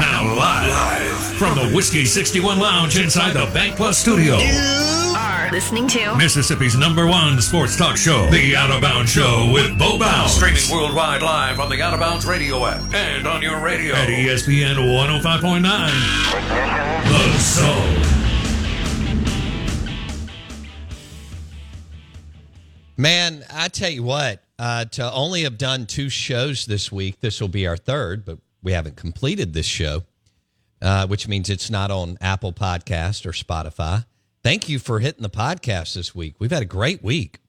Now 0.00 0.34
live 0.36 1.16
from 1.36 1.56
the 1.56 1.74
Whiskey 1.74 2.04
61 2.04 2.58
Lounge 2.58 2.96
inside 2.98 3.32
the 3.32 3.46
Bank 3.52 3.76
Plus 3.76 3.98
studio. 3.98 4.36
You 4.36 5.14
are 5.16 5.50
listening 5.50 5.88
to 5.88 6.14
Mississippi's 6.16 6.76
number 6.76 7.06
one 7.06 7.40
sports 7.40 7.76
talk 7.76 7.96
show, 7.96 8.30
The 8.30 8.54
Out 8.54 8.70
of 8.70 8.82
Bounds 8.82 9.10
Show 9.10 9.50
with 9.52 9.76
Bo 9.78 9.98
Bounds. 9.98 10.34
Streaming 10.34 10.62
worldwide 10.70 11.22
live 11.22 11.58
on 11.58 11.70
the 11.70 11.82
Out 11.82 11.92
of 11.92 12.00
Bounds 12.00 12.24
radio 12.24 12.64
app 12.66 12.94
and 12.94 13.26
on 13.26 13.42
your 13.42 13.60
radio 13.60 13.94
at 13.94 14.08
ESPN 14.08 14.76
105.9. 14.76 15.62
The 17.08 17.38
Zone. 17.40 18.00
Man, 22.96 23.44
I 23.52 23.66
tell 23.68 23.90
you 23.90 24.04
what, 24.04 24.44
uh, 24.56 24.84
to 24.84 25.12
only 25.12 25.42
have 25.42 25.58
done 25.58 25.86
two 25.86 26.08
shows 26.08 26.66
this 26.66 26.92
week, 26.92 27.18
this 27.20 27.40
will 27.40 27.48
be 27.48 27.66
our 27.66 27.76
third, 27.76 28.24
but 28.24 28.38
we 28.64 28.72
haven't 28.72 28.96
completed 28.96 29.52
this 29.52 29.66
show, 29.66 30.02
uh, 30.82 31.06
which 31.06 31.28
means 31.28 31.48
it's 31.50 31.70
not 31.70 31.92
on 31.92 32.18
Apple 32.20 32.52
Podcast 32.52 33.26
or 33.26 33.30
Spotify. 33.30 34.06
Thank 34.42 34.68
you 34.68 34.78
for 34.78 34.98
hitting 34.98 35.22
the 35.22 35.30
podcast 35.30 35.94
this 35.94 36.14
week. 36.14 36.34
We've 36.38 36.50
had 36.50 36.62
a 36.62 36.66
great 36.66 37.04
week, 37.04 37.40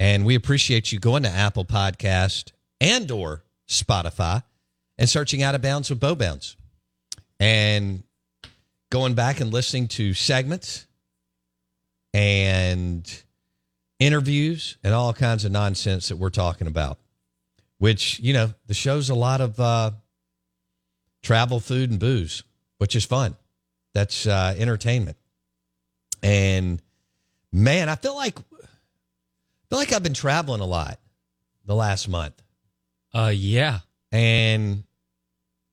and 0.00 0.24
we 0.24 0.34
appreciate 0.34 0.90
you 0.90 0.98
going 0.98 1.22
to 1.22 1.28
Apple 1.28 1.64
Podcast 1.64 2.52
and 2.80 3.10
or 3.10 3.44
Spotify 3.68 4.42
and 4.98 5.08
searching 5.08 5.42
Out 5.42 5.54
of 5.54 5.62
Bounds 5.62 5.90
with 5.90 6.00
Bo 6.00 6.14
Bounds 6.14 6.56
and 7.38 8.02
going 8.90 9.14
back 9.14 9.40
and 9.40 9.52
listening 9.52 9.88
to 9.88 10.14
segments 10.14 10.86
and 12.14 13.22
interviews 13.98 14.78
and 14.82 14.94
all 14.94 15.12
kinds 15.12 15.44
of 15.44 15.52
nonsense 15.52 16.08
that 16.08 16.16
we're 16.16 16.30
talking 16.30 16.66
about, 16.66 16.98
which, 17.78 18.20
you 18.20 18.32
know, 18.32 18.54
the 18.66 18.74
show's 18.74 19.10
a 19.10 19.14
lot 19.14 19.40
of 19.40 19.60
uh, 19.60 19.90
travel, 21.26 21.58
food, 21.58 21.90
and 21.90 21.98
booze, 21.98 22.44
which 22.78 22.94
is 22.94 23.04
fun. 23.04 23.36
That's 23.94 24.26
uh, 24.26 24.54
entertainment. 24.56 25.16
And 26.22 26.80
man, 27.52 27.88
I 27.88 27.96
feel 27.96 28.14
like 28.14 28.38
I 28.38 29.68
feel 29.68 29.78
like 29.78 29.92
I've 29.92 30.02
been 30.02 30.14
traveling 30.14 30.60
a 30.60 30.66
lot 30.66 31.00
the 31.64 31.74
last 31.74 32.08
month. 32.08 32.40
Uh, 33.12 33.32
yeah. 33.34 33.80
And, 34.12 34.84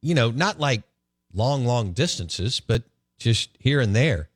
you 0.01 0.15
know, 0.15 0.31
not 0.31 0.59
like 0.59 0.81
long, 1.33 1.65
long 1.65 1.91
distances, 1.93 2.59
but 2.59 2.81
just 3.19 3.49
here 3.59 3.79
and 3.79 3.95
there. 3.95 4.29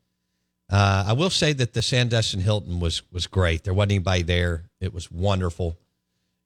Uh, 0.69 1.05
I 1.07 1.13
will 1.13 1.29
say 1.29 1.53
that 1.53 1.73
the 1.73 1.79
Sandestin 1.79 2.41
Hilton 2.41 2.79
was 2.79 3.01
was 3.11 3.25
great. 3.25 3.63
There 3.63 3.73
wasn't 3.73 3.93
anybody 3.93 4.23
there. 4.23 4.65
It 4.81 4.93
was 4.93 5.09
wonderful, 5.09 5.77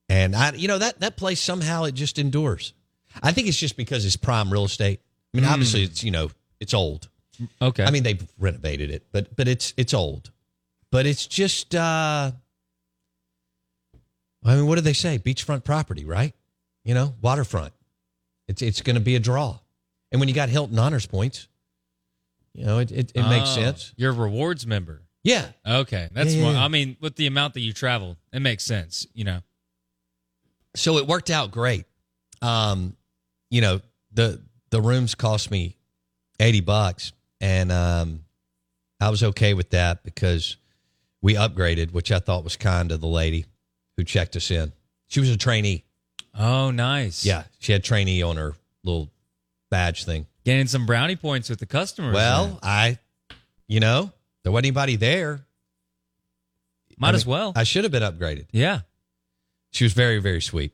and 0.08 0.36
I, 0.36 0.54
you 0.54 0.68
know, 0.68 0.78
that 0.78 1.00
that 1.00 1.18
place 1.18 1.42
somehow 1.42 1.86
it 1.86 1.96
just 1.96 2.20
endures. 2.20 2.74
I 3.22 3.32
think 3.32 3.48
it's 3.48 3.58
just 3.58 3.78
because 3.78 4.06
it's 4.06 4.16
prime 4.16 4.52
real 4.52 4.66
estate. 4.66 5.00
I 5.34 5.38
mean, 5.38 5.46
Mm. 5.46 5.52
obviously, 5.54 5.84
it's 5.84 6.04
you 6.04 6.12
know, 6.12 6.32
it's 6.60 6.74
old. 6.74 7.08
Okay. 7.62 7.84
I 7.84 7.92
mean, 7.92 8.04
they've 8.04 8.24
renovated 8.38 8.92
it, 8.92 9.06
but 9.12 9.36
but 9.36 9.48
it's 9.48 9.74
it's 9.78 9.94
old. 9.94 10.32
But 10.92 11.06
it's 11.06 11.26
just, 11.26 11.74
uh 11.74 12.32
I 14.44 14.56
mean, 14.56 14.68
what 14.68 14.76
do 14.76 14.82
they 14.82 14.94
say? 14.94 15.20
Beachfront 15.20 15.64
property, 15.64 16.04
right? 16.06 16.34
You 16.84 16.94
know, 16.94 17.16
waterfront. 17.22 17.74
It's 18.48 18.62
it's 18.62 18.82
going 18.82 18.96
to 18.96 19.00
be 19.02 19.16
a 19.16 19.20
draw, 19.20 19.60
and 20.12 20.20
when 20.20 20.28
you 20.28 20.36
got 20.36 20.50
Hilton 20.50 20.78
honors 20.80 21.06
points, 21.06 21.48
you 22.54 22.66
know, 22.66 22.80
it 22.80 22.92
it, 22.92 23.12
it 23.16 23.24
makes 23.30 23.52
Oh, 23.52 23.56
sense. 23.62 23.94
You're 23.96 24.12
a 24.12 24.16
rewards 24.16 24.66
member. 24.68 25.04
Yeah, 25.24 25.50
Okay. 25.66 26.10
That's 26.12 26.34
Yeah, 26.34 26.42
more, 26.42 26.52
yeah. 26.54 26.66
I 26.66 26.68
mean, 26.68 26.98
with 27.00 27.16
the 27.16 27.28
amount 27.28 27.54
that 27.54 27.60
you 27.62 27.74
travel, 27.74 28.18
it 28.34 28.40
makes 28.42 28.64
sense, 28.64 29.06
you 29.14 29.24
know. 29.24 29.42
so 30.76 30.98
it 30.98 31.06
worked 31.06 31.30
out 31.30 31.52
great. 31.52 31.86
Um, 32.42 32.98
you 33.52 33.62
know, 33.62 33.82
the 34.12 34.42
the 34.72 34.82
rooms 34.82 35.14
cost 35.14 35.52
me 35.52 35.76
eighty 36.40 36.62
bucks, 36.62 37.14
and 37.40 37.72
um, 37.72 38.22
I 39.00 39.10
was 39.10 39.22
okay 39.24 39.54
with 39.54 39.70
that 39.72 40.04
because 40.04 40.58
we 41.22 41.36
upgraded, 41.36 41.92
which 41.92 42.12
I 42.12 42.18
thought 42.18 42.44
was 42.44 42.58
kind 42.58 42.92
of 42.92 43.00
the 43.02 43.08
lady 43.08 43.46
who 43.98 44.04
checked 44.04 44.36
us 44.36 44.50
in. 44.50 44.72
She 45.08 45.20
was 45.20 45.30
a 45.30 45.38
trainee. 45.38 45.84
Oh, 46.34 46.72
nice. 46.72 47.26
Yeah, 47.26 47.44
she 47.60 47.74
had 47.74 47.84
trainee 47.84 48.24
on 48.24 48.38
her 48.38 48.56
little 48.84 49.12
badge 49.70 50.06
thing. 50.06 50.26
Getting 50.46 50.68
some 50.68 50.86
brownie 50.86 51.18
points 51.18 51.50
with 51.50 51.60
the 51.60 51.66
customers. 51.66 52.16
Well, 52.16 52.48
then. 52.48 52.58
I, 52.64 52.98
you 53.68 53.80
know, 53.82 54.12
there 54.44 54.52
wasn't 54.52 54.68
anybody 54.68 54.96
there. 54.96 55.42
might 56.98 57.12
I 57.14 57.16
as 57.16 57.26
well. 57.26 57.52
I 57.56 57.64
should 57.64 57.84
have 57.84 57.92
been 57.92 58.02
upgraded. 58.02 58.48
yeah. 58.52 58.80
She 59.74 59.86
was 59.86 59.94
very, 59.94 60.20
very 60.20 60.42
sweet. 60.42 60.74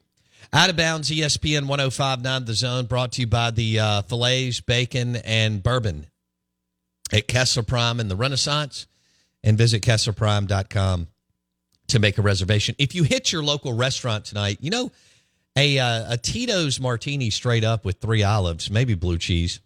Out 0.53 0.69
of 0.69 0.77
bounds, 0.77 1.09
ESPN 1.09 1.67
1059 1.67 2.45
The 2.45 2.53
Zone, 2.53 2.85
brought 2.85 3.11
to 3.13 3.21
you 3.21 3.27
by 3.27 3.51
the 3.51 3.79
uh, 3.79 4.01
fillets, 4.03 4.61
bacon, 4.61 5.17
and 5.17 5.61
bourbon 5.61 6.07
at 7.11 7.27
Kessler 7.27 7.63
Prime 7.63 7.99
in 7.99 8.07
the 8.07 8.15
Renaissance. 8.15 8.87
And 9.43 9.57
visit 9.57 9.81
KesslerPrime.com 9.83 11.07
to 11.87 11.99
make 11.99 12.17
a 12.17 12.21
reservation. 12.21 12.75
If 12.77 12.95
you 12.95 13.03
hit 13.03 13.31
your 13.31 13.43
local 13.43 13.73
restaurant 13.73 14.25
tonight, 14.25 14.57
you 14.61 14.69
know, 14.71 14.91
a, 15.55 15.79
uh, 15.79 16.13
a 16.13 16.17
Tito's 16.17 16.79
martini 16.79 17.29
straight 17.29 17.63
up 17.63 17.85
with 17.85 17.99
three 17.99 18.23
olives, 18.23 18.69
maybe 18.69 18.93
blue 18.93 19.17
cheese, 19.17 19.61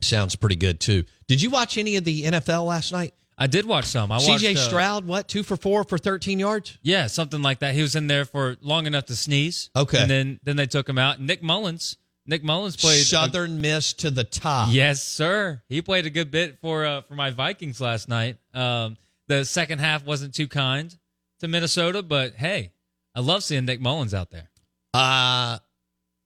sounds 0.00 0.36
pretty 0.36 0.56
good 0.56 0.80
too. 0.80 1.04
Did 1.26 1.42
you 1.42 1.50
watch 1.50 1.76
any 1.76 1.96
of 1.96 2.04
the 2.04 2.24
NFL 2.24 2.66
last 2.66 2.92
night? 2.92 3.14
I 3.36 3.46
did 3.46 3.66
watch 3.66 3.86
some. 3.86 4.12
I 4.12 4.16
watched 4.16 4.44
CJ 4.44 4.54
uh, 4.56 4.58
Stroud, 4.58 5.06
what, 5.06 5.28
two 5.28 5.42
for 5.42 5.56
four 5.56 5.84
for 5.84 5.98
13 5.98 6.38
yards? 6.38 6.78
Yeah, 6.82 7.08
something 7.08 7.42
like 7.42 7.58
that. 7.60 7.74
He 7.74 7.82
was 7.82 7.96
in 7.96 8.06
there 8.06 8.24
for 8.24 8.56
long 8.60 8.86
enough 8.86 9.06
to 9.06 9.16
sneeze. 9.16 9.70
Okay. 9.74 10.00
And 10.02 10.10
then 10.10 10.40
then 10.44 10.56
they 10.56 10.66
took 10.66 10.88
him 10.88 10.98
out. 10.98 11.20
Nick 11.20 11.42
Mullens. 11.42 11.96
Nick 12.26 12.42
Mullens 12.42 12.76
played 12.76 13.02
a- 13.02 13.04
Southern 13.04 13.60
Miss 13.60 13.92
to 13.94 14.10
the 14.10 14.24
top. 14.24 14.68
Yes, 14.72 15.02
sir. 15.02 15.62
He 15.68 15.82
played 15.82 16.06
a 16.06 16.10
good 16.10 16.30
bit 16.30 16.58
for 16.60 16.86
uh, 16.86 17.02
for 17.02 17.14
my 17.14 17.30
Vikings 17.30 17.80
last 17.80 18.08
night. 18.08 18.38
Um, 18.54 18.96
the 19.26 19.44
second 19.44 19.80
half 19.80 20.04
wasn't 20.04 20.34
too 20.34 20.48
kind 20.48 20.96
to 21.40 21.48
Minnesota, 21.48 22.02
but 22.02 22.34
hey, 22.34 22.72
I 23.14 23.20
love 23.20 23.42
seeing 23.42 23.64
Nick 23.64 23.80
Mullens 23.80 24.14
out 24.14 24.30
there. 24.30 24.48
Uh, 24.92 25.58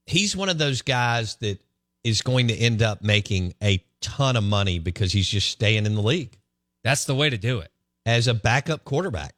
he's 0.05 0.35
one 0.35 0.49
of 0.49 0.57
those 0.57 0.81
guys 0.83 1.35
that 1.37 1.59
is 2.03 2.21
going 2.21 2.47
to 2.49 2.55
end 2.55 2.81
up 2.81 3.01
making 3.01 3.53
a 3.61 3.83
ton 3.99 4.35
of 4.35 4.43
money 4.43 4.79
because 4.79 5.11
he's 5.11 5.27
just 5.27 5.49
staying 5.49 5.85
in 5.85 5.95
the 5.95 6.01
league 6.01 6.38
That's 6.83 7.05
the 7.05 7.15
way 7.15 7.29
to 7.29 7.37
do 7.37 7.59
it. 7.59 7.71
as 8.05 8.27
a 8.27 8.33
backup 8.33 8.83
quarterback. 8.85 9.35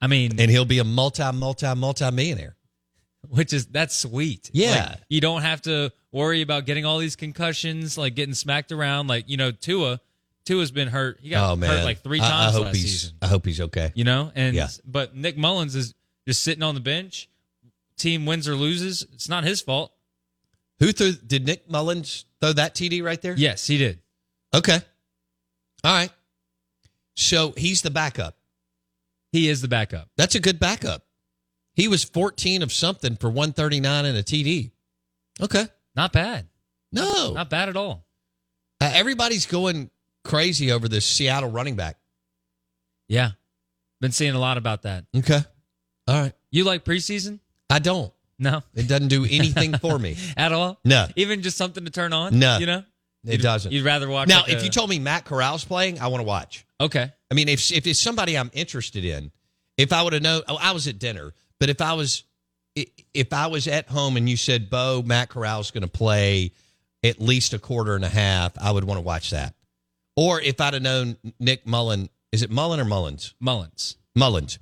I 0.00 0.06
mean, 0.06 0.38
And 0.40 0.50
he'll 0.50 0.64
be 0.64 0.78
a 0.78 0.84
multi, 0.84 1.30
multi, 1.32 1.74
multi 1.74 2.10
millionaire. 2.10 2.56
which 3.28 3.52
is 3.52 3.66
that's 3.66 3.94
sweet. 3.96 4.50
Yeah. 4.52 4.88
Like, 4.90 4.98
you 5.08 5.20
don't 5.20 5.42
have 5.42 5.60
to 5.62 5.92
worry 6.12 6.40
about 6.42 6.64
getting 6.66 6.84
all 6.86 6.98
these 6.98 7.16
concussions, 7.16 7.98
like 7.98 8.14
getting 8.14 8.34
smacked 8.34 8.72
around. 8.72 9.08
Like 9.08 9.28
you 9.28 9.36
know, 9.36 9.50
Tua, 9.50 10.00
Tua's 10.46 10.70
been 10.70 10.88
hurt. 10.88 11.18
He 11.20 11.28
got 11.30 11.50
oh 11.52 11.56
man, 11.56 11.68
hurt 11.70 11.84
like 11.84 12.02
three 12.02 12.20
I- 12.20 12.28
times 12.28 12.54
I, 12.54 12.56
hope 12.56 12.64
last 12.66 12.76
he's. 12.76 12.84
season. 13.02 13.16
I 13.20 13.26
hope 13.26 13.44
he's 13.44 13.60
okay. 13.60 13.92
You 13.94 14.04
know, 14.04 14.32
and 14.34 14.54
Yeah. 14.56 14.68
but 14.86 15.14
Nick 15.14 15.36
Mullens 15.36 15.74
is 15.76 15.94
just 16.26 16.42
sitting 16.42 16.62
on 16.62 16.74
the 16.74 16.80
bench. 16.80 17.28
Team 17.98 18.24
wins 18.24 18.48
or 18.48 18.54
loses, 18.54 19.02
it's 19.12 19.28
not 19.28 19.44
his 19.44 19.60
fault. 19.60 19.92
Who 20.78 20.92
threw? 20.92 21.12
Did 21.12 21.44
Nick 21.44 21.68
Mullens 21.68 22.24
throw 22.40 22.54
that 22.54 22.74
TD 22.74 23.02
right 23.04 23.20
there? 23.20 23.34
Yes, 23.36 23.66
he 23.66 23.76
did. 23.76 23.98
Okay. 24.54 24.78
All 25.84 25.92
right. 25.94 26.10
So 27.16 27.52
he's 27.56 27.82
the 27.82 27.90
backup. 27.90 28.36
He 29.32 29.48
is 29.48 29.60
the 29.60 29.68
backup. 29.68 30.08
That's 30.16 30.34
a 30.34 30.40
good 30.40 30.58
backup. 30.58 31.04
He 31.74 31.88
was 31.88 32.04
14 32.04 32.62
of 32.62 32.72
something 32.72 33.16
for 33.16 33.28
139 33.28 34.04
and 34.04 34.16
a 34.16 34.22
TD. 34.22 34.72
Okay. 35.40 35.66
Not 35.94 36.12
bad. 36.12 36.48
No. 36.92 37.32
Not 37.32 37.50
bad 37.50 37.68
at 37.68 37.76
all. 37.76 38.04
Uh, 38.80 38.90
everybody's 38.94 39.46
going 39.46 39.90
crazy 40.24 40.72
over 40.72 40.88
this 40.88 41.06
Seattle 41.06 41.50
running 41.50 41.76
back. 41.76 41.96
Yeah. 43.08 43.32
Been 44.00 44.12
seeing 44.12 44.34
a 44.34 44.38
lot 44.38 44.56
about 44.56 44.82
that. 44.82 45.04
Okay. 45.14 45.40
All 46.08 46.20
right. 46.20 46.32
You 46.50 46.64
like 46.64 46.84
preseason? 46.84 47.40
I 47.68 47.78
don't. 47.78 48.12
No. 48.38 48.62
It 48.74 48.88
doesn't 48.88 49.08
do 49.08 49.24
anything 49.24 49.76
for 49.76 49.98
me. 49.98 50.16
At 50.36 50.52
all? 50.52 50.80
No. 50.84 51.06
Even 51.14 51.42
just 51.42 51.58
something 51.58 51.84
to 51.84 51.90
turn 51.90 52.12
on? 52.12 52.38
No. 52.38 52.58
You 52.58 52.66
know? 52.66 52.82
It 53.24 53.32
You'd- 53.32 53.42
doesn't. 53.42 53.72
You'd 53.72 53.84
rather 53.84 54.08
watch 54.08 54.28
Now, 54.28 54.42
like 54.42 54.50
if 54.52 54.60
a- 54.62 54.64
you 54.64 54.70
told 54.70 54.88
me 54.90 54.98
Matt 54.98 55.24
Corral's 55.24 55.64
playing, 55.64 56.00
I 56.00 56.06
want 56.08 56.20
to 56.20 56.24
watch. 56.26 56.64
Okay. 56.80 57.12
I 57.30 57.34
mean, 57.34 57.48
if 57.48 57.70
if 57.70 57.86
it's 57.86 58.00
somebody 58.00 58.36
I'm 58.38 58.50
interested 58.54 59.04
in, 59.04 59.30
if 59.76 59.92
I 59.92 60.02
would 60.02 60.12
have 60.14 60.22
known, 60.22 60.42
oh, 60.48 60.56
I 60.56 60.72
was 60.72 60.86
at 60.88 60.98
dinner, 60.98 61.32
but 61.58 61.68
if 61.68 61.80
I 61.80 61.92
was, 61.92 62.24
if 62.74 63.32
I 63.32 63.46
was 63.48 63.66
at 63.68 63.88
home 63.88 64.16
and 64.16 64.28
you 64.28 64.36
said, 64.36 64.70
"Bo, 64.70 65.02
Matt 65.04 65.28
Corral's 65.28 65.70
going 65.70 65.82
to 65.82 65.88
play 65.88 66.52
at 67.04 67.20
least 67.20 67.52
a 67.52 67.58
quarter 67.58 67.94
and 67.94 68.04
a 68.04 68.08
half," 68.08 68.52
I 68.58 68.70
would 68.70 68.84
want 68.84 68.96
to 68.98 69.02
watch 69.02 69.30
that. 69.30 69.54
Or 70.16 70.40
if 70.40 70.60
I'd 70.60 70.74
have 70.74 70.82
known 70.82 71.16
Nick 71.38 71.66
Mullen, 71.66 72.08
is 72.32 72.42
it 72.42 72.50
Mullen 72.50 72.80
or 72.80 72.84
Mullens? 72.84 73.34
Mullens. 73.40 73.96
Mullens. 74.16 74.58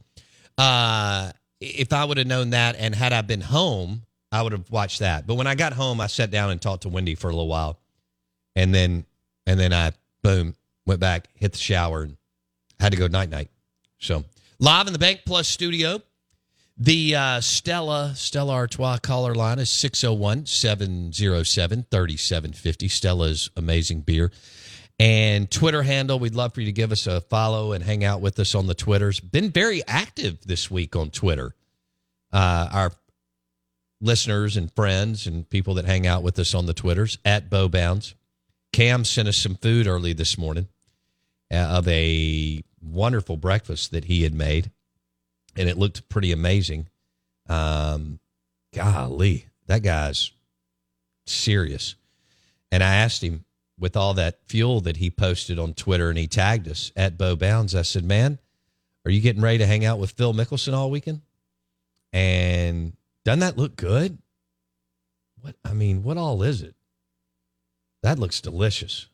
Uh, 0.57 1.31
if 1.61 1.93
I 1.93 2.05
would 2.05 2.19
have 2.19 2.27
known 2.27 2.51
that, 2.51 2.77
and 2.77 2.95
had 2.95 3.13
I 3.13 3.23
been 3.23 3.41
home, 3.41 4.03
I 4.31 4.43
would 4.43 4.53
have 4.53 4.71
watched 4.71 4.99
that. 5.01 5.27
But 5.27 5.35
when 5.37 5.47
I 5.47 5.55
got 5.55 5.73
home, 5.73 6.01
I 6.01 6.07
sat 6.07 6.31
down 6.31 6.51
and 6.51 6.61
talked 6.61 6.83
to 6.83 6.89
Wendy 6.89 7.15
for 7.15 7.29
a 7.29 7.33
little 7.33 7.49
while, 7.49 7.79
and 8.57 8.75
then 8.75 9.05
and 9.47 9.59
then 9.59 9.73
I 9.73 9.93
boom 10.23 10.55
went 10.87 11.01
back, 11.01 11.29
hit 11.35 11.53
the 11.53 11.59
shower, 11.59 12.03
and 12.03 12.17
had 12.81 12.93
to 12.93 12.99
go 12.99 13.07
night 13.07 13.31
night. 13.31 13.51
So 13.99 14.25
live 14.59 14.87
in 14.87 14.93
the 14.93 14.99
Bank 14.99 15.23
Plus 15.25 15.49
studio. 15.49 16.03
The 16.81 17.17
uh, 17.17 17.41
Stella, 17.41 18.13
Stella 18.15 18.53
Artois 18.53 18.99
caller 18.99 19.35
line 19.35 19.59
is 19.59 19.69
601 19.69 20.47
707 20.47 21.87
3750. 21.91 22.89
Stella's 22.89 23.51
amazing 23.57 24.03
beer. 24.03 24.31
And 25.01 25.51
Twitter 25.51 25.83
handle, 25.83 26.19
we'd 26.19 26.35
love 26.37 26.55
for 26.55 26.61
you 26.61 26.67
to 26.67 26.73
give 26.73 26.93
us 26.93 27.07
a 27.07 27.21
follow 27.21 27.73
and 27.73 27.83
hang 27.83 28.05
out 28.05 28.21
with 28.21 28.39
us 28.39 28.55
on 28.55 28.67
the 28.67 28.75
Twitters. 28.75 29.19
Been 29.21 29.51
very 29.51 29.83
active 29.87 30.39
this 30.45 30.71
week 30.71 30.95
on 30.95 31.11
Twitter. 31.11 31.55
Uh, 32.33 32.69
our 32.73 32.93
listeners 34.01 34.57
and 34.57 34.73
friends 34.73 35.27
and 35.27 35.49
people 35.51 35.75
that 35.75 35.85
hang 35.85 36.07
out 36.07 36.23
with 36.23 36.39
us 36.39 36.55
on 36.55 36.67
the 36.67 36.75
Twitters 36.75 37.19
at 37.25 37.51
Bo 37.51 37.69
Bounds. 37.69 38.15
Cam 38.79 39.05
sent 39.05 39.27
us 39.27 39.37
some 39.37 39.57
food 39.57 39.89
early 39.89 40.13
this 40.13 40.39
morning 40.39 40.69
uh, 41.53 41.57
of 41.57 41.89
a 41.89 42.63
wonderful 42.81 43.37
breakfast 43.37 43.91
that 43.91 44.05
he 44.05 44.23
had 44.23 44.33
made, 44.33 44.71
and 45.57 45.69
it 45.69 45.77
looked 45.77 46.09
pretty 46.09 46.31
amazing. 46.31 46.89
Um, 47.49 48.21
golly, 48.73 49.47
that 49.67 49.83
guy's 49.83 50.31
serious. 51.27 51.97
And 52.71 52.85
I 52.85 52.95
asked 52.95 53.21
him 53.21 53.45
with 53.81 53.97
all 53.97 54.15
that 54.15 54.39
fuel 54.47 54.81
that 54.83 54.99
he 54.99 55.11
posted 55.11 55.59
on 55.59 55.75
Twitter, 55.75 56.09
and 56.09 56.17
he 56.17 56.29
tagged 56.29 56.69
us 56.69 56.93
at 56.95 57.19
Bo 57.19 57.35
Bounds. 57.35 57.75
I 57.75 57.83
said, 57.83 58.05
"Man, 58.05 58.39
are 59.05 59.11
you 59.11 59.21
getting 59.21 59.43
ready 59.43 59.59
to 59.59 59.67
hang 59.67 59.85
out 59.85 59.99
with 59.99 60.13
Phil 60.13 60.33
Mickelson 60.33 60.73
all 60.73 60.89
weekend?" 60.89 61.23
And 62.13 62.97
doesn't 63.25 63.41
that 63.41 63.59
look 63.59 63.75
good? 63.75 64.19
What 65.41 65.57
I 65.65 65.73
mean, 65.73 66.05
what 66.05 66.17
all 66.17 66.45
is 66.45 66.63
it? 66.63 66.77
That 68.03 68.19
looks 68.19 68.41
delicious. 68.41 69.09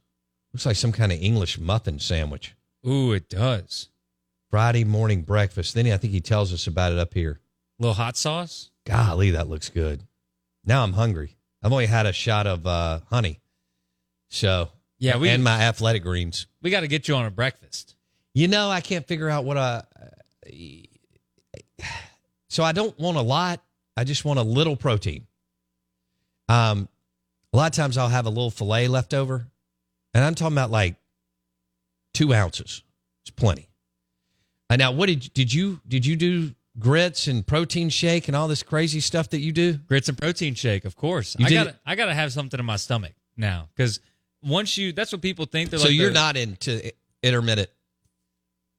Looks 0.53 0.67
like 0.67 0.77
some 0.77 0.93
kind 0.93 1.11
of 1.13 1.19
English 1.21 1.59
muffin 1.59 1.99
sandwich. 1.99 2.55
Ooh, 2.87 3.13
it 3.13 3.29
does. 3.29 3.89
Friday 4.51 4.85
morning 4.85 5.23
breakfast. 5.23 5.75
Then 5.75 5.87
I 5.91 5.97
think 5.97 6.13
he 6.13 6.21
tells 6.21 6.53
us 6.53 6.67
about 6.67 6.93
it 6.93 6.99
up 6.99 7.15
here. 7.15 7.41
A 7.79 7.83
little 7.83 7.95
hot 7.95 8.17
sauce. 8.17 8.71
Golly, 8.85 9.31
that 9.33 9.49
looks 9.49 9.69
good. 9.69 10.05
Now 10.65 10.83
I'm 10.85 10.93
hungry. 10.93 11.37
I've 11.63 11.73
only 11.73 11.87
had 11.87 12.07
a 12.07 12.13
shot 12.13 12.47
of 12.47 12.67
uh, 12.67 13.01
honey. 13.11 13.41
So 14.29 14.69
Yeah, 14.99 15.17
we 15.17 15.29
and 15.31 15.43
my 15.43 15.61
athletic 15.63 16.03
greens. 16.03 16.47
we 16.63 16.71
got 16.71 16.81
to 16.81 16.89
get 16.89 17.09
you 17.09 17.17
on 17.17 17.25
a 17.27 17.31
breakfast. 17.31 17.97
You 18.35 18.49
know, 18.49 18.69
I 18.71 18.81
can't 18.81 19.07
figure 19.07 19.31
out 19.31 19.45
what 19.45 19.57
I. 19.59 19.83
So 22.49 22.63
I 22.63 22.71
don't 22.71 22.97
want 23.01 23.17
a 23.17 23.23
lot. 23.23 23.61
I 23.97 24.05
just 24.05 24.25
want 24.25 24.39
a 24.39 24.43
little 24.45 24.77
protein. 24.77 25.27
Um, 26.49 26.89
a 27.55 27.57
lot 27.57 27.67
of 27.67 27.77
times 27.77 27.97
I'll 27.97 28.09
have 28.09 28.27
a 28.27 28.31
little 28.31 28.51
fillet 28.51 28.89
left 28.89 29.15
over, 29.15 29.47
and 30.13 30.25
I'm 30.25 30.35
talking 30.35 30.55
about 30.55 30.73
like 30.73 30.97
two 32.13 32.35
ounces. 32.35 32.83
It's 33.23 33.31
plenty. 33.31 33.69
And 34.69 34.81
now, 34.81 34.91
what 34.91 35.07
did 35.07 35.33
did 35.33 35.55
you 35.55 35.81
did 35.87 36.05
you 36.05 36.17
do 36.17 36.51
grits 36.81 37.29
and 37.29 37.47
protein 37.47 37.89
shake 37.91 38.27
and 38.27 38.37
all 38.37 38.49
this 38.49 38.65
crazy 38.65 38.99
stuff 38.99 39.31
that 39.31 39.39
you 39.39 39.53
do? 39.53 39.75
Grits 39.75 40.09
and 40.09 40.19
protein 40.19 40.55
shake, 40.55 40.85
of 40.85 40.97
course. 40.97 41.37
You 41.39 41.47
I 41.47 41.51
gotta 41.51 41.79
I 41.87 41.95
got 41.95 42.07
to 42.07 42.15
have 42.15 42.33
something 42.33 42.59
in 42.59 42.67
my 42.67 42.77
stomach 42.77 43.13
now 43.37 43.69
cuz 43.77 44.01
once 44.43 44.77
you 44.77 44.93
that's 44.93 45.13
what 45.13 45.23
people 45.23 45.45
think 45.47 45.71
they're 45.71 45.79
so 45.79 45.87
like 45.87 45.95
you're 45.95 46.09
the- 46.09 46.15
not 46.15 46.37
into 46.37 46.93
intermittent 47.23 47.71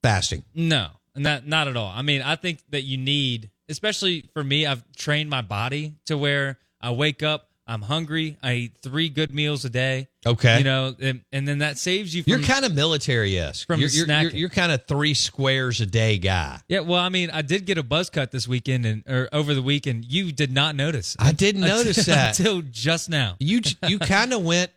fasting. 0.02 0.44
No, 0.54 0.90
not 1.14 1.46
not 1.46 1.66
at 1.66 1.76
all. 1.78 1.90
I 1.94 2.02
mean, 2.02 2.20
I 2.20 2.36
think 2.36 2.60
that 2.70 2.82
you 2.82 2.98
need, 2.98 3.50
especially 3.70 4.28
for 4.34 4.44
me, 4.44 4.66
I've 4.66 4.84
trained 4.96 5.30
my 5.30 5.40
body 5.40 5.94
to 6.06 6.18
where 6.18 6.58
I 6.80 6.90
wake 6.90 7.22
up, 7.22 7.48
I'm 7.68 7.82
hungry, 7.82 8.36
I 8.44 8.52
eat 8.54 8.78
three 8.80 9.08
good 9.08 9.34
meals 9.34 9.64
a 9.64 9.70
day. 9.70 10.06
Okay. 10.24 10.58
you 10.58 10.64
know, 10.64 10.94
and, 11.00 11.22
and 11.32 11.48
then 11.48 11.58
that 11.58 11.78
saves 11.78 12.14
you. 12.14 12.22
From, 12.22 12.30
You're 12.30 12.42
kind 12.42 12.64
of 12.64 12.72
military 12.74 13.36
esque. 13.38 13.66
from 13.66 13.80
You're, 13.80 13.88
you're, 13.90 14.06
snacking. 14.06 14.22
you're, 14.22 14.32
you're 14.32 14.48
kind 14.50 14.70
of 14.70 14.86
three 14.86 15.14
squares 15.14 15.80
a 15.80 15.86
day 15.86 16.18
guy. 16.18 16.60
yeah. 16.68 16.80
Well, 16.80 17.00
I 17.00 17.08
mean, 17.08 17.30
I 17.30 17.42
did 17.42 17.64
get 17.66 17.76
a 17.76 17.82
buzz 17.82 18.08
cut 18.08 18.30
this 18.30 18.46
weekend 18.46 18.86
and 18.86 19.02
or 19.08 19.28
over 19.32 19.52
the 19.54 19.62
weekend. 19.62 20.04
You 20.04 20.30
did 20.30 20.52
not 20.52 20.76
notice. 20.76 21.16
I 21.18 21.32
didn't 21.32 21.62
notice 21.62 22.06
that. 22.06 22.38
until 22.38 22.62
just 22.62 23.08
now. 23.10 23.34
You 23.40 23.60
you 23.88 23.98
kind 23.98 24.32
of 24.32 24.42
went, 24.44 24.70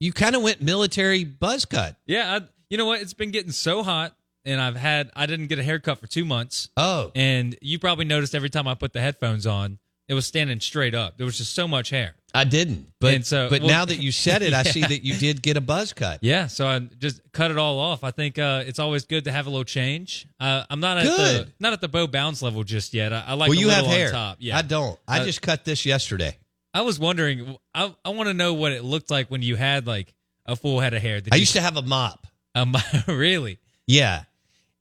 you 0.00 0.12
kind 0.12 0.34
of 0.36 0.42
went 0.42 0.62
military 0.62 1.24
buzz 1.24 1.64
cut. 1.64 1.96
Yeah, 2.06 2.36
I, 2.40 2.46
you 2.70 2.78
know 2.78 2.86
what? 2.86 3.00
It's 3.00 3.14
been 3.14 3.30
getting 3.30 3.52
so 3.52 3.82
hot, 3.82 4.14
and 4.44 4.60
I've 4.60 4.76
had 4.76 5.10
I 5.14 5.26
didn't 5.26 5.46
get 5.48 5.58
a 5.58 5.62
haircut 5.62 5.98
for 5.98 6.06
two 6.06 6.24
months. 6.24 6.68
Oh, 6.76 7.12
And 7.14 7.56
you 7.60 7.78
probably 7.78 8.04
noticed 8.06 8.34
every 8.34 8.50
time 8.50 8.66
I 8.66 8.74
put 8.74 8.92
the 8.92 9.00
headphones 9.00 9.46
on, 9.46 9.78
it 10.08 10.14
was 10.14 10.26
standing 10.26 10.60
straight 10.60 10.94
up. 10.94 11.16
There 11.16 11.24
was 11.26 11.36
just 11.38 11.54
so 11.54 11.66
much 11.66 11.90
hair. 11.90 12.14
I 12.34 12.44
didn't. 12.44 12.86
But 13.00 13.14
And 13.14 13.26
so- 13.26 13.48
but 13.48 13.60
well- 13.62 13.70
now 13.70 13.84
that 13.86 13.96
you 13.96 14.12
said 14.12 14.42
it, 14.42 14.52
I 14.52 14.62
see 14.74 14.82
that 14.82 15.02
you 15.04 15.14
did 15.16 15.42
get 15.42 15.56
a 15.56 15.60
buzz 15.60 15.92
cut. 15.92 16.18
Yeah, 16.22 16.46
so 16.48 16.66
I 16.66 16.78
just 16.80 17.20
cut 17.32 17.50
it 17.50 17.56
all 17.58 17.78
off. 17.78 18.04
I 18.04 18.10
think 18.10 18.38
uh, 18.38 18.62
it's 18.66 18.78
always 18.78 19.04
good 19.06 19.24
to 19.24 19.32
have 19.32 19.46
a 19.46 19.50
little 19.50 19.64
change. 19.64 20.26
Uh, 20.38 20.64
I'm 20.68 20.80
not 20.80 20.98
at 20.98 21.04
the 21.04 21.16
Good. 21.16 21.52
not 21.58 21.72
at 21.72 21.80
the 21.80 21.88
Bo 21.88 22.06
Bounds 22.06 22.42
level 22.42 22.62
just 22.62 22.92
yet. 22.94 23.12
I, 23.12 23.24
I 23.28 23.32
like 23.34 23.48
well, 23.48 23.58
a 23.58 23.60
you 23.60 23.68
have 23.70 23.78
little 23.84 23.92
on 23.92 23.96
hair. 23.98 24.10
top. 24.10 24.36
Yeah, 24.40 24.58
I 24.58 24.62
don't. 24.62 24.98
I 25.08 25.20
Uh, 25.20 25.24
just 25.24 25.40
cut 25.42 25.64
this 25.64 25.86
yesterday. 25.86 26.36
I 26.74 26.82
was 26.82 26.98
wondering. 26.98 27.56
I 27.74 27.94
I 28.04 28.10
want 28.10 28.28
to 28.28 28.34
know 28.34 28.52
what 28.54 28.72
it 28.72 28.84
looked 28.84 29.10
like 29.10 29.30
when 29.30 29.40
you 29.42 29.56
had 29.56 29.86
like 29.86 30.12
a 30.44 30.54
full 30.56 30.78
head 30.80 30.92
of 30.92 31.00
hair. 31.02 31.20
Did 31.22 31.32
I 31.32 31.36
you- 31.36 31.40
used 31.40 31.54
to 31.54 31.62
have 31.62 31.76
a 31.78 31.82
mop. 31.82 32.26
um, 32.54 32.76
really. 33.08 33.58
Yeah, 33.86 34.24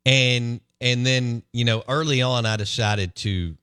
and 0.05 0.59
and 0.81 1.05
then 1.05 1.43
you 1.53 1.63
know 1.63 1.83
early 1.87 2.21
on 2.21 2.45
I 2.45 2.57
decided 2.57 3.15
to 3.17 3.55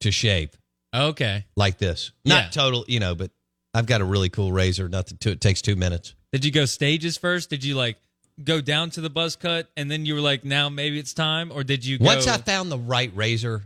to 0.00 0.10
shave 0.10 0.50
Okay. 0.94 1.44
like 1.56 1.78
this. 1.78 2.12
Not 2.24 2.44
Yeah. 2.44 2.50
total, 2.50 2.84
you 2.88 3.00
know, 3.00 3.14
but 3.14 3.30
I've 3.74 3.86
got 3.86 4.00
a 4.00 4.04
really 4.04 4.28
cool 4.30 4.52
razor. 4.52 4.88
Nothing 4.88 5.18
to 5.18 5.30
it 5.30 5.40
takes 5.40 5.60
two 5.62 5.76
minutes. 5.76 6.14
Did 6.32 6.44
you 6.44 6.50
go 6.50 6.64
stages 6.64 7.16
first? 7.18 7.50
Did 7.50 7.62
you 7.64 7.74
like 7.74 7.98
go 8.42 8.60
down 8.60 8.90
to 8.90 9.00
the 9.00 9.10
buzz 9.10 9.36
cut 9.36 9.70
and 9.76 9.90
then 9.90 10.06
you 10.06 10.14
were 10.14 10.20
like, 10.20 10.44
now 10.44 10.68
maybe 10.68 10.98
it's 10.98 11.12
time, 11.14 11.50
or 11.52 11.64
did 11.64 11.84
you? 11.84 11.98
Go, 11.98 12.04
Once 12.06 12.26
I 12.26 12.38
found 12.38 12.70
the 12.72 12.78
right 12.78 13.10
razor, 13.14 13.62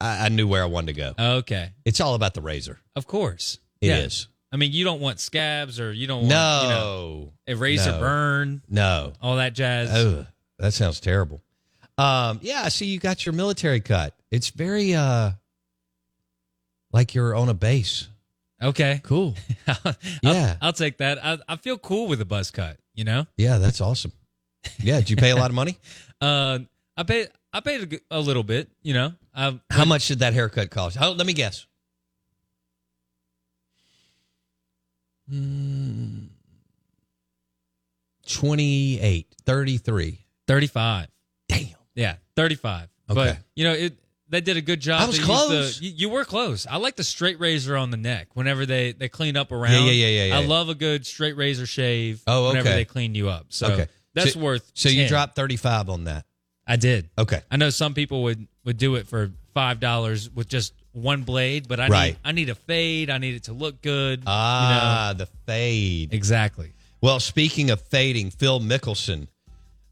I, 0.00 0.26
I 0.26 0.28
knew 0.28 0.46
where 0.48 0.62
I 0.62 0.66
wanted 0.66 0.94
to 0.94 1.14
go. 1.16 1.36
okay, 1.38 1.70
It's 1.84 2.00
all 2.00 2.14
about 2.14 2.34
the 2.34 2.40
razor. 2.42 2.78
of 2.96 3.06
course, 3.06 3.58
It 3.80 3.88
yeah. 3.88 3.98
is. 3.98 4.28
I 4.50 4.56
mean, 4.56 4.72
you 4.72 4.84
don't 4.84 5.00
want 5.00 5.18
scabs 5.18 5.80
or 5.80 5.92
you 5.92 6.06
don't 6.06 6.20
want 6.22 6.30
No, 6.30 6.60
you 6.62 6.68
know, 6.68 7.32
a 7.48 7.54
razor 7.56 7.92
No. 7.92 8.00
burn, 8.00 8.62
no. 8.68 9.12
all 9.22 9.36
that 9.36 9.54
jazz. 9.54 9.90
Oh, 9.92 10.26
that 10.58 10.72
sounds 10.74 11.00
terrible. 11.00 11.40
Um, 11.98 12.38
yeah, 12.42 12.62
I 12.64 12.68
see 12.68 12.86
you 12.86 12.98
got 12.98 13.24
your 13.24 13.32
military 13.34 13.80
cut. 13.80 14.14
It's 14.30 14.50
very 14.50 14.94
uh 14.94 15.32
like 16.92 17.14
you're 17.14 17.34
on 17.34 17.48
a 17.48 17.54
base. 17.54 18.08
Okay, 18.62 19.00
Cool. 19.02 19.34
I'll, 19.66 19.94
Yeah. 20.22 20.56
I'll 20.60 20.72
take 20.72 20.98
that. 20.98 21.24
I, 21.24 21.38
I 21.48 21.56
feel 21.56 21.76
cool 21.78 22.06
with 22.06 22.20
a 22.20 22.24
buzz 22.24 22.50
cut. 22.52 22.76
You 22.94 23.04
know, 23.04 23.26
Yeah, 23.36 23.58
that's 23.58 23.80
awesome. 23.80 24.12
Yeah, 24.78 24.98
did 24.98 25.10
you 25.10 25.16
pay 25.16 25.30
a 25.30 25.36
lot 25.36 25.50
of 25.50 25.54
money? 25.56 25.78
uh, 26.20 26.60
I 26.96 27.02
pay. 27.02 27.26
I 27.52 27.60
paid 27.60 28.00
a 28.10 28.20
little 28.20 28.44
bit. 28.44 28.70
You 28.82 28.94
know, 28.94 29.12
I, 29.34 29.58
How 29.70 29.84
much 29.84 30.06
did 30.08 30.20
that 30.20 30.32
haircut 30.34 30.70
cost? 30.70 30.96
How, 30.96 31.10
let 31.10 31.26
me 31.26 31.32
guess. 31.32 31.66
Hmm. 35.28 36.26
28, 38.28 39.34
33. 39.44 40.18
thirty-five. 40.46 41.08
Damn. 41.48 41.68
Yeah, 41.94 42.14
thirty-five. 42.36 42.88
Okay. 43.10 43.14
But 43.14 43.38
you 43.54 43.64
know, 43.64 43.72
it 43.72 43.94
they 44.32 44.40
did 44.40 44.56
a 44.56 44.60
good 44.62 44.80
job. 44.80 45.02
I 45.02 45.06
was 45.06 45.20
close. 45.20 45.78
The, 45.78 45.84
you, 45.86 45.92
you 45.94 46.08
were 46.08 46.24
close. 46.24 46.66
I 46.68 46.78
like 46.78 46.96
the 46.96 47.04
straight 47.04 47.38
razor 47.38 47.76
on 47.76 47.90
the 47.90 47.96
neck 47.96 48.28
whenever 48.34 48.66
they 48.66 48.90
they 48.92 49.08
clean 49.08 49.36
up 49.36 49.52
around. 49.52 49.72
Yeah, 49.72 49.90
yeah, 49.92 50.06
yeah, 50.06 50.06
yeah, 50.08 50.24
yeah. 50.24 50.38
I 50.38 50.44
love 50.44 50.68
a 50.70 50.74
good 50.74 51.06
straight 51.06 51.36
razor 51.36 51.66
shave. 51.66 52.22
Oh, 52.26 52.46
okay. 52.46 52.48
Whenever 52.58 52.70
they 52.74 52.84
clean 52.84 53.14
you 53.14 53.28
up. 53.28 53.46
So 53.50 53.68
Okay. 53.72 53.86
that's 54.14 54.32
So- 54.32 54.40
worth. 54.40 54.68
So 54.74 54.88
you 54.88 55.06
dropped 55.06 55.36
35 55.36 55.88
on 55.90 56.04
that. 56.04 56.24
I 56.66 56.76
did. 56.76 57.10
Okay. 57.18 57.40
I 57.50 57.56
know 57.58 57.70
some 57.70 57.92
people 57.94 58.22
would 58.24 58.48
would 58.64 58.78
do 58.78 58.94
it 58.96 59.06
for 59.06 59.30
five 59.54 59.78
dollars 59.80 60.30
with 60.30 60.48
just 60.48 60.72
one 60.92 61.22
blade, 61.24 61.68
but 61.68 61.78
I 61.80 61.88
Right. 61.88 62.06
need 62.12 62.18
I 62.24 62.32
need 62.32 62.48
a 62.48 62.54
fade. 62.54 63.10
I 63.10 63.18
need 63.18 63.34
it 63.34 63.44
to 63.44 63.52
look 63.52 63.82
good. 63.82 64.22
Ah, 64.26 65.12
the 65.16 65.26
fade. 65.46 66.14
exactly. 66.14 66.72
Well, 67.02 67.20
speaking 67.20 67.70
of 67.70 67.82
fading, 67.82 68.30
Phil 68.30 68.60
Mickelson 68.60 69.26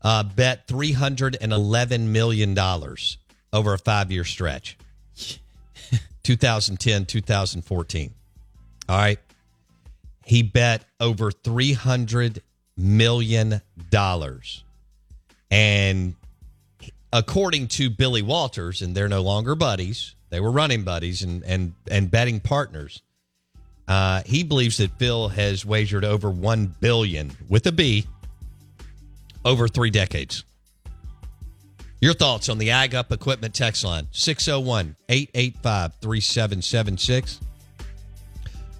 uh, 0.02 0.22
bet 0.22 0.66
$311 0.68 2.00
million 2.08 2.54
over 3.52 3.74
a 3.74 3.78
five 3.78 4.10
year 4.10 4.24
stretch 4.24 4.78
2010, 6.22 7.06
2014. 7.06 8.14
All 8.88 8.96
right. 8.96 9.18
He 10.24 10.42
bet 10.42 10.84
over 11.00 11.30
$300 11.30 12.40
million. 12.76 13.60
And 15.50 16.14
according 17.12 17.68
to 17.68 17.90
Billy 17.90 18.22
Walters, 18.22 18.82
and 18.82 18.94
they're 18.94 19.08
no 19.08 19.22
longer 19.22 19.54
buddies, 19.54 20.14
they 20.30 20.40
were 20.40 20.50
running 20.50 20.84
buddies 20.84 21.22
and, 21.22 21.42
and, 21.44 21.74
and 21.90 22.10
betting 22.10 22.40
partners. 22.40 23.02
Uh, 23.88 24.22
he 24.24 24.44
believes 24.44 24.76
that 24.76 24.92
Phil 24.98 25.28
has 25.30 25.64
wagered 25.66 26.04
over 26.04 26.30
one 26.30 26.74
billion 26.80 27.32
with 27.48 27.66
a 27.66 27.72
B 27.72 28.06
over 29.44 29.66
three 29.66 29.90
decades. 29.90 30.44
Your 32.02 32.14
thoughts 32.14 32.48
on 32.48 32.56
the 32.56 32.70
Ag 32.70 32.94
Up 32.94 33.12
Equipment 33.12 33.52
text 33.52 33.84
line 33.84 34.06
601 34.12 34.96
885 35.10 35.94
3776. 36.00 37.40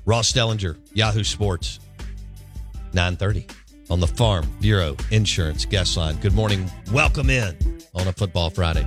Ross 0.06 0.32
Dellinger, 0.32 0.78
Yahoo 0.94 1.22
Sports, 1.22 1.80
930 2.94 3.46
on 3.90 4.00
the 4.00 4.06
Farm 4.06 4.46
Bureau 4.60 4.96
Insurance 5.10 5.66
guest 5.66 5.98
line. 5.98 6.16
Good 6.16 6.32
morning. 6.32 6.70
Welcome 6.92 7.28
in 7.28 7.54
on 7.94 8.08
a 8.08 8.12
Football 8.12 8.48
Friday. 8.48 8.86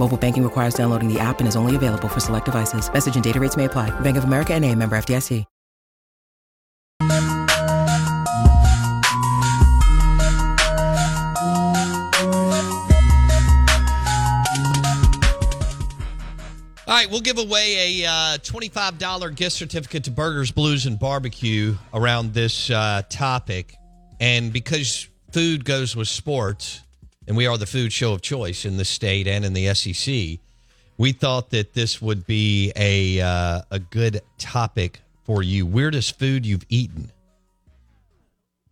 Mobile 0.00 0.16
banking 0.16 0.42
requires 0.42 0.72
downloading 0.72 1.12
the 1.12 1.20
app 1.20 1.40
and 1.40 1.46
is 1.46 1.56
only 1.56 1.76
available 1.76 2.08
for 2.08 2.20
select 2.20 2.46
devices. 2.46 2.90
Message 2.90 3.16
and 3.16 3.22
data 3.22 3.38
rates 3.38 3.56
may 3.56 3.66
apply. 3.66 3.90
Bank 4.00 4.16
of 4.16 4.24
America 4.24 4.54
and 4.54 4.64
a 4.64 4.74
member 4.74 4.96
FDIC. 4.96 5.44
All 16.86 16.96
right, 16.96 17.08
we'll 17.08 17.20
give 17.20 17.38
away 17.38 18.02
a 18.02 18.08
uh, 18.08 18.38
$25 18.38 19.36
gift 19.36 19.54
certificate 19.54 20.04
to 20.04 20.10
Burgers, 20.10 20.50
Blues, 20.50 20.86
and 20.86 20.98
Barbecue 20.98 21.76
around 21.94 22.34
this 22.34 22.68
uh, 22.68 23.02
topic. 23.08 23.76
And 24.18 24.52
because 24.52 25.08
food 25.30 25.64
goes 25.64 25.94
with 25.94 26.08
sports, 26.08 26.80
and 27.30 27.36
we 27.36 27.46
are 27.46 27.56
the 27.56 27.64
food 27.64 27.92
show 27.92 28.12
of 28.12 28.22
choice 28.22 28.64
in 28.64 28.76
the 28.76 28.84
state 28.84 29.28
and 29.28 29.44
in 29.44 29.52
the 29.52 29.72
SEC, 29.72 30.40
we 30.98 31.12
thought 31.12 31.50
that 31.50 31.74
this 31.74 32.02
would 32.02 32.26
be 32.26 32.72
a, 32.74 33.20
uh, 33.20 33.62
a 33.70 33.78
good 33.78 34.20
topic 34.36 35.00
for 35.22 35.40
you. 35.40 35.64
Weirdest 35.64 36.18
food 36.18 36.44
you've 36.44 36.66
eaten. 36.68 37.12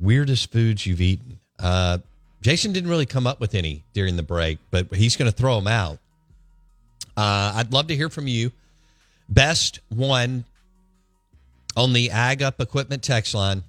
Weirdest 0.00 0.50
foods 0.50 0.84
you've 0.84 1.00
eaten. 1.00 1.38
Uh, 1.56 1.98
Jason 2.40 2.72
didn't 2.72 2.90
really 2.90 3.06
come 3.06 3.28
up 3.28 3.38
with 3.38 3.54
any 3.54 3.84
during 3.92 4.16
the 4.16 4.24
break, 4.24 4.58
but 4.72 4.92
he's 4.92 5.16
going 5.16 5.30
to 5.30 5.36
throw 5.36 5.54
them 5.54 5.68
out. 5.68 5.98
Uh, 7.16 7.52
I'd 7.54 7.72
love 7.72 7.86
to 7.86 7.94
hear 7.94 8.08
from 8.08 8.26
you. 8.26 8.50
Best 9.28 9.78
one 9.88 10.46
on 11.76 11.92
the 11.92 12.10
Ag 12.10 12.42
Up 12.42 12.60
Equipment 12.60 13.04
text 13.04 13.34
line. 13.34 13.62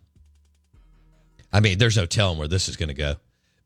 I 1.53 1.59
mean, 1.59 1.77
there's 1.77 1.95
no 1.95 2.07
telling 2.07 2.39
where 2.39 2.47
this 2.47 2.67
is 2.67 2.75
going 2.75 2.89
to 2.89 2.95
go. 2.95 3.17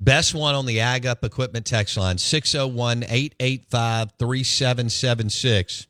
Best 0.04 0.34
one 0.36 0.54
on 0.54 0.66
the 0.66 0.82
Ag 0.82 1.06
Up 1.06 1.24
Equipment 1.24 1.66
text 1.66 1.96
line 1.96 2.18
601 2.18 3.04
885 3.04 4.12
3776. 4.20 5.88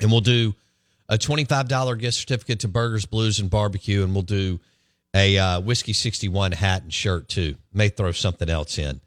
And 0.00 0.10
we'll 0.10 0.20
do 0.20 0.54
a 1.08 1.16
$25 1.16 1.98
gift 2.00 2.16
certificate 2.16 2.60
to 2.60 2.68
Burgers, 2.68 3.06
Blues, 3.06 3.38
and 3.38 3.48
Barbecue. 3.48 4.02
And 4.02 4.14
we'll 4.14 4.22
do 4.22 4.58
a 5.14 5.38
uh, 5.38 5.60
Whiskey 5.60 5.92
61 5.92 6.52
hat 6.52 6.82
and 6.82 6.92
shirt 6.92 7.28
too. 7.28 7.54
May 7.72 7.88
throw 7.88 8.10
something 8.10 8.50
else 8.50 8.78
in. 8.78 9.00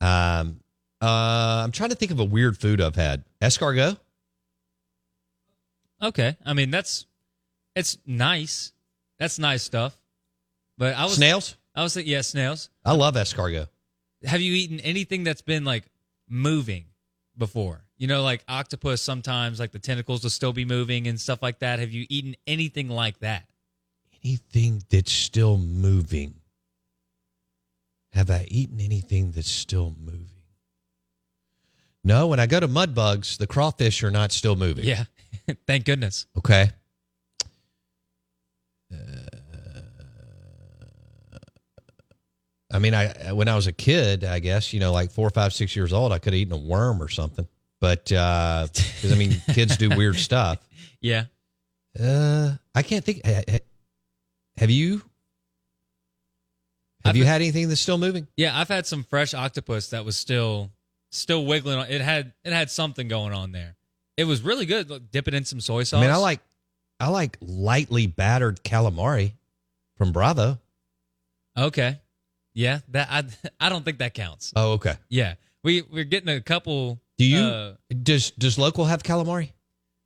Um, 0.00 0.60
uh, 1.00 1.62
I'm 1.62 1.70
trying 1.70 1.90
to 1.90 1.96
think 1.96 2.10
of 2.10 2.18
a 2.18 2.24
weird 2.24 2.58
food 2.58 2.80
I've 2.80 2.96
had. 2.96 3.22
Escargot? 3.40 3.98
Okay, 6.02 6.36
I 6.44 6.54
mean 6.54 6.70
that's 6.70 7.06
it's 7.76 7.98
nice. 8.04 8.72
That's 9.18 9.38
nice 9.38 9.62
stuff. 9.62 9.96
But 10.76 10.96
I 10.96 11.04
was 11.04 11.14
Snails? 11.14 11.56
I 11.74 11.82
was 11.82 11.96
like, 11.96 12.06
yeah, 12.06 12.20
snails. 12.20 12.70
I 12.84 12.92
love 12.92 13.14
escargot. 13.14 13.68
Have 14.24 14.40
you 14.40 14.52
eaten 14.54 14.80
anything 14.80 15.24
that's 15.24 15.42
been 15.42 15.64
like 15.64 15.84
moving 16.28 16.86
before? 17.36 17.84
You 17.98 18.06
know, 18.06 18.22
like 18.22 18.44
octopus. 18.48 19.02
Sometimes, 19.02 19.60
like 19.60 19.72
the 19.72 19.78
tentacles 19.78 20.22
will 20.22 20.30
still 20.30 20.52
be 20.52 20.64
moving 20.64 21.06
and 21.06 21.20
stuff 21.20 21.42
like 21.42 21.58
that. 21.60 21.78
Have 21.78 21.92
you 21.92 22.06
eaten 22.08 22.36
anything 22.46 22.88
like 22.88 23.18
that? 23.20 23.46
Anything 24.24 24.82
that's 24.88 25.12
still 25.12 25.58
moving. 25.58 26.34
Have 28.12 28.30
I 28.30 28.46
eaten 28.48 28.80
anything 28.80 29.32
that's 29.32 29.50
still 29.50 29.94
moving? 30.00 30.28
No, 32.04 32.28
when 32.28 32.38
I 32.38 32.46
go 32.46 32.60
to 32.60 32.68
mud 32.68 32.94
bugs, 32.94 33.38
the 33.38 33.46
crawfish 33.46 34.02
are 34.04 34.10
not 34.10 34.30
still 34.30 34.56
moving. 34.56 34.84
Yeah, 34.84 35.04
thank 35.66 35.84
goodness. 35.84 36.26
Okay. 36.36 36.70
Uh, 38.92 39.23
I 42.74 42.78
mean, 42.80 42.92
I 42.92 43.32
when 43.32 43.48
I 43.48 43.54
was 43.54 43.66
a 43.68 43.72
kid, 43.72 44.24
I 44.24 44.40
guess 44.40 44.72
you 44.72 44.80
know, 44.80 44.92
like 44.92 45.10
four, 45.12 45.30
five, 45.30 45.54
six 45.54 45.74
years 45.76 45.92
old, 45.92 46.12
I 46.12 46.18
could 46.18 46.32
have 46.34 46.40
eaten 46.40 46.52
a 46.52 46.58
worm 46.58 47.00
or 47.02 47.08
something. 47.08 47.46
But 47.80 48.04
because 48.06 49.12
I 49.12 49.14
mean, 49.14 49.40
kids 49.52 49.76
do 49.76 49.88
weird 49.90 50.16
stuff. 50.16 50.58
Yeah. 51.00 51.24
Uh, 52.00 52.52
I 52.74 52.82
can't 52.82 53.04
think. 53.04 53.20
ha- 53.26 53.42
ha- 53.48 53.58
Have 54.56 54.70
you? 54.70 55.02
Have 57.04 57.10
I've- 57.10 57.18
you 57.18 57.24
had 57.26 57.42
anything 57.42 57.68
that's 57.68 57.80
still 57.82 57.98
moving? 57.98 58.26
Yeah, 58.38 58.58
I've 58.58 58.68
had 58.68 58.86
some 58.86 59.04
fresh 59.04 59.34
octopus 59.34 59.90
that 59.90 60.04
was 60.06 60.16
still 60.16 60.70
still 61.12 61.44
wiggling. 61.44 61.78
It 61.90 62.00
had 62.00 62.32
it 62.42 62.52
had 62.54 62.70
something 62.70 63.06
going 63.06 63.34
on 63.34 63.52
there. 63.52 63.76
It 64.16 64.24
was 64.24 64.40
really 64.42 64.64
good. 64.64 64.88
Look, 64.88 65.10
dip 65.10 65.28
it 65.28 65.34
in 65.34 65.44
some 65.44 65.60
soy 65.60 65.82
sauce. 65.82 65.98
I 65.98 66.00
mean, 66.02 66.10
I 66.10 66.16
like, 66.16 66.40
I 67.00 67.08
like 67.08 67.36
lightly 67.42 68.06
battered 68.06 68.62
calamari 68.64 69.32
from 69.98 70.12
Bravo. 70.12 70.58
Okay. 71.58 72.00
Yeah, 72.54 72.80
that 72.88 73.08
I 73.10 73.24
I 73.66 73.68
don't 73.68 73.84
think 73.84 73.98
that 73.98 74.14
counts. 74.14 74.52
Oh, 74.56 74.72
okay. 74.72 74.94
Yeah, 75.08 75.34
we 75.62 75.82
we're 75.82 76.04
getting 76.04 76.28
a 76.28 76.40
couple. 76.40 77.00
Do 77.18 77.24
you? 77.24 77.38
uh, 77.40 77.74
does 78.02 78.30
Does 78.32 78.58
local 78.58 78.84
have 78.86 79.02
calamari? 79.02 79.50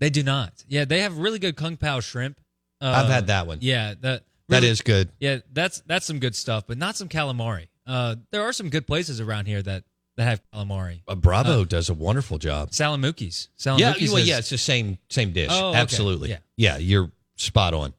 they 0.00 0.10
do 0.10 0.22
not. 0.22 0.52
Yeah, 0.68 0.84
they 0.84 1.00
have 1.00 1.18
really 1.18 1.38
good 1.38 1.56
kung 1.56 1.76
pao 1.76 2.00
shrimp. 2.00 2.40
Uh, 2.80 2.92
I've 3.04 3.10
had 3.10 3.26
that 3.28 3.46
one. 3.46 3.58
Yeah, 3.60 3.94
that 4.00 4.24
That 4.48 4.56
really- 4.60 4.68
is 4.68 4.80
good. 4.82 5.10
Yeah, 5.20 5.38
that's 5.52 5.80
that's 5.86 6.06
some 6.06 6.18
good 6.20 6.34
stuff, 6.36 6.64
but 6.66 6.78
not 6.78 6.96
some 6.96 7.08
calamari. 7.08 7.68
Uh, 7.86 8.16
there 8.30 8.42
are 8.42 8.52
some 8.52 8.68
good 8.70 8.86
places 8.86 9.20
around 9.20 9.46
here 9.46 9.62
that 9.62 9.84
that 10.16 10.24
have 10.24 10.40
calamari. 10.52 11.00
Uh, 11.08 11.14
Bravo 11.14 11.62
Uh, 11.62 11.64
does 11.64 11.88
a 11.88 11.94
wonderful 11.94 12.38
job. 12.38 12.72
Sal 12.74 12.96
& 12.96 12.98
Mookie's. 12.98 13.48
yeah, 13.64 13.72
well, 13.78 13.92
has- 14.16 14.28
yeah, 14.28 14.38
it's 14.38 14.50
the 14.50 14.58
same 14.58 14.98
same 15.10 15.32
dish. 15.32 15.48
Oh, 15.52 15.70
okay. 15.70 15.78
Absolutely. 15.78 16.30
Yeah. 16.30 16.38
yeah, 16.56 16.76
you're 16.78 17.10
spot 17.36 17.72
on. 17.74 17.94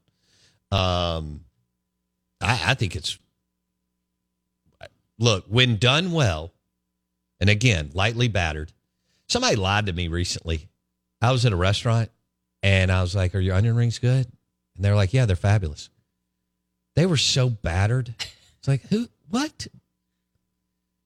Um, 0.72 1.46
I, 2.42 2.72
I 2.72 2.74
think 2.76 2.96
it's 2.96 3.18
look 5.20 5.46
when 5.48 5.78
done 5.78 6.12
well, 6.12 6.52
and 7.40 7.50
again 7.50 7.92
lightly 7.94 8.28
battered. 8.28 8.74
Somebody 9.28 9.56
lied 9.56 9.86
to 9.86 9.94
me 9.94 10.08
recently. 10.08 10.70
I 11.22 11.32
was 11.32 11.46
at 11.46 11.52
a 11.54 11.56
restaurant 11.58 12.10
and 12.64 12.92
I 12.92 13.02
was 13.02 13.14
like, 13.16 13.36
"Are 13.36 13.40
your 13.40 13.56
onion 13.56 13.76
rings 13.76 14.00
good?" 14.00 14.26
And 14.76 14.84
they're 14.86 14.96
like, 14.96 15.14
"Yeah, 15.14 15.26
they're 15.26 15.36
fabulous." 15.36 15.90
They 16.96 17.06
were 17.06 17.18
so 17.18 17.50
battered. 17.50 18.16
It's 18.58 18.68
like 18.68 18.82
who? 18.90 19.08
What? 19.30 19.68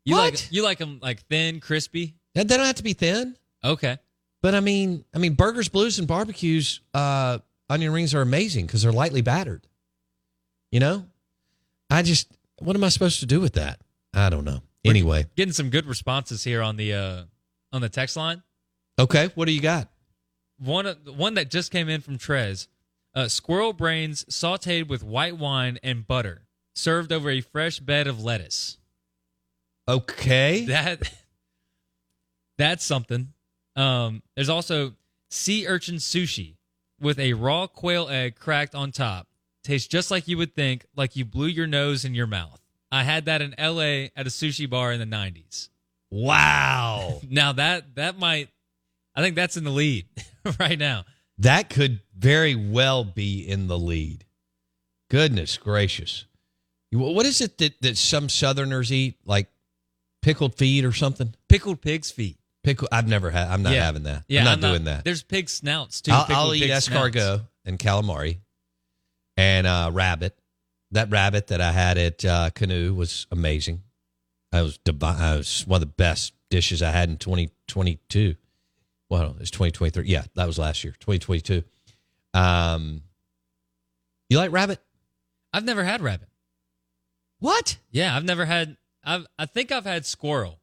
You 0.05 0.15
What? 0.15 0.34
like 0.34 0.51
you 0.51 0.63
like 0.63 0.77
them 0.79 1.00
like 1.01 1.22
thin, 1.27 1.60
crispy. 1.60 2.15
They 2.34 2.43
don't 2.43 2.60
have 2.65 2.75
to 2.75 2.84
be 2.84 2.93
thin. 2.93 3.38
Okay. 3.63 3.98
But 4.41 4.55
I 4.55 4.60
mean, 4.60 5.05
I 5.13 5.20
mean, 5.20 5.34
burgers, 5.36 5.70
blues, 5.70 6.00
and 6.00 6.08
barbecues, 6.08 6.82
uh, 6.93 7.39
onion 7.70 7.93
rings 7.93 8.13
are 8.13 8.22
amazing 8.22 8.65
because 8.65 8.82
they're 8.82 8.91
lightly 8.91 9.22
battered. 9.22 9.65
You 10.72 10.79
know, 10.79 11.05
I 11.89 12.01
just, 12.01 12.27
what 12.60 12.75
am 12.75 12.84
I 12.84 12.89
supposed 12.89 13.20
to 13.22 13.25
do 13.25 13.39
with 13.39 13.53
that? 13.53 13.79
I 14.13 14.29
don't 14.29 14.46
know. 14.46 14.62
Anyway, 14.86 15.25
Getting 15.36 15.53
some 15.53 15.70
good 15.70 15.86
responses 15.86 16.43
here 16.43 16.62
on 16.62 16.75
the 16.77 16.93
uh 16.93 17.24
on 17.72 17.82
the 17.82 17.89
text 17.89 18.15
line. 18.17 18.43
okay, 19.00 19.29
what 19.36 19.46
do 19.46 19.51
you 19.53 19.62
got? 19.62 19.88
One 20.60 20.86
one 21.15 21.34
that 21.36 21.50
just 21.50 21.72
came 21.72 21.89
in 21.89 22.01
from 22.01 22.17
Trez. 22.17 22.67
Uh, 23.15 23.27
squirrel 23.27 23.74
brains 23.74 24.24
sautéed 24.25 24.88
with 24.88 25.03
white 25.03 25.38
wine 25.38 25.77
and 25.84 26.08
butter, 26.08 26.48
served 26.75 27.12
over 27.12 27.29
a 27.29 27.41
fresh 27.41 27.79
bed 27.79 28.08
of 28.08 28.24
lettuce. 28.24 28.77
Okay, 29.88 30.65
That 30.65 31.12
that's 32.58 32.84
something. 32.84 33.34
Um, 33.75 34.22
there's 34.36 34.50
also 34.50 34.93
sea 35.29 35.67
urchin 35.67 35.96
sushi 35.96 36.55
with 37.00 37.20
a 37.20 37.34
raw 37.34 37.67
quail 37.67 38.08
egg 38.10 38.36
cracked 38.36 38.75
on 38.75 38.91
top. 38.91 39.27
Tastes 39.63 39.88
just 39.88 40.10
like 40.12 40.27
you 40.27 40.38
would 40.38 40.55
think, 40.55 40.86
like 40.96 41.15
you 41.15 41.25
blew 41.25 41.48
your 41.48 41.67
nose 41.67 42.05
in 42.05 42.13
your 42.15 42.27
mouth. 42.27 42.60
I 42.93 43.03
had 43.03 43.25
that 43.25 43.41
in 43.41 43.55
L.A. 43.57 44.12
at 44.15 44.27
a 44.27 44.29
sushi 44.29 44.69
bar 44.69 44.91
in 44.93 45.00
the 45.00 45.05
'90s. 45.05 45.69
wow, 46.12 47.19
Now 47.29 47.53
that 47.53 47.95
that 47.95 48.17
might, 48.19 48.50
I 49.15 49.21
think 49.21 49.35
that's 49.35 49.57
in 49.57 49.63
the 49.63 49.71
lead 49.71 50.05
right 50.59 50.77
now. 50.79 51.05
that 51.39 51.69
could 51.69 52.00
very 52.17 52.55
well 52.55 53.03
be 53.03 53.41
in 53.47 53.67
the 53.67 53.77
lead. 53.77 54.25
Goodness 55.09 55.57
gracious, 55.57 56.25
what 56.91 57.25
is 57.25 57.41
it 57.41 57.57
that 57.59 57.81
that 57.81 57.98
some 57.98 58.29
Southerners 58.29 58.91
eat, 58.91 59.18
like 59.25 59.48
pickled 60.22 60.55
feet 60.55 60.85
or 60.85 60.91
something? 60.94 61.33
Pickled 61.50 61.81
pig's 61.81 62.09
feet. 62.11 62.37
Pickle. 62.63 62.87
I've 62.91 63.07
never 63.07 63.29
had. 63.29 63.48
I'm 63.50 63.61
not 63.61 63.74
Yeah. 63.74 63.83
having 63.85 64.03
that. 64.03 64.24
Yeah, 64.27 64.39
I'm 64.39 64.46
not 64.46 64.61
doing 64.61 64.85
that. 64.85 65.03
There's 65.03 65.22
pig 65.22 65.50
snouts 65.50 66.01
too. 66.01 66.11
I'll, 66.13 66.25
I'll 66.29 66.53
eat 66.55 66.61
pig 66.61 66.81
snouts. 66.81 66.87
escargot 67.15 67.41
and 67.65 67.77
calamari 67.77 68.37
and 69.37 69.68
uh, 69.68 69.89
rabbit. 69.94 70.37
That 70.94 71.10
rabbit 71.12 71.48
that 71.48 71.60
I 71.62 71.72
had 71.72 71.98
at 71.98 72.24
uh, 72.25 72.50
Canoe 72.51 72.94
was 72.94 73.27
amazing. 73.32 73.82
I 74.51 74.62
was 74.62 74.77
divine. 74.77 75.20
I 75.20 75.36
was 75.38 75.66
one 75.68 75.77
of 75.82 75.88
the 75.88 75.94
best 75.94 76.34
dishes 76.50 76.82
I 76.82 76.92
had 76.92 77.10
in 77.10 77.18
2022. 77.18 78.36
Well, 79.10 79.36
it's 79.40 79.51
2023. 79.51 80.06
Yeah, 80.08 80.24
that 80.36 80.46
was 80.48 80.58
last 80.60 80.84
year, 80.84 80.94
2022. 81.00 81.64
Um, 82.34 83.01
you 84.29 84.38
like 84.38 84.51
rabbit? 84.51 84.79
I've 85.51 85.66
never 85.66 85.84
had 85.84 86.01
rabbit. 86.01 86.29
What? 87.40 87.77
Yeah, 87.92 88.16
I've 88.16 88.24
never 88.24 88.46
had. 88.46 88.77
I've, 89.03 89.25
I 89.38 89.46
think 89.46 89.72
I've 89.72 89.84
had 89.86 90.06
squirrel, 90.06 90.60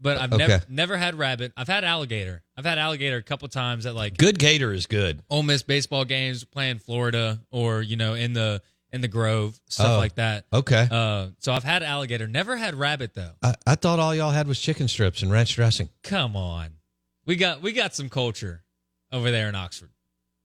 but 0.00 0.18
I've 0.18 0.32
Okay. 0.32 0.46
never 0.46 0.64
never 0.68 0.96
had 0.96 1.14
rabbit. 1.16 1.52
I've 1.56 1.66
had 1.68 1.82
alligator. 1.84 2.42
I've 2.56 2.64
had 2.64 2.78
alligator 2.78 3.16
a 3.16 3.22
couple 3.22 3.48
times 3.48 3.86
at 3.86 3.94
like 3.94 4.16
Good 4.16 4.38
gator 4.38 4.72
is 4.72 4.86
good. 4.86 5.22
Ole 5.28 5.42
Miss 5.42 5.62
baseball 5.62 6.04
games, 6.04 6.44
playing 6.44 6.78
Florida, 6.78 7.40
or 7.50 7.82
you 7.82 7.96
know 7.96 8.14
in 8.14 8.32
the 8.34 8.62
in 8.96 9.00
the 9.02 9.08
Grove, 9.08 9.58
stuff 9.68 9.92
Oh, 9.92 9.98
like 9.98 10.16
that. 10.16 10.46
Okay. 10.52 10.88
Uh, 10.90 11.28
so 11.38 11.52
I've 11.52 11.62
had 11.62 11.84
alligator. 11.84 12.26
Never 12.26 12.56
had 12.56 12.74
rabbit 12.74 13.14
though. 13.14 13.30
I, 13.42 13.54
I 13.64 13.74
thought 13.76 14.00
all 14.00 14.12
y'all 14.14 14.32
had 14.32 14.48
was 14.48 14.58
chicken 14.60 14.88
strips 14.88 15.22
and 15.22 15.30
ranch 15.30 15.54
dressing. 15.54 15.88
Come 16.02 16.34
on, 16.36 16.70
we 17.24 17.36
got 17.36 17.62
we 17.62 17.72
got 17.72 17.94
some 17.94 18.08
culture 18.08 18.64
over 19.12 19.30
there 19.30 19.48
in 19.48 19.54
Oxford. 19.54 19.90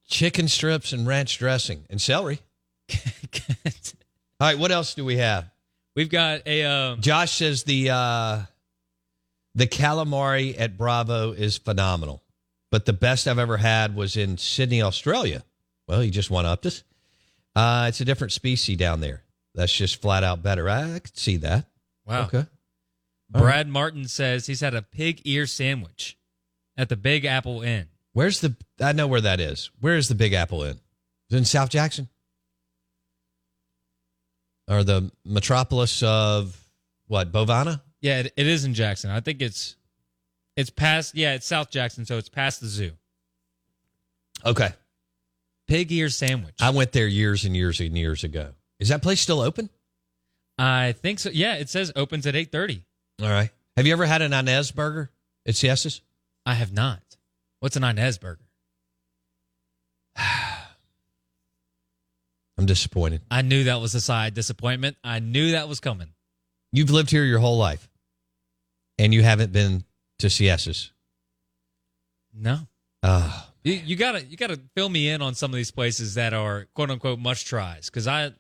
Chicken 0.07 0.47
strips 0.47 0.93
and 0.93 1.07
ranch 1.07 1.39
dressing 1.39 1.85
and 1.89 1.99
celery. 1.99 2.39
All 2.93 4.47
right, 4.47 4.57
what 4.57 4.71
else 4.71 4.93
do 4.95 5.05
we 5.05 5.17
have? 5.17 5.49
We've 5.95 6.09
got 6.09 6.45
a 6.47 6.63
um, 6.63 7.01
Josh 7.01 7.31
says 7.33 7.63
the 7.63 7.89
uh, 7.91 8.39
the 9.55 9.67
calamari 9.67 10.55
at 10.59 10.77
Bravo 10.77 11.31
is 11.31 11.57
phenomenal, 11.57 12.23
but 12.71 12.85
the 12.85 12.93
best 12.93 13.27
I've 13.27 13.39
ever 13.39 13.57
had 13.57 13.95
was 13.95 14.15
in 14.17 14.37
Sydney, 14.37 14.81
Australia. 14.81 15.43
Well, 15.87 16.03
you 16.03 16.09
just 16.11 16.29
one 16.31 16.45
upped 16.45 16.65
us. 16.65 16.83
Uh, 17.55 17.85
it's 17.89 17.99
a 18.01 18.05
different 18.05 18.33
species 18.33 18.77
down 18.77 19.01
there. 19.01 19.23
That's 19.53 19.73
just 19.75 20.01
flat 20.01 20.23
out 20.23 20.41
better. 20.41 20.69
I, 20.69 20.95
I 20.95 20.99
could 20.99 21.17
see 21.17 21.37
that. 21.37 21.65
wow. 22.05 22.23
Okay. 22.23 22.45
Brad 23.29 23.67
Martin 23.69 24.07
says 24.09 24.47
he's 24.47 24.59
had 24.59 24.73
a 24.73 24.81
pig 24.81 25.21
ear 25.23 25.45
sandwich 25.45 26.17
at 26.77 26.89
the 26.89 26.97
Big 26.97 27.23
Apple 27.23 27.61
Inn. 27.61 27.87
Where's 28.13 28.41
the? 28.41 28.55
I 28.81 28.91
know 28.91 29.07
where 29.07 29.21
that 29.21 29.39
is. 29.39 29.69
Where 29.79 29.95
is 29.95 30.09
the 30.09 30.15
Big 30.15 30.33
Apple 30.33 30.63
Inn? 30.63 30.79
Is 31.29 31.35
it 31.35 31.37
in 31.37 31.45
South 31.45 31.69
Jackson? 31.69 32.09
Or 34.69 34.83
the 34.83 35.11
metropolis 35.25 36.03
of 36.03 36.57
what? 37.07 37.31
Bovana? 37.31 37.81
Yeah, 38.01 38.19
it, 38.19 38.33
it 38.35 38.47
is 38.47 38.65
in 38.65 38.73
Jackson. 38.73 39.09
I 39.11 39.21
think 39.21 39.41
it's 39.41 39.75
it's 40.57 40.69
past. 40.69 41.15
Yeah, 41.15 41.33
it's 41.35 41.45
South 41.47 41.71
Jackson, 41.71 42.05
so 42.05 42.17
it's 42.17 42.29
past 42.29 42.59
the 42.59 42.67
zoo. 42.67 42.91
Okay. 44.45 44.73
Pig 45.71 45.89
ear 45.93 46.10
sandwich. 46.10 46.55
I 46.60 46.71
went 46.71 46.91
there 46.91 47.07
years 47.07 47.45
and 47.45 47.55
years 47.55 47.79
and 47.79 47.97
years 47.97 48.25
ago. 48.25 48.49
Is 48.81 48.89
that 48.89 49.01
place 49.01 49.21
still 49.21 49.39
open? 49.39 49.69
I 50.57 50.91
think 50.91 51.19
so. 51.19 51.29
Yeah, 51.31 51.55
it 51.55 51.69
says 51.69 51.93
opens 51.95 52.27
at 52.27 52.36
eight 52.36 52.51
thirty. 52.51 52.84
All 53.21 53.29
right. 53.29 53.49
Have 53.77 53.88
you 53.88 53.93
ever 53.93 54.05
had 54.05 54.21
an 54.21 54.34
Inez 54.34 54.71
burger 54.71 55.12
at 55.47 55.55
Siestas? 55.55 56.01
I 56.45 56.55
have 56.55 56.73
not. 56.73 57.01
What's 57.62 57.77
an 57.77 57.86
Inez 57.86 58.17
burger? 58.17 58.43
I'm 62.57 62.65
disappointed. 62.65 63.21
I 63.31 63.41
knew 63.41 63.63
that 63.63 63.79
was 63.79 63.95
a 63.95 64.01
side 64.01 64.34
disappointment. 64.34 64.97
I 65.05 65.19
knew 65.19 65.51
that 65.51 65.69
was 65.69 65.79
coming. 65.79 66.10
You've 66.73 66.91
lived 66.91 67.12
here 67.12 67.23
your 67.23 67.39
whole 67.39 67.57
life, 67.57 67.89
and 68.99 69.13
you 69.13 69.23
haven't 69.23 69.53
been 69.53 69.86
to 70.19 70.29
Siestas. 70.29 70.91
No, 72.34 72.60
Uh, 73.03 73.43
you, 73.63 73.74
you 73.74 73.95
gotta 73.95 74.24
you 74.26 74.38
gotta 74.38 74.60
fill 74.76 74.89
me 74.89 75.10
in 75.10 75.21
on 75.21 75.36
some 75.36 75.52
of 75.52 75.56
these 75.56 75.71
places 75.71 76.15
that 76.15 76.34
are 76.34 76.67
quote 76.74 76.89
unquote 76.89 77.19
must 77.19 77.45
tries 77.47 77.89
because 77.89 78.08
I, 78.08 78.32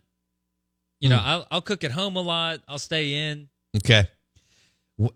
you 0.99 1.09
know, 1.09 1.17
Hmm. 1.17 1.27
I'll, 1.27 1.47
I'll 1.51 1.61
cook 1.61 1.83
at 1.83 1.91
home 1.91 2.15
a 2.15 2.21
lot. 2.21 2.61
I'll 2.67 2.79
stay 2.79 3.13
in. 3.29 3.49
okay. 3.77 4.07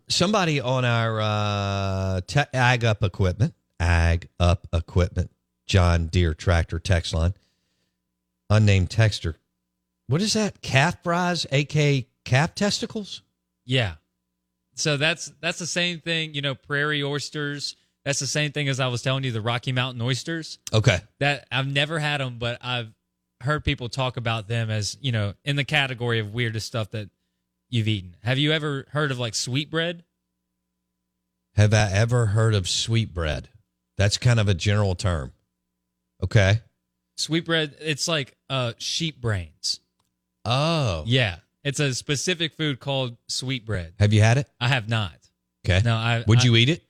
Somebody 0.09 0.59
on 0.61 0.83
our 0.83 1.21
uh, 1.21 2.21
te- 2.25 2.49
Ag 2.53 2.83
Up 2.83 3.03
Equipment, 3.03 3.53
Ag 3.79 4.29
Up 4.39 4.67
Equipment, 4.73 5.29
John 5.67 6.07
Deere 6.07 6.33
tractor 6.33 6.79
text 6.79 7.13
line, 7.13 7.35
unnamed 8.49 8.89
texter. 8.89 9.35
What 10.07 10.21
is 10.21 10.33
that? 10.33 10.61
Calf 10.61 11.03
fries, 11.03 11.45
aka 11.51 12.07
calf 12.23 12.55
testicles? 12.55 13.21
Yeah. 13.65 13.95
So 14.75 14.97
that's 14.97 15.31
that's 15.39 15.59
the 15.59 15.67
same 15.67 15.99
thing, 15.99 16.33
you 16.33 16.41
know, 16.41 16.55
prairie 16.55 17.03
oysters. 17.03 17.75
That's 18.05 18.19
the 18.19 18.27
same 18.27 18.51
thing 18.51 18.69
as 18.69 18.79
I 18.79 18.87
was 18.87 19.01
telling 19.01 19.23
you 19.23 19.31
the 19.31 19.41
Rocky 19.41 19.71
Mountain 19.71 20.01
oysters. 20.01 20.59
Okay. 20.71 20.99
That 21.19 21.47
I've 21.51 21.67
never 21.67 21.97
had 21.99 22.21
them, 22.21 22.37
but 22.37 22.59
I've 22.61 22.93
heard 23.41 23.65
people 23.65 23.89
talk 23.89 24.15
about 24.17 24.47
them 24.47 24.69
as, 24.69 24.95
you 25.01 25.11
know, 25.11 25.33
in 25.43 25.55
the 25.55 25.63
category 25.63 26.19
of 26.19 26.33
weirdest 26.33 26.67
stuff 26.67 26.91
that 26.91 27.09
you've 27.69 27.87
eaten. 27.87 28.15
Have 28.23 28.37
you 28.37 28.51
ever 28.51 28.85
heard 28.91 29.11
of 29.11 29.17
like 29.19 29.33
sweetbread? 29.33 30.03
Have 31.55 31.73
I 31.73 31.89
ever 31.91 32.27
heard 32.27 32.53
of 32.53 32.67
sweetbread? 32.69 33.49
That's 33.97 34.17
kind 34.17 34.39
of 34.39 34.47
a 34.47 34.53
general 34.53 34.93
term. 34.95 35.31
Okay. 36.23 36.61
Sweetbread, 37.17 37.75
it's 37.81 38.07
like 38.07 38.35
uh 38.49 38.73
sheep 38.77 39.19
brains. 39.21 39.79
Oh. 40.43 41.03
Yeah. 41.07 41.37
It's 41.63 41.79
a 41.79 41.95
specific 41.95 42.53
food 42.55 42.79
called 42.79 43.17
sweetbread. 43.27 43.93
Have 43.99 44.13
you 44.13 44.21
had 44.21 44.37
it? 44.37 44.47
I 44.59 44.67
have 44.67 44.87
not. 44.87 45.13
Okay. 45.65 45.81
No, 45.83 45.95
I 45.95 46.23
Would 46.27 46.41
I- 46.41 46.43
you 46.43 46.55
eat 46.55 46.69
it? 46.69 46.83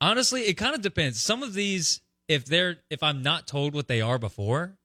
Honestly, 0.00 0.42
it 0.42 0.54
kind 0.54 0.74
of 0.74 0.80
depends. 0.82 1.20
Some 1.20 1.42
of 1.42 1.54
these, 1.54 2.00
if 2.28 2.44
they're 2.44 2.78
if 2.90 3.02
I'm 3.02 3.22
not 3.22 3.46
told 3.46 3.74
what 3.74 3.88
they 3.88 4.00
are 4.00 4.18
before, 4.18 4.78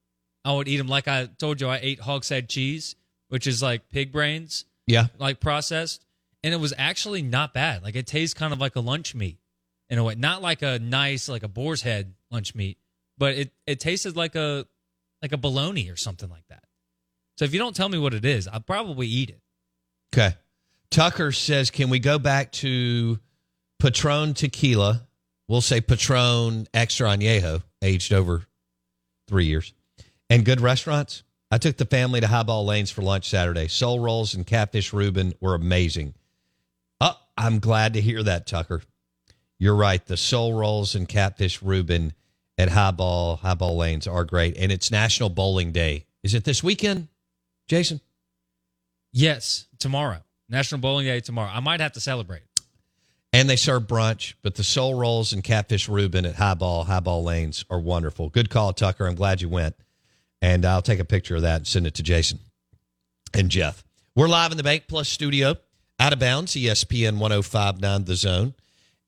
I 0.44 0.54
would 0.54 0.68
eat 0.68 0.78
them. 0.78 0.88
Like 0.88 1.08
I 1.08 1.26
told 1.26 1.62
you, 1.62 1.68
I 1.68 1.80
ate 1.82 2.00
hogshead 2.00 2.50
cheese, 2.50 2.96
which 3.30 3.46
is 3.48 3.62
like 3.62 3.90
pig 3.90 4.12
brains, 4.12 4.66
Yeah. 4.88 5.08
like 5.20 5.40
processed, 5.40 6.06
and 6.44 6.54
it 6.54 6.58
was 6.58 6.74
actually 6.78 7.22
not 7.22 7.54
bad. 7.54 7.84
Like 7.84 7.96
it 7.96 8.08
tastes 8.08 8.34
kind 8.34 8.54
of 8.54 8.60
like 8.60 8.76
a 8.76 8.80
lunch 8.80 9.14
meat 9.14 9.38
in 9.90 10.00
a 10.00 10.04
way, 10.04 10.16
not 10.16 10.42
like 10.42 10.62
a 10.62 10.80
nice 10.80 11.30
like 11.30 11.44
a 11.44 11.48
boar's 11.48 11.84
head 11.84 12.14
lunch 12.32 12.56
meat, 12.56 12.78
but 13.18 13.36
it 13.36 13.52
it 13.68 13.80
tasted 13.80 14.16
like 14.16 14.36
a 14.36 14.66
like 15.22 15.32
a 15.32 15.38
bologna 15.38 15.90
or 15.90 15.96
something 15.96 16.30
like 16.30 16.48
that. 16.50 16.64
So 17.38 17.46
if 17.46 17.54
you 17.54 17.60
don't 17.60 17.76
tell 17.76 17.90
me 17.90 17.98
what 17.98 18.14
it 18.14 18.26
is, 18.26 18.48
I'll 18.48 18.60
probably 18.60 19.08
eat 19.08 19.30
it. 19.30 19.42
Okay. 20.14 20.36
Tucker 20.92 21.32
says, 21.32 21.72
can 21.72 21.90
we 21.90 21.98
go 21.98 22.20
back 22.20 22.52
to 22.52 23.20
Patron 23.84 24.34
tequila? 24.34 25.02
We'll 25.50 25.60
say 25.60 25.82
Patron 25.82 26.68
extra 26.74 27.10
añejo, 27.10 27.64
aged 27.82 28.14
over 28.14 28.46
three 29.28 29.44
years, 29.44 29.74
and 30.30 30.46
good 30.46 30.62
restaurants. 30.62 31.24
I 31.52 31.58
took 31.58 31.76
the 31.76 31.86
family 31.86 32.22
to 32.22 32.28
Highball 32.28 32.66
Lanes 32.66 32.92
for 32.92 33.02
lunch 33.02 33.28
Saturday. 33.28 33.68
Soul 33.68 34.00
rolls 34.00 34.36
and 34.36 34.48
catfish 34.48 34.94
Reuben 34.94 35.34
were 35.42 35.54
amazing. 35.54 36.14
Oh, 37.02 37.20
I'm 37.38 37.60
glad 37.60 37.96
to 37.96 38.02
hear 38.02 38.24
that, 38.24 38.48
Tucker. 38.48 38.84
You're 39.60 39.76
right. 39.76 40.06
The 40.06 40.16
soul 40.16 40.54
rolls 40.54 40.96
and 40.96 41.06
catfish 41.06 41.62
Reuben 41.62 42.14
at 42.58 42.70
Highball 42.70 43.36
Highball 43.36 43.76
Lanes 43.76 44.08
are 44.08 44.24
great, 44.24 44.56
and 44.56 44.72
it's 44.72 44.92
National 44.92 45.28
Bowling 45.28 45.74
Day. 45.74 46.06
Is 46.24 46.34
it 46.34 46.46
this 46.46 46.64
weekend, 46.64 47.10
Jason? 47.68 48.00
Yes, 49.12 49.66
tomorrow, 49.78 50.24
National 50.48 50.80
Bowling 50.80 51.06
Day 51.06 51.20
tomorrow. 51.20 51.52
I 51.54 51.60
might 51.60 51.82
have 51.82 51.92
to 51.92 52.00
celebrate. 52.00 52.44
And 53.36 53.50
they 53.50 53.56
serve 53.56 53.88
brunch, 53.88 54.36
but 54.44 54.54
the 54.54 54.64
soul 54.64 54.94
rolls 54.94 55.34
and 55.34 55.44
catfish 55.44 55.90
Reuben 55.90 56.24
at 56.24 56.36
Highball, 56.36 56.84
Highball 56.84 57.24
Lanes 57.24 57.66
are 57.68 57.80
wonderful. 57.80 58.30
Good 58.30 58.52
call, 58.52 58.74
Tucker. 58.74 59.08
I'm 59.08 59.16
glad 59.16 59.42
you 59.42 59.50
went. 59.50 59.76
And 60.40 60.64
I'll 60.66 60.84
take 60.84 61.00
a 61.00 61.06
picture 61.06 61.38
of 61.38 61.42
that 61.42 61.56
and 61.56 61.68
send 61.68 61.88
it 61.88 61.96
to 61.96 62.04
Jason 62.04 62.38
and 63.34 63.50
Jeff. 63.50 63.84
We're 64.16 64.28
live 64.28 64.52
in 64.52 64.58
the 64.58 64.64
Bank 64.64 64.84
Plus 64.88 65.10
studio, 65.10 65.56
out 66.00 66.14
of 66.14 66.20
bounds, 66.20 66.54
ESPN 66.54 67.18
1059 67.18 68.04
The 68.04 68.16
Zone. 68.16 68.54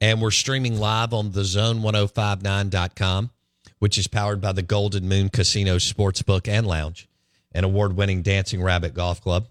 And 0.02 0.20
we're 0.20 0.32
streaming 0.32 0.80
live 0.80 1.14
on 1.14 1.30
thezone1059.com, 1.32 3.30
which 3.78 3.98
is 4.00 4.08
powered 4.08 4.42
by 4.42 4.54
the 4.54 4.64
Golden 4.64 5.08
Moon 5.08 5.30
Casino 5.30 5.78
Sportsbook 5.78 6.48
and 6.48 6.66
Lounge, 6.66 7.08
an 7.54 7.64
award 7.64 7.96
winning 7.96 8.24
Dancing 8.24 8.64
Rabbit 8.64 8.96
Golf 8.96 9.22
Club. 9.22 9.48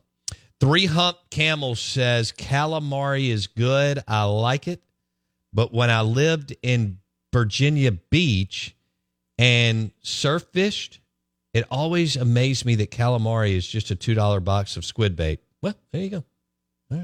Three 0.61 0.87
Hump 0.87 1.19
Camel 1.31 1.75
says 1.75 2.33
calamari 2.33 3.29
is 3.29 3.47
good. 3.47 4.03
I 4.09 4.25
like 4.25 4.69
it. 4.69 4.83
But 5.53 5.73
when 5.73 5.91
I 5.91 6.03
lived 6.03 6.57
in 6.63 6.99
Virginia 7.33 7.93
Beach 7.93 8.75
and 9.39 9.93
surf 10.03 10.45
fished, 10.53 11.01
it 11.53 11.65
always 11.71 12.17
amazed 12.17 12.65
me 12.65 12.75
that 12.77 12.91
calamari 12.91 13.55
is 13.55 13.67
just 13.67 13.91
a 13.91 13.97
$2 13.97 14.43
box 14.43 14.77
of 14.77 14.85
squid 14.85 15.17
bait. 15.17 15.41
Well, 15.63 15.75
there 15.93 16.03
you 16.03 16.11
go. 16.11 16.25
All 16.91 16.99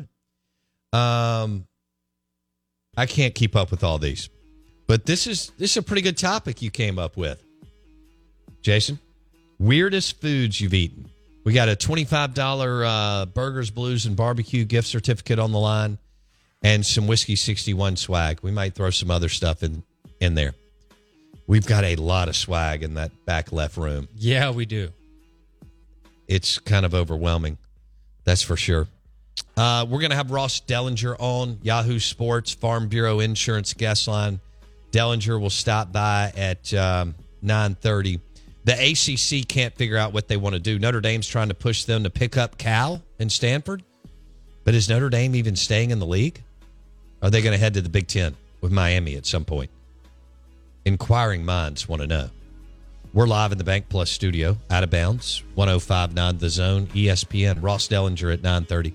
right. 0.92 1.42
Um, 1.42 1.66
I 2.96 3.06
can't 3.06 3.34
keep 3.34 3.54
up 3.54 3.70
with 3.70 3.84
all 3.84 3.98
these. 3.98 4.28
But 4.88 5.06
this 5.06 5.28
is 5.28 5.52
this 5.56 5.70
is 5.70 5.76
a 5.76 5.82
pretty 5.82 6.02
good 6.02 6.16
topic 6.16 6.60
you 6.62 6.70
came 6.70 6.98
up 6.98 7.16
with. 7.16 7.42
Jason, 8.60 8.98
weirdest 9.60 10.20
foods 10.20 10.60
you've 10.60 10.74
eaten. 10.74 11.08
We 11.42 11.53
got 11.55 11.68
a 11.68 11.76
$25 11.76 12.85
uh, 13.22 13.26
Burgers, 13.26 13.70
Blues, 13.70 14.07
and 14.07 14.14
Barbecue 14.14 14.64
gift 14.64 14.88
certificate 14.88 15.38
on 15.38 15.53
the 15.53 15.59
line 15.59 15.98
and 16.62 16.85
some 16.85 17.07
Whiskey 17.07 17.37
61 17.37 17.96
swag. 17.96 18.40
We 18.42 18.50
might 18.50 18.74
throw 18.74 18.90
some 18.90 19.11
other 19.11 19.29
stuff 19.29 19.62
in, 19.62 19.83
in 20.20 20.35
there. 20.35 20.55
We've 21.46 21.66
got 21.66 21.85
a 21.85 21.96
lot 21.96 22.29
of 22.29 22.37
swag 22.37 22.83
in 22.83 22.94
that 22.94 23.24
back 23.24 23.53
left 23.53 23.76
room. 23.76 24.09
Yeah, 24.16 24.50
we 24.50 24.66
do. 24.66 24.90
It's 26.29 26.59
kind 26.59 26.87
of 26.87 26.94
overwhelming. 26.94 27.59
That's 28.24 28.42
for 28.42 28.57
sure. 28.57 28.87
Uh, 29.57 29.87
we're 29.88 30.00
going 30.00 30.11
to 30.11 30.16
have 30.16 30.31
Ross 30.31 30.61
Dellinger 30.61 31.16
on 31.18 31.59
Yahoo 31.62 31.98
Sports 31.98 32.53
Farm 32.53 32.88
Bureau 32.88 33.20
Insurance 33.20 33.74
guest 33.74 34.07
line. 34.07 34.40
Dellinger 34.92 35.40
will 35.40 35.50
stop 35.50 35.92
by 35.92 36.33
at 36.37 36.72
um, 36.74 37.14
930. 37.42 38.20
The 38.64 38.73
ACC 38.73 39.49
can't 39.49 39.75
figure 39.75 39.96
out 39.96 40.12
what 40.12 40.29
they 40.29 40.37
want 40.37 40.55
to 40.55 40.61
do. 40.61 40.79
Notre 40.79 41.01
Dame's 41.01 41.27
trying 41.27 41.49
to 41.49 41.55
push 41.55 41.85
them 41.85 42.05
to 42.05 42.11
pick 42.11 42.37
up 42.37 42.59
Cal 42.59 43.03
and 43.18 43.31
Stanford. 43.33 43.83
But 44.64 44.75
is 44.75 44.88
Notre 44.88 45.09
Dame 45.09 45.35
even 45.35 45.57
staying 45.57 45.90
in 45.90 45.99
the 45.99 46.07
league? 46.07 46.42
Are 47.23 47.31
they 47.31 47.42
going 47.42 47.53
to 47.53 47.59
head 47.59 47.75
to 47.75 47.81
the 47.81 47.88
Big 47.88 48.07
Ten 48.07 48.37
with 48.61 48.73
Miami 48.73 49.16
at 49.16 49.27
some 49.27 49.44
point? 49.44 49.70
Inquiring 50.85 51.44
minds 51.44 51.88
want 51.88 52.03
to 52.03 52.09
know. 52.09 52.31
We're 53.12 53.27
live 53.27 53.51
in 53.51 53.59
the 53.59 53.64
Bank 53.64 53.87
Plus 53.88 54.09
studio, 54.11 54.57
out 54.70 54.85
of 54.85 54.90
bounds, 54.90 55.42
1059 55.55 56.38
The 56.38 56.49
Zone, 56.49 56.87
ESPN. 56.88 57.61
Ross 57.61 57.88
Dellinger 57.88 58.33
at 58.33 58.42
930. 58.42 58.94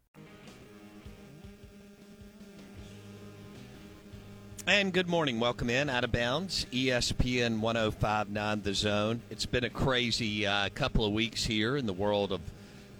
And 4.71 4.93
good 4.93 5.09
morning. 5.09 5.41
Welcome 5.41 5.69
in, 5.69 5.89
Out 5.89 6.05
of 6.05 6.13
Bounds, 6.13 6.65
ESPN 6.71 7.59
1059 7.59 8.61
The 8.61 8.73
Zone. 8.73 9.21
It's 9.29 9.45
been 9.45 9.65
a 9.65 9.69
crazy 9.69 10.47
uh, 10.47 10.69
couple 10.69 11.03
of 11.03 11.11
weeks 11.11 11.43
here 11.43 11.75
in 11.75 11.85
the 11.85 11.93
world 11.93 12.31
of 12.31 12.39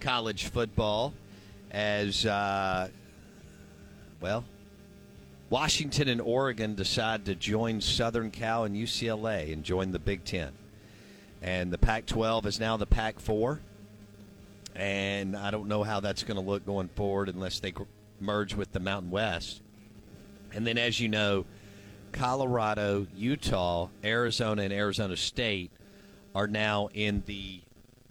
college 0.02 0.48
football 0.48 1.14
as, 1.72 2.26
uh, 2.26 2.90
well, 4.20 4.44
Washington 5.50 6.10
and 6.10 6.20
Oregon 6.20 6.76
decide 6.76 7.24
to 7.24 7.36
join 7.36 7.80
Southern 7.80 8.32
Cal 8.32 8.66
and 8.66 8.76
UCLA 8.76 9.54
and 9.54 9.64
join 9.64 9.92
the 9.92 10.00
Big 10.00 10.26
Ten. 10.26 10.52
And 11.42 11.72
the 11.72 11.78
Pac 11.78 12.06
12 12.06 12.48
is 12.48 12.60
now 12.60 12.76
the 12.76 12.86
Pac 12.86 13.18
4. 13.22 13.62
And 14.76 15.38
I 15.38 15.52
don't 15.52 15.70
know 15.70 15.84
how 15.84 16.02
that's 16.02 16.24
going 16.24 16.36
to 16.36 16.46
look 16.46 16.66
going 16.66 16.90
forward 16.90 17.30
unless 17.30 17.62
they 17.62 17.74
merge 18.20 18.56
with 18.56 18.74
the 18.74 18.82
Mountain 18.82 19.10
West. 19.10 19.62
And 20.54 20.68
then, 20.68 20.78
as 20.78 21.00
you 21.00 21.08
know, 21.08 21.46
Colorado, 22.12 23.08
Utah, 23.16 23.90
Arizona, 24.04 24.64
and 24.64 24.74
Arizona 24.74 25.18
State 25.18 25.72
are 26.36 26.48
now 26.48 26.90
in 26.94 27.24
the 27.26 27.62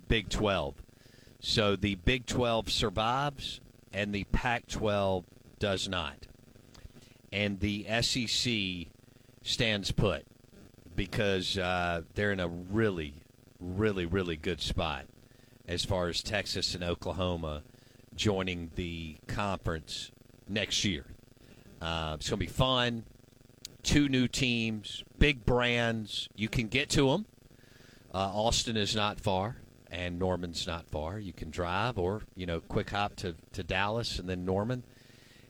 Big 0.09 0.29
12. 0.29 0.75
So 1.41 1.77
the 1.77 1.95
Big 1.95 2.27
12 2.27 2.71
survives 2.71 3.61
and 3.93 4.15
the 4.15 4.25
Pac 4.25 4.67
12 4.67 5.25
does 5.59 5.89
not. 5.89 6.27
And 7.33 7.61
the 7.61 7.87
SEC 8.03 8.89
stands 9.43 9.93
put 9.93 10.27
because 10.97 11.57
uh, 11.57 12.03
they're 12.15 12.33
in 12.33 12.41
a 12.41 12.49
really, 12.49 13.15
really, 13.61 14.07
really 14.07 14.37
good 14.37 14.61
spot 14.61 15.07
as 15.69 15.85
far 15.85 16.09
as 16.09 16.23
Texas 16.23 16.75
and 16.75 16.83
Oklahoma 16.83 17.63
joining 18.17 18.71
the 18.75 19.17
conference 19.29 20.11
next 20.49 20.85
year. 20.85 21.05
Uh, 21.81 22.17
it's 22.19 22.29
going 22.29 22.39
to 22.39 22.47
be 22.47 22.53
fun. 22.53 23.05
Two 23.83 24.09
new 24.09 24.29
teams, 24.29 25.03
big 25.19 25.45
brands. 25.45 26.29
You 26.37 26.49
can 26.49 26.69
get 26.69 26.91
to 26.91 27.09
them. 27.11 27.27
Uh, 28.13 28.19
Austin 28.19 28.77
is 28.77 28.95
not 28.95 29.21
far, 29.21 29.57
and 29.91 30.19
Norman's 30.19 30.67
not 30.67 30.87
far. 30.87 31.19
You 31.19 31.33
can 31.33 31.51
drive 31.51 31.99
or, 31.99 32.23
you 32.35 32.47
know, 32.47 32.61
quick 32.61 32.91
hop 32.91 33.17
to, 33.17 33.35
to 33.53 33.63
Dallas 33.63 34.19
and 34.19 34.29
then 34.29 34.45
Norman 34.45 34.83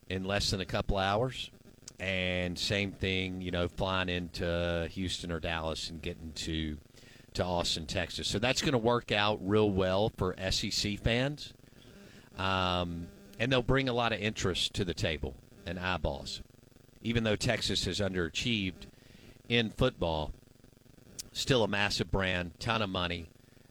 in 0.09 0.23
less 0.23 0.51
than 0.51 0.61
a 0.61 0.65
couple 0.65 0.97
hours. 0.97 1.51
And 1.99 2.57
same 2.57 2.91
thing, 2.91 3.41
you 3.41 3.51
know, 3.51 3.67
flying 3.67 4.09
into 4.09 4.87
Houston 4.91 5.31
or 5.31 5.39
Dallas 5.39 5.89
and 5.89 6.01
getting 6.01 6.31
to 6.33 6.77
to 7.33 7.45
Austin, 7.45 7.85
Texas. 7.85 8.27
So 8.27 8.39
that's 8.39 8.61
going 8.61 8.73
to 8.73 8.77
work 8.77 9.11
out 9.11 9.39
real 9.41 9.69
well 9.69 10.11
for 10.17 10.35
SEC 10.49 10.99
fans. 10.99 11.53
Um, 12.37 13.07
and 13.39 13.51
they'll 13.51 13.61
bring 13.61 13.87
a 13.87 13.93
lot 13.93 14.11
of 14.11 14.19
interest 14.19 14.73
to 14.73 14.85
the 14.85 14.93
table 14.93 15.35
and 15.65 15.79
eyeballs. 15.79 16.41
Even 17.03 17.23
though 17.23 17.35
Texas 17.35 17.85
has 17.85 17.99
underachieved 17.99 18.85
in 19.49 19.69
football, 19.69 20.31
still 21.31 21.63
a 21.63 21.67
massive 21.67 22.11
brand, 22.11 22.59
ton 22.59 22.81
of 22.81 22.89
money, 22.89 23.29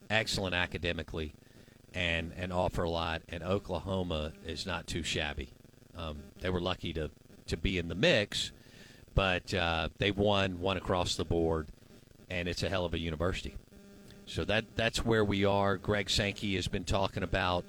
excellent 0.09 0.55
academically, 0.55 1.35
and, 1.95 2.33
and 2.37 2.53
offer 2.53 2.83
a 2.83 2.91
lot. 2.91 3.23
And 3.29 3.43
Oklahoma 3.43 4.33
is 4.47 4.67
not 4.67 4.87
too 4.87 5.03
shabby. 5.03 5.51
Um, 5.97 6.19
they 6.41 6.51
were 6.51 6.61
lucky 6.61 6.93
to, 6.95 7.11
to 7.47 7.57
be 7.57 7.79
in 7.79 7.89
the 7.89 7.95
mix, 7.95 8.53
but 9.15 9.53
uh, 9.55 9.89
they 9.99 10.11
won, 10.11 10.61
one 10.61 10.77
across 10.77 11.17
the 11.17 11.25
board 11.25 11.69
and 12.31 12.49
it's 12.49 12.63
a 12.63 12.69
hell 12.69 12.85
of 12.85 12.95
a 12.95 12.99
university. 12.99 13.57
So 14.25 14.45
that 14.45 14.65
that's 14.77 15.05
where 15.05 15.25
we 15.25 15.45
are. 15.45 15.77
Greg 15.77 16.09
Sankey 16.09 16.55
has 16.55 16.69
been 16.69 16.85
talking 16.85 17.25
about 17.25 17.65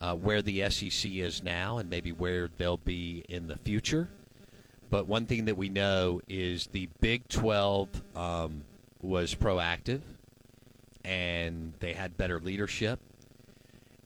uh, 0.00 0.14
where 0.14 0.42
the 0.42 0.68
SEC 0.70 1.10
is 1.10 1.42
now 1.42 1.78
and 1.78 1.88
maybe 1.88 2.12
where 2.12 2.50
they'll 2.58 2.76
be 2.76 3.24
in 3.28 3.48
the 3.48 3.56
future. 3.56 4.08
But 4.94 5.08
one 5.08 5.26
thing 5.26 5.46
that 5.46 5.56
we 5.56 5.70
know 5.70 6.20
is 6.28 6.68
the 6.68 6.88
Big 7.00 7.26
12 7.26 8.00
um, 8.14 8.62
was 9.02 9.34
proactive 9.34 10.02
and 11.04 11.72
they 11.80 11.94
had 11.94 12.16
better 12.16 12.38
leadership. 12.38 13.00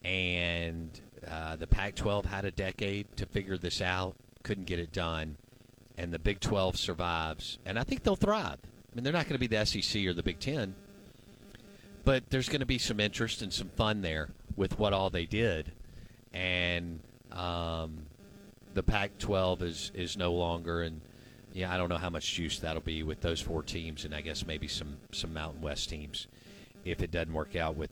And 0.03 0.89
uh, 1.31 1.57
the 1.57 1.67
Pac 1.67 1.95
12 1.95 2.25
had 2.25 2.47
a 2.47 2.51
decade 2.51 3.15
to 3.19 3.27
figure 3.27 3.59
this 3.59 3.83
out, 3.83 4.15
couldn't 4.43 4.65
get 4.65 4.79
it 4.79 4.91
done. 4.91 5.37
And 5.99 6.11
the 6.11 6.19
Big 6.19 6.41
12 6.41 6.79
survives. 6.79 7.59
And 7.67 7.79
I 7.79 7.85
think 7.85 8.03
they'll 8.03 8.17
thrive 8.17 8.57
I 8.65 8.97
mean, 8.97 9.05
they're 9.05 9.13
not 9.13 9.29
going 9.29 9.39
to 9.39 9.47
be 9.47 9.47
the 9.47 9.67
SEC 9.67 10.07
or 10.07 10.15
the 10.15 10.23
Big 10.23 10.41
Ten, 10.41 10.75
but 12.07 12.31
there's 12.31 12.49
going 12.49 12.61
to 12.61 12.67
be 12.67 12.79
some 12.79 12.99
interest 12.99 13.43
and 13.43 13.53
some 13.53 13.69
fun 13.77 14.01
there 14.01 14.31
with 14.57 14.79
what 14.79 14.95
all 14.95 15.11
they 15.11 15.27
did, 15.27 15.71
and 16.33 17.01
um, 17.31 18.08
the 18.79 18.83
Pac-12 18.85 19.63
is 19.63 19.91
is 19.93 20.17
no 20.17 20.33
longer, 20.33 20.83
and 20.83 21.01
yeah, 21.53 21.75
I 21.75 21.77
don't 21.77 21.89
know 21.89 21.97
how 21.97 22.11
much 22.11 22.33
juice 22.33 22.61
that'll 22.61 22.81
be 22.81 23.03
with 23.03 23.21
those 23.21 23.41
four 23.41 23.65
teams, 23.65 24.05
and 24.05 24.15
I 24.15 24.21
guess 24.21 24.47
maybe 24.47 24.69
some 24.69 24.99
some 25.11 25.35
Mountain 25.35 25.63
West 25.63 25.89
teams 25.89 26.29
if 26.85 27.03
it 27.03 27.11
doesn't 27.11 27.33
work 27.33 27.57
out 27.57 27.75
with 27.75 27.91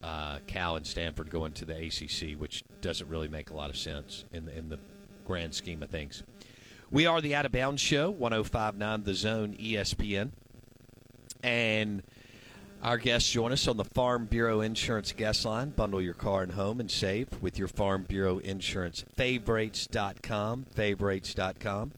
uh, 0.00 0.38
Cal 0.46 0.76
and 0.76 0.86
Stanford 0.86 1.28
going 1.28 1.54
to 1.54 1.64
the 1.64 1.74
ACC, 1.74 2.38
which 2.38 2.62
doesn't 2.80 3.08
really 3.08 3.26
make 3.26 3.50
a 3.50 3.54
lot 3.54 3.68
of 3.68 3.76
sense 3.76 4.26
in 4.32 4.44
the, 4.46 4.56
in 4.56 4.68
the 4.68 4.78
grand 5.26 5.56
scheme 5.56 5.82
of 5.82 5.90
things. 5.90 6.22
We 6.88 7.04
are 7.04 7.20
the 7.20 7.34
Out 7.34 7.44
of 7.44 7.50
Bounds 7.50 7.82
Show, 7.82 8.08
1059 8.08 9.02
The 9.02 9.14
Zone 9.14 9.56
ESPN. 9.60 10.30
And 11.42 12.04
our 12.82 12.96
guests 12.96 13.30
join 13.30 13.52
us 13.52 13.66
on 13.66 13.76
the 13.76 13.84
Farm 13.84 14.26
Bureau 14.26 14.60
Insurance 14.60 15.12
guest 15.12 15.44
line. 15.44 15.70
Bundle 15.70 16.00
your 16.00 16.14
car 16.14 16.42
and 16.42 16.52
home 16.52 16.80
and 16.80 16.90
save 16.90 17.28
with 17.42 17.58
your 17.58 17.68
Farm 17.68 18.04
Bureau 18.04 18.38
Insurance. 18.38 19.04
Favorites.com. 19.16 20.66
Favorites.com. 20.74 21.92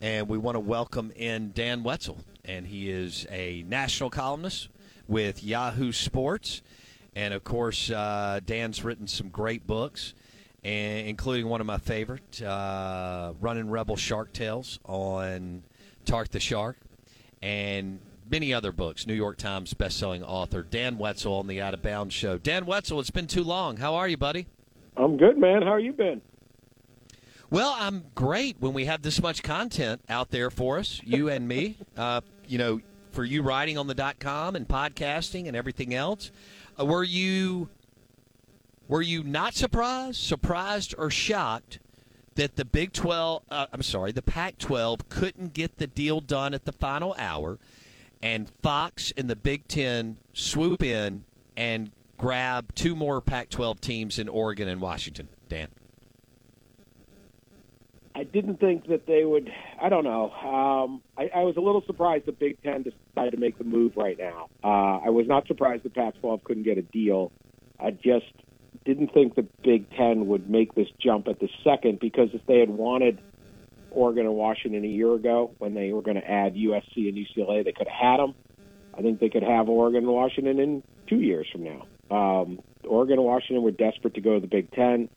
And 0.00 0.28
we 0.28 0.38
want 0.38 0.56
to 0.56 0.60
welcome 0.60 1.12
in 1.16 1.52
Dan 1.52 1.82
Wetzel. 1.82 2.18
And 2.44 2.66
he 2.66 2.90
is 2.90 3.26
a 3.30 3.64
national 3.66 4.10
columnist 4.10 4.68
with 5.08 5.42
Yahoo 5.42 5.92
Sports. 5.92 6.62
And 7.14 7.32
of 7.32 7.42
course, 7.42 7.90
uh, 7.90 8.40
Dan's 8.44 8.84
written 8.84 9.06
some 9.06 9.30
great 9.30 9.66
books, 9.66 10.14
including 10.62 11.48
one 11.48 11.60
of 11.60 11.66
my 11.66 11.78
favorite, 11.78 12.42
uh, 12.42 13.32
Running 13.40 13.70
Rebel 13.70 13.96
Shark 13.96 14.32
Tales 14.32 14.78
on 14.84 15.62
Tark 16.04 16.28
the 16.28 16.40
Shark. 16.40 16.76
And 17.42 18.00
many 18.30 18.54
other 18.54 18.72
books. 18.72 19.06
New 19.06 19.14
York 19.14 19.36
Times 19.36 19.74
bestselling 19.74 20.22
author 20.22 20.62
Dan 20.62 20.98
Wetzel 20.98 21.34
on 21.34 21.46
the 21.46 21.60
Out 21.60 21.74
of 21.74 21.82
Bounds 21.82 22.14
Show. 22.14 22.38
Dan 22.38 22.66
Wetzel, 22.66 23.00
it's 23.00 23.10
been 23.10 23.26
too 23.26 23.42
long. 23.44 23.78
How 23.78 23.94
are 23.94 24.08
you, 24.08 24.16
buddy? 24.16 24.46
I'm 24.96 25.16
good, 25.16 25.36
man. 25.36 25.62
How 25.62 25.70
are 25.70 25.80
you 25.80 25.92
been? 25.92 26.20
Well, 27.50 27.74
I'm 27.76 28.04
great 28.14 28.56
when 28.60 28.72
we 28.72 28.84
have 28.84 29.02
this 29.02 29.20
much 29.20 29.42
content 29.42 30.02
out 30.08 30.30
there 30.30 30.50
for 30.50 30.78
us, 30.78 31.00
you 31.04 31.28
and 31.30 31.48
me. 31.48 31.76
Uh, 31.96 32.20
you 32.46 32.58
know, 32.58 32.80
for 33.10 33.24
you 33.24 33.42
writing 33.42 33.76
on 33.76 33.88
the 33.88 33.94
dot 33.94 34.20
com 34.20 34.54
and 34.54 34.68
podcasting 34.68 35.48
and 35.48 35.56
everything 35.56 35.94
else. 35.94 36.30
Uh, 36.78 36.84
were 36.84 37.02
you 37.02 37.68
were 38.88 39.02
you 39.02 39.22
not 39.22 39.54
surprised, 39.54 40.20
surprised 40.20 40.94
or 40.96 41.10
shocked 41.10 41.78
that 42.34 42.56
the 42.56 42.64
Big 42.64 42.92
12, 42.92 43.42
uh, 43.50 43.66
I'm 43.72 43.82
sorry, 43.82 44.12
the 44.12 44.22
Pac 44.22 44.58
12 44.58 45.08
couldn't 45.08 45.52
get 45.52 45.78
the 45.78 45.86
deal 45.86 46.20
done 46.20 46.54
at 46.54 46.64
the 46.64 46.72
final 46.72 47.14
hour 47.18 47.58
and 48.22 48.50
Fox 48.62 49.12
and 49.16 49.28
the 49.28 49.36
Big 49.36 49.68
Ten 49.68 50.16
swoop 50.32 50.82
in 50.82 51.24
and 51.56 51.90
grab 52.18 52.74
two 52.74 52.94
more 52.94 53.20
Pac 53.20 53.48
12 53.50 53.80
teams 53.80 54.18
in 54.18 54.28
Oregon 54.28 54.68
and 54.68 54.80
Washington? 54.80 55.28
Dan. 55.48 55.68
I 58.14 58.24
didn't 58.24 58.60
think 58.60 58.88
that 58.88 59.06
they 59.06 59.24
would. 59.24 59.50
I 59.80 59.88
don't 59.88 60.04
know. 60.04 60.30
Um, 60.30 61.00
I, 61.16 61.30
I 61.34 61.42
was 61.42 61.56
a 61.56 61.60
little 61.60 61.82
surprised 61.86 62.26
the 62.26 62.32
Big 62.32 62.62
Ten 62.62 62.82
decided 62.82 63.30
to 63.30 63.36
make 63.38 63.56
the 63.56 63.64
move 63.64 63.96
right 63.96 64.18
now. 64.18 64.48
Uh, 64.62 64.98
I 65.06 65.08
was 65.10 65.26
not 65.26 65.46
surprised 65.46 65.84
the 65.84 65.90
Pac-12 65.90 66.44
couldn't 66.44 66.64
get 66.64 66.76
a 66.76 66.82
deal. 66.82 67.32
I 67.78 67.92
just 67.92 68.26
didn't 68.84 69.14
think 69.14 69.36
the 69.36 69.46
Big 69.62 69.88
Ten 69.96 70.26
would 70.26 70.50
make 70.50 70.74
this 70.74 70.88
jump 71.00 71.28
at 71.28 71.38
the 71.40 71.48
second 71.64 72.00
because 72.00 72.28
if 72.34 72.44
they 72.46 72.58
had 72.58 72.68
wanted 72.68 73.20
Oregon 73.90 74.26
and 74.26 74.34
Washington 74.34 74.84
a 74.84 74.88
year 74.88 75.14
ago 75.14 75.52
when 75.58 75.74
they 75.74 75.92
were 75.92 76.02
going 76.02 76.20
to 76.20 76.28
add 76.28 76.54
USC 76.54 77.08
and 77.08 77.16
UCLA. 77.16 77.64
They 77.64 77.72
could 77.72 77.88
have 77.88 77.96
had 77.96 78.16
them. 78.18 78.34
I 78.96 79.02
think 79.02 79.20
they 79.20 79.28
could 79.28 79.42
have 79.42 79.68
Oregon 79.68 80.04
and 80.04 80.12
Washington 80.12 80.58
in 80.58 80.82
two 81.08 81.20
years 81.20 81.46
from 81.50 81.64
now. 81.64 81.86
Um, 82.10 82.60
Oregon 82.86 83.18
and 83.18 83.24
Washington 83.24 83.62
were 83.62 83.70
desperate 83.70 84.14
to 84.14 84.20
go 84.20 84.34
to 84.34 84.40
the 84.40 84.46
Big 84.46 84.70
Ten. 84.72 85.08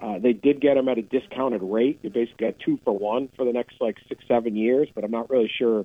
Uh, 0.00 0.18
they 0.18 0.32
did 0.32 0.60
get 0.60 0.74
them 0.74 0.88
at 0.88 0.98
a 0.98 1.02
discounted 1.02 1.62
rate. 1.62 2.00
You 2.02 2.10
basically 2.10 2.46
got 2.46 2.58
two 2.64 2.78
for 2.84 2.96
one 2.96 3.28
for 3.36 3.44
the 3.44 3.52
next 3.52 3.74
like 3.80 3.98
six, 4.08 4.24
seven 4.26 4.56
years. 4.56 4.88
But 4.94 5.04
I'm 5.04 5.10
not 5.10 5.28
really 5.28 5.50
sure 5.58 5.84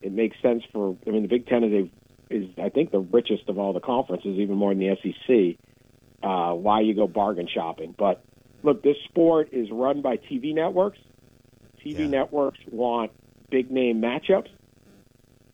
it 0.00 0.12
makes 0.12 0.36
sense 0.40 0.62
for. 0.72 0.96
I 1.06 1.10
mean, 1.10 1.22
the 1.22 1.28
Big 1.28 1.46
Ten 1.46 1.64
is 1.64 1.72
a, 1.72 2.34
is 2.34 2.48
I 2.62 2.70
think 2.70 2.90
the 2.90 3.00
richest 3.00 3.48
of 3.48 3.58
all 3.58 3.72
the 3.72 3.80
conferences, 3.80 4.38
even 4.38 4.56
more 4.56 4.74
than 4.74 4.78
the 4.78 4.96
SEC. 5.02 5.58
Uh, 6.22 6.54
why 6.54 6.80
you 6.80 6.94
go 6.94 7.06
bargain 7.06 7.48
shopping? 7.52 7.94
But 7.96 8.24
look, 8.62 8.82
this 8.82 8.96
sport 9.08 9.50
is 9.52 9.68
run 9.70 10.00
by 10.00 10.16
TV 10.16 10.54
networks. 10.54 10.98
TV 11.84 12.00
yeah. 12.00 12.06
networks 12.06 12.58
want 12.70 13.12
big 13.50 13.70
name 13.70 14.00
matchups. 14.00 14.48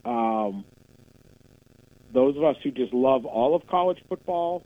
Um, 0.04 0.64
those 2.12 2.36
of 2.36 2.44
us 2.44 2.56
who 2.62 2.70
just 2.70 2.94
love 2.94 3.26
all 3.26 3.54
of 3.54 3.66
college 3.66 3.98
football, 4.08 4.62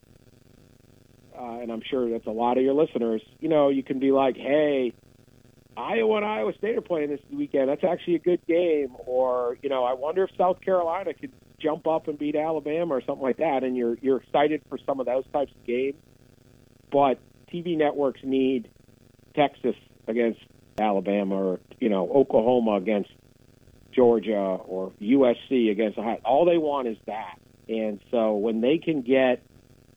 uh, 1.37 1.59
and 1.61 1.73
I'm 1.73 1.83
sure 1.89 2.11
that's 2.11 2.27
a 2.27 2.31
lot 2.31 2.59
of 2.59 2.65
your 2.65 2.75
listeners, 2.75 3.23
you 3.41 3.49
know, 3.49 3.69
you 3.69 3.83
can 3.83 3.99
be 3.99 4.13
like, 4.13 4.37
hey, 4.37 4.93
Iowa 5.77 6.17
and 6.17 6.25
Iowa 6.25 6.53
State 6.59 6.77
are 6.77 6.83
playing 6.83 7.11
this 7.11 7.21
weekend. 7.31 7.69
That's 7.69 7.85
actually 7.85 8.17
a 8.17 8.21
good 8.21 8.47
game. 8.47 8.95
Or, 9.07 9.57
you 9.63 9.69
know, 9.69 9.85
I 9.85 9.95
wonder 9.95 10.25
if 10.25 10.31
South 10.37 10.61
Carolina 10.61 11.15
could 11.15 11.33
jump 11.59 11.87
up 11.87 12.09
and 12.09 12.19
beat 12.19 12.37
Alabama 12.37 12.95
or 12.95 13.01
something 13.01 13.23
like 13.23 13.39
that. 13.39 13.65
And 13.65 13.77
you're 13.77 13.97
you're 14.03 14.19
excited 14.19 14.63
for 14.69 14.79
some 14.85 15.01
of 15.01 15.07
those 15.07 15.25
types 15.33 15.53
of 15.53 15.65
games. 15.67 15.97
But 16.91 17.19
TV 17.53 17.77
networks 17.77 18.21
need 18.23 18.69
Texas 19.35 19.77
against 20.07 20.41
Alabama 20.83 21.37
or 21.37 21.61
you 21.81 21.89
know 21.89 22.11
Oklahoma 22.11 22.75
against 22.75 23.11
Georgia 23.93 24.35
or 24.35 24.93
USC 25.01 25.71
against 25.71 25.99
Ohio. 25.99 26.21
All 26.25 26.45
they 26.45 26.59
want 26.59 26.89
is 26.89 26.97
that. 27.07 27.39
And 27.69 28.01
so 28.11 28.35
when 28.37 28.61
they 28.61 28.79
can 28.79 29.03
get, 29.03 29.43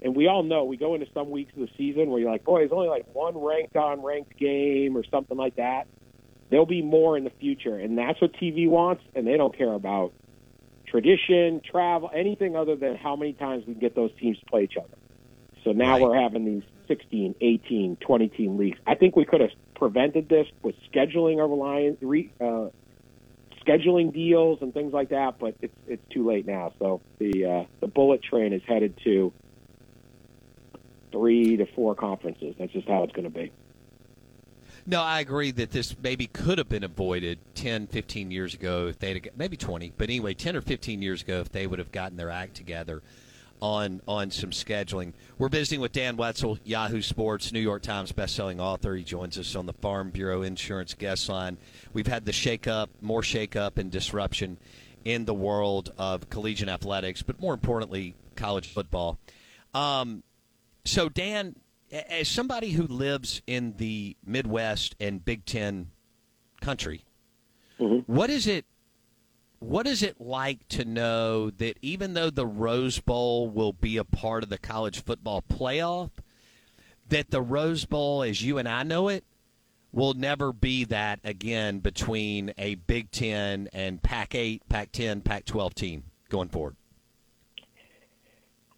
and 0.01 0.15
we 0.15 0.27
all 0.27 0.43
know 0.43 0.65
we 0.65 0.77
go 0.77 0.93
into 0.93 1.07
some 1.13 1.29
weeks 1.31 1.53
of 1.53 1.61
the 1.61 1.69
season 1.77 2.09
where 2.09 2.19
you're 2.19 2.31
like, 2.31 2.43
boy, 2.43 2.63
it's 2.63 2.73
only 2.73 2.89
like 2.89 3.05
one 3.13 3.37
ranked 3.37 3.75
on 3.75 4.03
ranked 4.03 4.37
game 4.37 4.95
or 4.95 5.03
something 5.09 5.37
like 5.37 5.55
that. 5.55 5.87
There'll 6.49 6.67
be 6.67 6.83
more 6.83 7.17
in 7.17 7.23
the 7.23 7.31
future, 7.31 7.75
and 7.75 7.97
that's 7.97 8.21
what 8.21 8.33
TV 8.33 8.69
wants, 8.69 9.03
and 9.15 9.25
they 9.25 9.35
don't 9.35 9.57
care 9.57 9.73
about 9.73 10.13
tradition, 10.85 11.59
travel, 11.69 12.11
anything 12.13 12.55
other 12.55 12.75
than 12.75 12.95
how 12.95 13.15
many 13.15 13.33
times 13.33 13.65
we 13.65 13.73
can 13.73 13.81
get 13.81 13.95
those 13.95 14.11
teams 14.19 14.37
to 14.39 14.45
play 14.45 14.63
each 14.63 14.77
other. 14.77 14.95
So 15.65 15.71
now 15.71 15.93
Right. 15.93 16.01
we're 16.03 16.15
having 16.21 16.45
these 16.45 16.63
16, 16.87 17.35
18, 17.41 17.97
20 17.97 18.27
team 18.29 18.57
leagues. 18.57 18.77
I 18.85 18.93
think 18.95 19.15
we 19.15 19.25
could 19.25 19.41
have 19.41 19.49
prevented 19.73 20.29
this 20.29 20.47
with 20.61 20.75
scheduling 20.93 21.43
of 21.43 21.49
alliance, 21.49 21.97
re, 22.01 22.31
uh, 22.39 22.67
scheduling 23.65 24.13
deals 24.13 24.61
and 24.61 24.71
things 24.73 24.93
like 24.93 25.09
that, 25.09 25.39
but 25.39 25.55
it's 25.61 25.73
it's 25.87 26.07
too 26.11 26.25
late 26.25 26.45
now. 26.45 26.71
So 26.77 27.01
the 27.17 27.45
uh, 27.45 27.63
the 27.79 27.87
bullet 27.87 28.21
train 28.21 28.53
is 28.53 28.61
headed 28.67 28.95
to 29.03 29.33
three 31.11 31.57
to 31.57 31.65
four 31.65 31.95
conferences. 31.95 32.55
That's 32.59 32.71
just 32.71 32.87
how 32.87 33.03
it's 33.03 33.13
going 33.13 33.23
to 33.23 33.31
be. 33.31 33.51
No, 34.85 35.01
I 35.01 35.19
agree 35.19 35.49
that 35.49 35.71
this 35.71 35.95
maybe 36.03 36.27
could 36.27 36.59
have 36.59 36.69
been 36.69 36.83
avoided 36.83 37.39
10, 37.55 37.87
15 37.87 38.29
years 38.29 38.53
ago 38.53 38.85
if 38.87 38.99
they'd 38.99 39.31
maybe 39.35 39.57
20, 39.57 39.93
but 39.97 40.09
anyway, 40.09 40.35
10 40.35 40.55
or 40.55 40.61
15 40.61 41.01
years 41.01 41.23
ago 41.23 41.39
if 41.39 41.51
they 41.51 41.65
would 41.65 41.79
have 41.79 41.91
gotten 41.91 42.17
their 42.17 42.29
act 42.29 42.53
together 42.53 43.01
on 43.65 43.99
on 44.07 44.29
some 44.29 44.51
scheduling. 44.51 45.13
We're 45.39 45.49
visiting 45.49 45.81
with 45.81 45.91
Dan 45.91 46.17
Wetzel, 46.17 46.59
Yahoo 46.63 47.01
Sports, 47.01 47.51
New 47.51 47.59
York 47.59 47.81
Times 47.81 48.11
bestselling 48.11 48.59
author. 48.59 48.95
He 48.95 49.03
joins 49.03 49.39
us 49.39 49.55
on 49.55 49.65
the 49.65 49.73
Farm 49.73 50.11
Bureau 50.11 50.43
Insurance 50.43 50.93
guest 50.93 51.27
line. 51.27 51.57
We've 51.91 52.05
had 52.05 52.25
the 52.25 52.31
shakeup, 52.31 52.89
more 53.01 53.21
shakeup 53.21 53.77
and 53.77 53.91
disruption 53.91 54.57
in 55.03 55.25
the 55.25 55.33
world 55.33 55.91
of 55.97 56.29
collegiate 56.29 56.69
athletics, 56.69 57.23
but 57.23 57.39
more 57.39 57.53
importantly, 57.55 58.13
college 58.35 58.67
football. 58.67 59.17
Um, 59.73 60.21
so, 60.83 61.09
Dan, 61.09 61.55
as 61.91 62.27
somebody 62.27 62.71
who 62.71 62.85
lives 62.85 63.41
in 63.47 63.73
the 63.77 64.15
Midwest 64.23 64.95
and 64.99 65.25
Big 65.25 65.45
Ten 65.45 65.89
country, 66.61 67.03
what 68.05 68.29
is 68.29 68.45
it? 68.45 68.65
What 69.59 69.87
is 69.87 70.03
it 70.03 70.19
like 70.19 70.67
to 70.69 70.85
know 70.85 71.49
that 71.49 71.77
even 71.81 72.13
though 72.13 72.29
the 72.29 72.45
Rose 72.45 72.99
Bowl 72.99 73.49
will 73.49 73.73
be 73.73 73.97
a 73.97 74.03
part 74.03 74.43
of 74.43 74.49
the 74.49 74.57
college 74.57 75.03
football 75.03 75.41
playoff, 75.41 76.11
that 77.09 77.31
the 77.31 77.41
Rose 77.41 77.85
Bowl, 77.85 78.23
as 78.23 78.41
you 78.41 78.57
and 78.57 78.67
I 78.67 78.83
know 78.83 79.07
it, 79.07 79.23
will 79.91 80.13
never 80.13 80.51
be 80.51 80.83
that 80.85 81.19
again 81.23 81.79
between 81.79 82.53
a 82.57 82.75
Big 82.75 83.11
Ten 83.11 83.69
and 83.73 84.01
Pac 84.03 84.35
8, 84.35 84.67
Pac 84.69 84.91
10, 84.91 85.21
Pac 85.21 85.45
12 85.45 85.73
team 85.73 86.03
going 86.29 86.49
forward? 86.49 86.75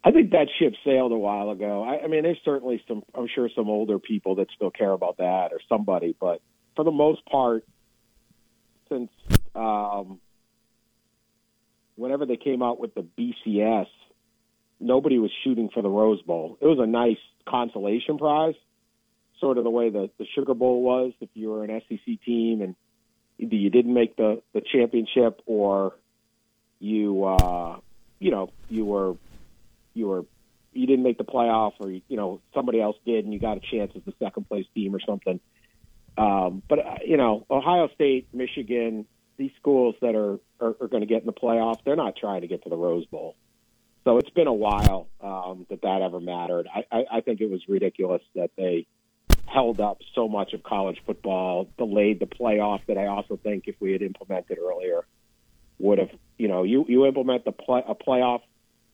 I 0.04 0.12
think 0.12 0.30
that 0.30 0.46
ship 0.58 0.74
sailed 0.84 1.12
a 1.12 1.18
while 1.18 1.50
ago. 1.50 1.82
I, 1.82 2.04
I 2.04 2.06
mean, 2.06 2.22
there's 2.22 2.38
certainly 2.44 2.82
some, 2.86 3.02
I'm 3.14 3.28
sure, 3.34 3.50
some 3.54 3.68
older 3.68 3.98
people 3.98 4.36
that 4.36 4.46
still 4.54 4.70
care 4.70 4.92
about 4.92 5.18
that 5.18 5.48
or 5.52 5.60
somebody, 5.68 6.14
but 6.18 6.40
for 6.76 6.84
the 6.84 6.92
most 6.92 7.24
part, 7.26 7.64
since 8.88 9.10
um, 9.56 10.20
whenever 11.98 12.24
they 12.24 12.36
came 12.36 12.62
out 12.62 12.78
with 12.78 12.94
the 12.94 13.04
BCS, 13.18 13.88
nobody 14.80 15.18
was 15.18 15.32
shooting 15.42 15.68
for 15.68 15.82
the 15.82 15.88
Rose 15.88 16.22
Bowl. 16.22 16.56
It 16.60 16.66
was 16.66 16.78
a 16.80 16.86
nice 16.86 17.18
consolation 17.46 18.18
prize, 18.18 18.54
sort 19.40 19.58
of 19.58 19.64
the 19.64 19.70
way 19.70 19.90
the, 19.90 20.08
the 20.18 20.26
Sugar 20.34 20.54
Bowl 20.54 20.82
was 20.82 21.12
if 21.20 21.28
you 21.34 21.50
were 21.50 21.64
an 21.64 21.82
SEC 21.88 22.22
team 22.24 22.62
and 22.62 22.76
either 23.38 23.56
you 23.56 23.68
didn't 23.68 23.92
make 23.92 24.16
the, 24.16 24.40
the 24.54 24.60
championship 24.60 25.42
or 25.46 25.94
you, 26.78 27.24
uh, 27.24 27.78
you 28.20 28.30
know, 28.30 28.50
you 28.70 28.84
were 28.84 29.16
you 29.94 30.06
were 30.06 30.24
you 30.72 30.86
didn't 30.86 31.02
make 31.02 31.18
the 31.18 31.24
playoff 31.24 31.72
or 31.80 31.90
you 31.90 32.16
know 32.16 32.40
somebody 32.54 32.80
else 32.80 32.96
did 33.04 33.24
and 33.24 33.34
you 33.34 33.40
got 33.40 33.56
a 33.56 33.60
chance 33.60 33.90
as 33.96 34.02
the 34.04 34.14
second 34.22 34.48
place 34.48 34.66
team 34.74 34.94
or 34.94 35.00
something. 35.00 35.40
Um, 36.16 36.62
but 36.68 36.78
uh, 36.78 36.98
you 37.04 37.16
know, 37.16 37.44
Ohio 37.50 37.88
State, 37.94 38.28
Michigan, 38.32 39.06
these 39.38 39.52
schools 39.58 39.94
that 40.00 40.14
are 40.14 40.38
are, 40.60 40.76
are 40.80 40.88
going 40.88 41.00
to 41.00 41.06
get 41.06 41.20
in 41.20 41.26
the 41.26 41.32
playoff, 41.32 41.78
they're 41.84 41.96
not 41.96 42.16
trying 42.16 42.42
to 42.42 42.46
get 42.46 42.64
to 42.64 42.68
the 42.68 42.76
Rose 42.76 43.06
Bowl. 43.06 43.36
So 44.04 44.18
it's 44.18 44.30
been 44.30 44.46
a 44.46 44.54
while 44.54 45.08
um, 45.20 45.66
that 45.70 45.82
that 45.82 46.02
ever 46.02 46.20
mattered. 46.20 46.66
I, 46.74 46.84
I, 46.90 47.04
I 47.18 47.20
think 47.20 47.40
it 47.40 47.50
was 47.50 47.60
ridiculous 47.68 48.22
that 48.34 48.50
they 48.56 48.86
held 49.46 49.80
up 49.80 49.98
so 50.14 50.28
much 50.28 50.52
of 50.52 50.62
college 50.62 50.98
football, 51.06 51.68
delayed 51.78 52.20
the 52.20 52.26
playoff. 52.26 52.80
That 52.86 52.98
I 52.98 53.06
also 53.06 53.38
think 53.42 53.64
if 53.66 53.76
we 53.80 53.92
had 53.92 54.02
implemented 54.02 54.58
earlier, 54.58 55.06
would 55.78 55.98
have 55.98 56.10
you 56.36 56.48
know 56.48 56.64
you 56.64 56.84
you 56.88 57.06
implement 57.06 57.44
the 57.44 57.52
play, 57.52 57.82
a 57.86 57.94
playoff 57.94 58.40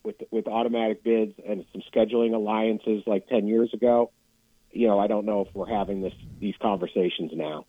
with 0.05 0.17
with 0.31 0.47
automatic 0.47 1.03
bids 1.03 1.33
and 1.47 1.65
some 1.73 1.83
scheduling 1.93 2.35
alliances 2.35 3.03
like 3.07 3.27
10 3.29 3.49
years 3.49 3.73
ago, 3.73 4.11
you 4.71 4.87
know, 4.87 4.99
I 4.99 5.07
don't 5.07 5.25
know 5.25 5.41
if 5.43 5.49
we're 5.55 5.69
having 5.69 6.03
this 6.03 6.13
these 6.39 6.55
conversations 6.61 7.33
now. 7.35 7.67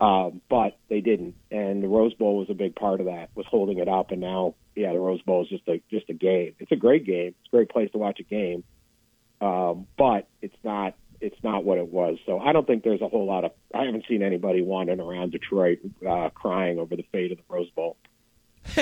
Um, 0.00 0.40
but 0.48 0.78
they 0.88 1.00
didn't, 1.02 1.34
and 1.50 1.82
the 1.82 1.88
Rose 1.88 2.14
Bowl 2.14 2.38
was 2.38 2.48
a 2.48 2.54
big 2.54 2.74
part 2.74 3.00
of 3.00 3.06
that. 3.06 3.28
Was 3.34 3.44
holding 3.46 3.78
it 3.78 3.88
up, 3.88 4.12
and 4.12 4.20
now, 4.20 4.54
yeah, 4.74 4.92
the 4.92 4.98
Rose 4.98 5.20
Bowl 5.22 5.42
is 5.42 5.48
just 5.48 5.68
a 5.68 5.82
just 5.90 6.08
a 6.08 6.14
game. 6.14 6.54
It's 6.58 6.72
a 6.72 6.76
great 6.76 7.04
game. 7.04 7.34
It's 7.40 7.48
a 7.52 7.56
great 7.56 7.68
place 7.68 7.90
to 7.92 7.98
watch 7.98 8.18
a 8.18 8.22
game, 8.22 8.64
um, 9.42 9.86
but 9.98 10.26
it's 10.40 10.56
not 10.64 10.94
it's 11.20 11.36
not 11.42 11.64
what 11.64 11.78
it 11.78 11.88
was. 11.88 12.18
So 12.26 12.38
I 12.38 12.52
don't 12.52 12.66
think 12.66 12.82
there's 12.82 13.02
a 13.02 13.08
whole 13.08 13.26
lot 13.26 13.44
of. 13.44 13.52
I 13.74 13.84
haven't 13.84 14.04
seen 14.08 14.22
anybody 14.22 14.62
wandering 14.62 15.00
around 15.00 15.32
Detroit 15.32 15.80
uh, 16.08 16.30
crying 16.30 16.78
over 16.78 16.96
the 16.96 17.04
fate 17.12 17.32
of 17.32 17.38
the 17.38 17.44
Rose 17.48 17.70
Bowl. 17.70 17.96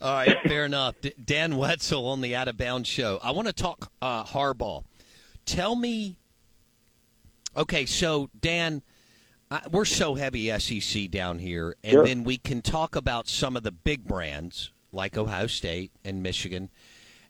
All 0.00 0.14
right, 0.14 0.36
fair 0.44 0.64
enough. 0.64 1.00
D- 1.00 1.12
Dan 1.22 1.56
Wetzel 1.56 2.06
on 2.06 2.20
the 2.20 2.34
Out 2.34 2.48
of 2.48 2.56
Bounds 2.56 2.88
show. 2.88 3.18
I 3.22 3.32
want 3.32 3.48
to 3.48 3.52
talk 3.52 3.90
uh, 4.00 4.24
Harbaugh. 4.24 4.84
Tell 5.46 5.74
me. 5.76 6.16
Okay, 7.56 7.86
so 7.86 8.30
Dan, 8.40 8.82
I, 9.50 9.62
we're 9.70 9.84
so 9.84 10.14
heavy 10.14 10.56
SEC 10.58 11.10
down 11.10 11.38
here, 11.38 11.74
and 11.82 11.92
Sure. 11.92 12.04
then 12.06 12.24
we 12.24 12.36
can 12.38 12.60
talk 12.62 12.94
about 12.96 13.28
some 13.28 13.56
of 13.56 13.62
the 13.62 13.72
big 13.72 14.04
brands 14.04 14.72
like 14.92 15.16
Ohio 15.16 15.46
State 15.46 15.90
and 16.04 16.22
Michigan 16.22 16.70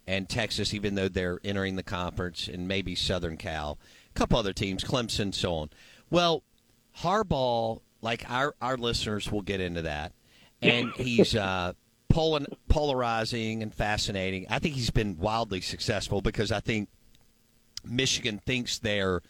and 0.06 0.28
Texas, 0.28 0.72
even 0.74 0.94
though 0.94 1.08
they're 1.08 1.38
entering 1.44 1.76
the 1.76 1.82
conference, 1.82 2.48
and 2.48 2.66
maybe 2.66 2.94
Southern 2.94 3.36
Cal, 3.36 3.78
a 4.10 4.18
couple 4.18 4.38
other 4.38 4.52
teams, 4.52 4.82
Clemson, 4.82 5.34
so 5.34 5.54
on. 5.54 5.70
Well, 6.10 6.42
Harbaugh, 6.98 7.80
like 8.00 8.28
our 8.30 8.54
our 8.60 8.76
listeners 8.76 9.30
will 9.30 9.42
get 9.42 9.60
into 9.60 9.82
that, 9.82 10.12
and 10.62 10.90
he's 10.96 11.36
uh, 11.36 11.74
polar, 12.08 12.46
polarizing 12.68 13.62
and 13.62 13.72
fascinating. 13.72 14.46
I 14.50 14.58
think 14.58 14.74
he's 14.74 14.90
been 14.90 15.18
wildly 15.18 15.60
successful 15.60 16.20
because 16.20 16.50
I 16.50 16.60
think 16.60 16.88
Michigan 17.84 18.40
thinks 18.44 18.78
they're 18.78 19.22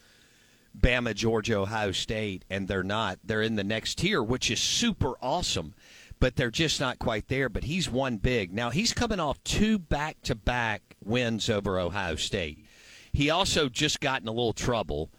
Bama, 0.80 1.14
Georgia, 1.14 1.58
Ohio 1.58 1.92
State, 1.92 2.44
and 2.50 2.68
they're 2.68 2.82
not. 2.82 3.18
They're 3.24 3.42
in 3.42 3.56
the 3.56 3.64
next 3.64 3.98
tier, 3.98 4.22
which 4.22 4.50
is 4.50 4.60
super 4.60 5.14
awesome, 5.22 5.74
but 6.20 6.36
they're 6.36 6.50
just 6.50 6.80
not 6.80 6.98
quite 6.98 7.28
there. 7.28 7.48
But 7.48 7.64
he's 7.64 7.90
won 7.90 8.18
big. 8.18 8.52
Now, 8.52 8.70
he's 8.70 8.92
coming 8.92 9.20
off 9.20 9.42
two 9.44 9.78
back 9.78 10.20
to 10.22 10.34
back 10.34 10.96
wins 11.04 11.48
over 11.48 11.78
Ohio 11.78 12.16
State. 12.16 12.64
He 13.12 13.30
also 13.30 13.68
just 13.68 14.00
got 14.00 14.22
in 14.22 14.28
a 14.28 14.32
little 14.32 14.52
trouble. 14.52 15.10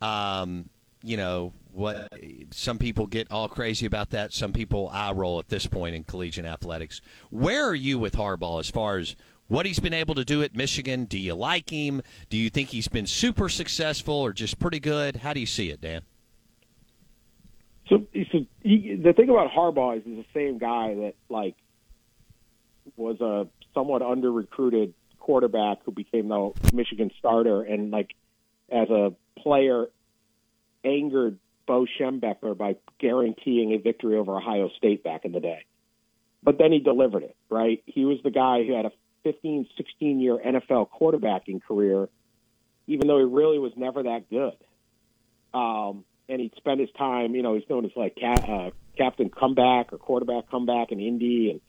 Um, 0.00 0.68
you 1.02 1.16
know, 1.16 1.52
what 1.72 2.12
some 2.50 2.78
people 2.78 3.06
get 3.06 3.30
all 3.30 3.48
crazy 3.48 3.86
about 3.86 4.10
that. 4.10 4.32
Some 4.32 4.52
people 4.52 4.88
eye 4.92 5.12
roll 5.12 5.38
at 5.38 5.48
this 5.48 5.66
point 5.66 5.96
in 5.96 6.04
collegiate 6.04 6.44
athletics. 6.44 7.00
Where 7.30 7.66
are 7.66 7.74
you 7.74 7.98
with 7.98 8.14
Harbaugh 8.14 8.60
as 8.60 8.70
far 8.70 8.98
as 8.98 9.16
what 9.48 9.66
he's 9.66 9.78
been 9.78 9.94
able 9.94 10.14
to 10.14 10.24
do 10.24 10.42
at 10.42 10.54
Michigan? 10.54 11.04
Do 11.04 11.18
you 11.18 11.34
like 11.34 11.70
him? 11.70 12.02
Do 12.30 12.36
you 12.36 12.50
think 12.50 12.70
he's 12.70 12.88
been 12.88 13.06
super 13.06 13.48
successful 13.48 14.14
or 14.14 14.32
just 14.32 14.58
pretty 14.58 14.80
good? 14.80 15.16
How 15.16 15.32
do 15.32 15.40
you 15.40 15.46
see 15.46 15.70
it, 15.70 15.80
Dan? 15.80 16.02
So, 17.88 18.06
so 18.32 18.46
he, 18.62 18.98
the 19.02 19.12
thing 19.12 19.28
about 19.28 19.50
Harbaugh 19.50 19.98
is 19.98 20.04
he's 20.04 20.16
the 20.16 20.24
same 20.32 20.58
guy 20.58 20.94
that 20.94 21.14
like 21.28 21.56
was 22.96 23.20
a 23.20 23.46
somewhat 23.74 24.02
under 24.02 24.30
recruited 24.30 24.94
quarterback 25.18 25.78
who 25.84 25.92
became 25.92 26.28
the 26.28 26.52
Michigan 26.72 27.10
starter, 27.18 27.62
and 27.62 27.90
like 27.90 28.14
as 28.70 28.88
a 28.88 29.12
player 29.38 29.86
angered 30.84 31.38
Bo 31.66 31.86
Schembechler 31.98 32.56
by 32.56 32.76
guaranteeing 32.98 33.72
a 33.72 33.78
victory 33.78 34.16
over 34.16 34.36
Ohio 34.36 34.70
State 34.76 35.04
back 35.04 35.24
in 35.24 35.32
the 35.32 35.40
day. 35.40 35.64
But 36.42 36.58
then 36.58 36.72
he 36.72 36.80
delivered 36.80 37.22
it, 37.22 37.36
right? 37.48 37.82
He 37.86 38.04
was 38.04 38.18
the 38.24 38.30
guy 38.30 38.64
who 38.64 38.74
had 38.74 38.86
a 38.86 38.92
15, 39.24 39.66
16 39.76 40.20
year 40.20 40.38
NFL 40.38 40.88
quarterbacking 40.90 41.62
career, 41.62 42.08
even 42.86 43.06
though 43.06 43.18
he 43.18 43.24
really 43.24 43.58
was 43.58 43.72
never 43.76 44.02
that 44.02 44.28
good. 44.30 44.56
Um, 45.54 46.04
and 46.28 46.40
he'd 46.40 46.54
spend 46.56 46.80
his 46.80 46.90
time, 46.96 47.34
you 47.34 47.42
know, 47.42 47.54
he's 47.54 47.68
known 47.68 47.84
as 47.84 47.90
like 47.96 48.16
ca- 48.18 48.40
uh, 48.46 48.70
Captain 48.96 49.30
Comeback 49.30 49.92
or 49.92 49.98
Quarterback 49.98 50.50
Comeback 50.50 50.92
in 50.92 51.00
Indy 51.00 51.50
and 51.50 51.60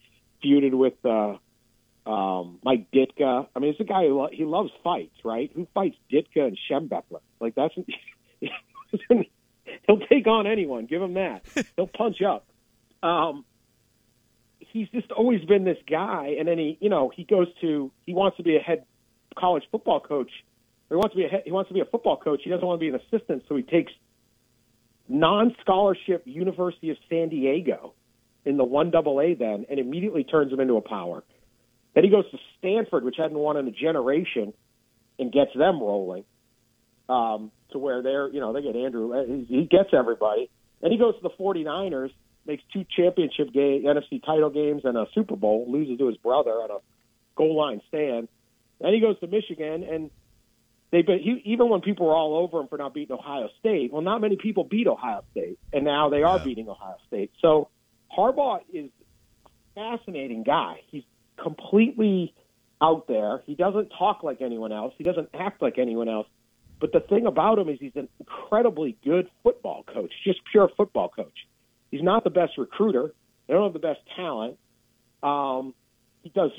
feuded 0.43 0.73
with 0.73 0.93
uh, 1.05 1.37
um, 2.09 2.59
Mike 2.63 2.87
Ditka. 2.91 3.47
I 3.55 3.59
mean, 3.59 3.73
he's 3.73 3.81
a 3.81 3.89
guy 3.89 4.07
who 4.07 4.19
lo- 4.19 4.29
he 4.31 4.45
loves 4.45 4.71
fights, 4.83 5.15
right? 5.23 5.51
Who 5.53 5.67
fights 5.73 5.97
Ditka 6.11 6.47
and 6.47 6.57
Schembechler? 6.69 7.21
Like 7.39 7.55
that's 7.55 7.73
he'll 9.87 9.99
take 10.09 10.27
on 10.27 10.47
anyone. 10.47 10.85
Give 10.85 11.01
him 11.01 11.15
that. 11.15 11.43
He'll 11.75 11.87
punch 11.87 12.21
up. 12.21 12.45
Um, 13.01 13.45
he's 14.73 14.89
just 14.89 15.11
always 15.11 15.41
been 15.45 15.63
this 15.63 15.77
guy, 15.89 16.35
and 16.37 16.47
then 16.47 16.57
he, 16.57 16.77
you 16.81 16.89
know, 16.89 17.11
he 17.15 17.23
goes 17.23 17.47
to 17.61 17.91
he 18.05 18.13
wants 18.13 18.37
to 18.37 18.43
be 18.43 18.57
a 18.57 18.59
head 18.59 18.85
college 19.37 19.63
football 19.71 20.01
coach. 20.01 20.31
Or 20.89 20.97
he 20.97 20.99
wants 20.99 21.15
to 21.15 21.17
be 21.17 21.25
a 21.25 21.41
he- 21.45 21.51
wants 21.51 21.69
to 21.69 21.73
be 21.73 21.79
a 21.79 21.85
football 21.85 22.17
coach. 22.17 22.41
He 22.43 22.49
doesn't 22.49 22.65
want 22.65 22.81
to 22.81 22.83
be 22.83 22.89
an 22.89 22.99
assistant, 22.99 23.43
so 23.47 23.55
he 23.55 23.63
takes 23.63 23.93
non-scholarship 25.07 26.23
University 26.25 26.89
of 26.89 26.97
San 27.09 27.29
Diego 27.29 27.93
in 28.45 28.57
the 28.57 28.63
one 28.63 28.89
double 28.89 29.21
A 29.21 29.35
then, 29.35 29.65
and 29.69 29.79
immediately 29.79 30.23
turns 30.23 30.51
him 30.51 30.59
into 30.59 30.75
a 30.75 30.81
power. 30.81 31.23
Then 31.93 32.03
he 32.03 32.09
goes 32.09 32.29
to 32.31 32.37
Stanford, 32.57 33.03
which 33.03 33.15
hadn't 33.17 33.37
won 33.37 33.55
in 33.57 33.67
a 33.67 33.71
generation, 33.71 34.53
and 35.19 35.31
gets 35.31 35.51
them 35.55 35.79
rolling. 35.79 36.25
Um, 37.07 37.51
to 37.71 37.77
where 37.77 38.01
they're, 38.01 38.29
you 38.29 38.39
know, 38.39 38.53
they 38.53 38.61
get 38.61 38.75
Andrew. 38.75 39.11
He 39.27 39.43
he 39.43 39.65
gets 39.65 39.89
everybody. 39.93 40.49
Then 40.81 40.91
he 40.91 40.97
goes 40.97 41.15
to 41.15 41.21
the 41.21 41.29
49ers, 41.29 42.11
makes 42.45 42.63
two 42.71 42.85
championship 42.95 43.51
game, 43.53 43.83
NFC 43.83 44.23
title 44.23 44.49
games 44.49 44.81
and 44.85 44.97
a 44.97 45.07
Super 45.13 45.35
Bowl, 45.35 45.65
loses 45.69 45.97
to 45.99 46.07
his 46.07 46.17
brother 46.17 46.51
on 46.51 46.71
a 46.71 46.77
goal 47.35 47.55
line 47.55 47.81
stand. 47.87 48.27
Then 48.79 48.93
he 48.93 48.99
goes 48.99 49.19
to 49.19 49.27
Michigan, 49.27 49.83
and 49.83 50.11
they 50.91 51.01
but 51.01 51.19
he, 51.19 51.41
even 51.45 51.69
when 51.69 51.81
people 51.81 52.07
were 52.07 52.15
all 52.15 52.35
over 52.37 52.59
him 52.59 52.67
for 52.67 52.77
not 52.77 52.93
beating 52.93 53.15
Ohio 53.15 53.49
State, 53.59 53.91
well, 53.91 54.01
not 54.01 54.21
many 54.21 54.35
people 54.35 54.63
beat 54.63 54.87
Ohio 54.87 55.23
State, 55.31 55.57
and 55.71 55.83
now 55.85 56.09
they 56.09 56.23
are 56.23 56.39
beating 56.39 56.69
Ohio 56.69 56.97
State. 57.07 57.31
So 57.41 57.69
Harbaugh 58.15 58.59
is 58.71 58.89
a 59.45 59.49
fascinating 59.75 60.43
guy. 60.43 60.81
He's 60.87 61.03
completely 61.41 62.33
out 62.81 63.07
there. 63.07 63.41
He 63.45 63.55
doesn't 63.55 63.89
talk 63.97 64.23
like 64.23 64.41
anyone 64.41 64.71
else. 64.71 64.93
He 64.97 65.03
doesn't 65.03 65.29
act 65.33 65.61
like 65.61 65.77
anyone 65.77 66.09
else. 66.09 66.27
But 66.79 66.91
the 66.91 66.99
thing 66.99 67.25
about 67.25 67.59
him 67.59 67.69
is 67.69 67.79
he's 67.79 67.95
an 67.95 68.09
incredibly 68.19 68.97
good 69.05 69.29
football 69.41 69.83
coach, 69.83 70.11
just 70.25 70.41
pure 70.51 70.69
football 70.75 71.07
coach. 71.07 71.47
He's 71.93 72.01
not 72.01 72.23
the 72.23 72.31
best 72.31 72.57
recruiter. 72.57 73.13
They 73.45 73.53
don't 73.53 73.65
have 73.65 73.73
the 73.73 73.77
best 73.77 73.99
talent. 74.15 74.57
Um, 75.21 75.75
he 76.23 76.29
does, 76.29 76.49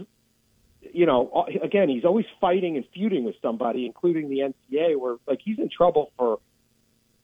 you 0.81 1.07
know, 1.07 1.49
again, 1.61 1.89
he's 1.89 2.05
always 2.05 2.27
fighting 2.41 2.77
and 2.77 2.85
feuding 2.95 3.25
with 3.25 3.35
somebody, 3.43 3.85
including 3.85 4.31
the 4.31 4.39
NCAA, 4.39 4.97
where 4.97 5.17
like 5.27 5.41
he's 5.45 5.59
in 5.59 5.71
trouble 5.77 6.13
for 6.17 6.39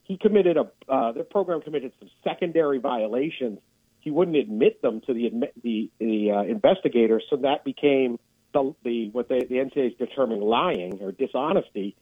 he 0.03 0.19
committed 0.19 0.57
a 0.57 0.93
uh, 0.93 1.13
the 1.13 1.23
program 1.23 1.61
committed 1.61 1.93
some 2.01 2.11
secondary 2.25 2.79
violations. 2.79 3.61
He 4.01 4.11
wouldn't 4.11 4.37
admit 4.37 4.83
them 4.83 5.03
to 5.07 5.15
the 5.15 5.31
the 5.63 5.89
the 6.01 6.33
uh, 6.33 6.43
investigators, 6.43 7.23
so 7.31 7.37
that 7.37 7.65
became 7.65 8.19
the 8.53 8.75
the 8.83 9.11
what 9.11 9.29
they, 9.29 9.39
the 9.39 9.55
NCAA 9.55 9.93
is 9.93 9.99
determining 9.99 10.43
lying 10.43 10.99
or 11.01 11.13
dishonesty 11.13 11.95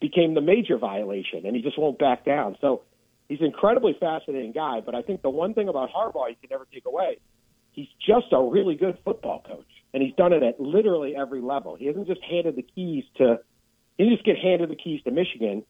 became 0.00 0.34
the 0.34 0.40
major 0.40 0.78
violation, 0.78 1.44
and 1.44 1.56
he 1.56 1.62
just 1.62 1.76
won't 1.76 1.98
back 1.98 2.24
down. 2.24 2.56
So 2.60 2.82
he's 3.30 3.40
an 3.40 3.46
incredibly 3.46 3.96
fascinating 3.98 4.52
guy. 4.52 4.80
But 4.84 4.94
I 4.94 5.02
think 5.02 5.22
the 5.22 5.30
one 5.30 5.54
thing 5.54 5.68
about 5.68 5.88
Harbaugh 5.90 6.28
you 6.28 6.36
can 6.40 6.50
never 6.50 6.66
take 6.74 6.84
away, 6.84 7.18
he's 7.72 7.86
just 8.06 8.26
a 8.32 8.42
really 8.42 8.74
good 8.74 8.98
football 9.04 9.42
coach, 9.46 9.68
and 9.94 10.02
he's 10.02 10.14
done 10.16 10.34
it 10.34 10.42
at 10.42 10.60
literally 10.60 11.14
every 11.16 11.40
level. 11.40 11.76
He 11.76 11.86
hasn't 11.86 12.08
just 12.08 12.20
handed 12.28 12.56
the 12.56 12.62
keys 12.62 13.04
to 13.16 13.38
he 13.96 14.04
didn't 14.04 14.18
just 14.18 14.26
get 14.26 14.36
handed 14.38 14.68
the 14.70 14.76
keys 14.76 15.00
to 15.04 15.10
Michigan. 15.10 15.64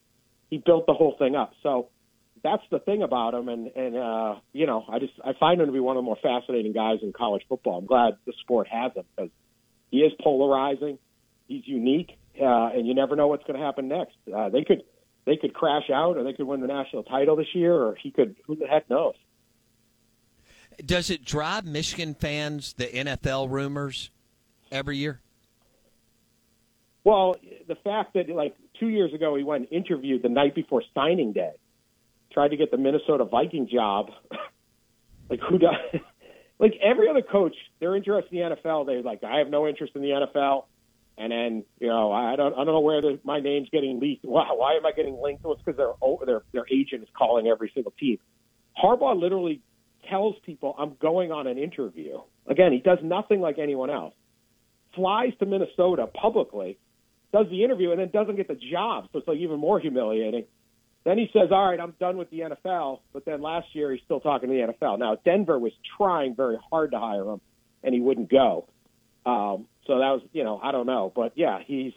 He 0.49 0.59
built 0.59 0.87
the 0.87 0.95
whole 0.95 1.17
thing 1.19 1.37
up. 1.37 1.53
So 1.63 1.89
that's 2.43 2.63
the 2.71 2.79
thing 2.79 3.03
about 3.03 3.35
him, 3.35 3.49
and 3.49 3.69
and 3.77 3.97
uh, 3.97 4.37
you 4.53 4.67
know 4.67 4.85
I 4.89 4.99
just 4.99 5.13
I 5.23 5.33
find 5.39 5.61
him 5.61 5.67
to 5.67 5.73
be 5.73 5.81
one 5.81 5.97
of 5.97 6.03
the 6.03 6.07
more 6.07 6.19
fascinating 6.21 6.73
guys 6.73 6.99
in 7.03 7.13
college 7.13 7.43
football. 7.49 7.79
I'm 7.79 7.87
glad 7.87 8.15
the 8.27 8.33
sport 8.41 8.69
has 8.69 8.93
him 8.95 9.05
because 9.15 9.31
he 9.91 9.99
is 9.99 10.13
polarizing. 10.23 10.99
He's 11.47 11.67
unique, 11.67 12.17
uh, 12.41 12.71
and 12.73 12.87
you 12.87 12.95
never 12.95 13.17
know 13.17 13.27
what's 13.27 13.45
going 13.45 13.59
to 13.59 13.65
happen 13.65 13.89
next. 13.89 14.15
Uh, 14.33 14.49
they 14.49 14.65
could 14.65 14.83
they 15.27 15.37
could 15.37 15.55
crash 15.55 15.91
out, 15.93 16.17
or 16.17 16.25
they 16.25 16.33
could 16.33 16.47
win 16.47 16.61
the 16.61 16.67
national 16.67 17.03
title 17.05 17.37
this 17.37 17.55
year, 17.55 17.75
or 17.75 17.95
he 17.95 18.11
could. 18.11 18.37
Who 18.47 18.57
the 18.57 18.67
heck 18.67 18.89
knows? 18.89 19.15
Does 20.85 21.11
it 21.11 21.25
drive 21.25 21.67
Michigan 21.67 22.15
fans 22.15 22.73
the 22.73 22.87
NFL 22.87 23.51
rumors 23.51 24.11
every 24.73 24.97
year? 24.97 25.21
Well, 27.05 27.37
the 27.67 27.77
fact 27.77 28.15
that 28.15 28.29
like 28.29 28.55
two 28.79 28.89
years 28.89 29.13
ago 29.15 29.37
he 29.37 29.43
went 29.43 29.69
and 29.71 29.85
interviewed 29.85 30.23
the 30.23 30.29
night 30.29 30.55
before 30.55 30.83
signing 30.95 31.33
day, 31.33 31.53
tried 32.33 32.49
to 32.49 32.57
get 32.57 32.71
the 32.71 32.77
Minnesota 32.77 33.25
Viking 33.25 33.69
job. 33.71 34.11
like 35.31 35.41
who 35.41 35.59
does? 35.59 35.75
like 36.59 36.75
every 36.83 37.09
other 37.09 37.23
coach, 37.23 37.55
they're 37.81 37.97
interested 37.97 38.33
in 38.33 38.51
the 38.51 38.57
NFL. 38.57 38.87
They're 38.87 39.03
like, 39.03 39.25
I 39.25 39.39
have 39.39 39.49
no 39.49 39.67
interest 39.67 39.95
in 39.97 40.03
the 40.03 40.27
NFL. 40.35 40.65
And 41.21 41.31
then 41.31 41.65
you 41.79 41.89
know, 41.89 42.11
I 42.11 42.35
don't, 42.35 42.55
I 42.55 42.65
don't 42.65 42.69
know 42.69 42.81
where 42.81 43.03
the, 43.03 43.21
my 43.25 43.41
name's 43.41 43.69
getting 43.69 44.01
leaked. 44.01 44.25
Why, 44.25 44.47
why 44.55 44.77
am 44.77 44.87
I 44.87 44.93
getting 44.93 45.21
linked? 45.23 45.45
Well, 45.45 45.53
it's 45.53 45.63
because 45.63 45.77
their 45.77 45.93
their 46.25 46.43
their 46.53 46.65
agent 46.73 47.03
is 47.03 47.11
calling 47.15 47.47
every 47.47 47.71
single 47.75 47.93
team. 48.01 48.19
Harbaugh 48.83 49.21
literally 49.21 49.61
tells 50.09 50.37
people, 50.47 50.75
"I'm 50.79 50.97
going 50.99 51.31
on 51.31 51.47
an 51.47 51.59
interview." 51.59 52.21
Again, 52.47 52.73
he 52.73 52.79
does 52.79 53.01
nothing 53.03 53.43
like 53.43 53.59
anyone 53.59 53.91
else. 53.91 54.15
Flies 54.95 55.33
to 55.41 55.47
Minnesota 55.47 56.07
publicly, 56.07 56.79
does 57.35 57.47
the 57.51 57.65
interview, 57.65 57.91
and 57.91 58.01
then 58.01 58.09
doesn't 58.11 58.37
get 58.37 58.49
the 58.49 58.59
job. 58.73 59.09
So 59.13 59.19
it's 59.19 59.29
like 59.29 59.37
even 59.37 59.61
more 59.61 59.79
humiliating. 59.79 60.47
Then 61.05 61.19
he 61.19 61.29
says, 61.35 61.51
"All 61.53 61.69
right, 61.69 61.79
I'm 61.79 61.93
done 62.01 62.17
with 62.17 62.31
the 62.31 62.41
NFL." 62.41 63.01
But 63.13 63.27
then 63.27 63.43
last 63.43 63.67
year 63.75 63.93
he's 63.93 64.01
still 64.07 64.21
talking 64.21 64.49
to 64.49 64.55
the 64.55 64.73
NFL. 64.73 64.99
Now 64.99 65.19
Denver 65.23 65.59
was 65.59 65.73
trying 65.99 66.35
very 66.35 66.57
hard 66.71 66.93
to 66.93 66.99
hire 66.99 67.29
him, 67.29 67.43
and 67.83 67.95
he 67.95 68.01
wouldn't 68.01 68.31
go. 68.31 68.69
Um, 69.27 69.67
so 69.91 69.99
that 69.99 70.11
was, 70.11 70.23
you 70.33 70.45
know, 70.45 70.61
I 70.63 70.71
don't 70.71 70.87
know, 70.87 71.13
but 71.15 71.33
yeah, 71.35 71.59
he's. 71.67 71.93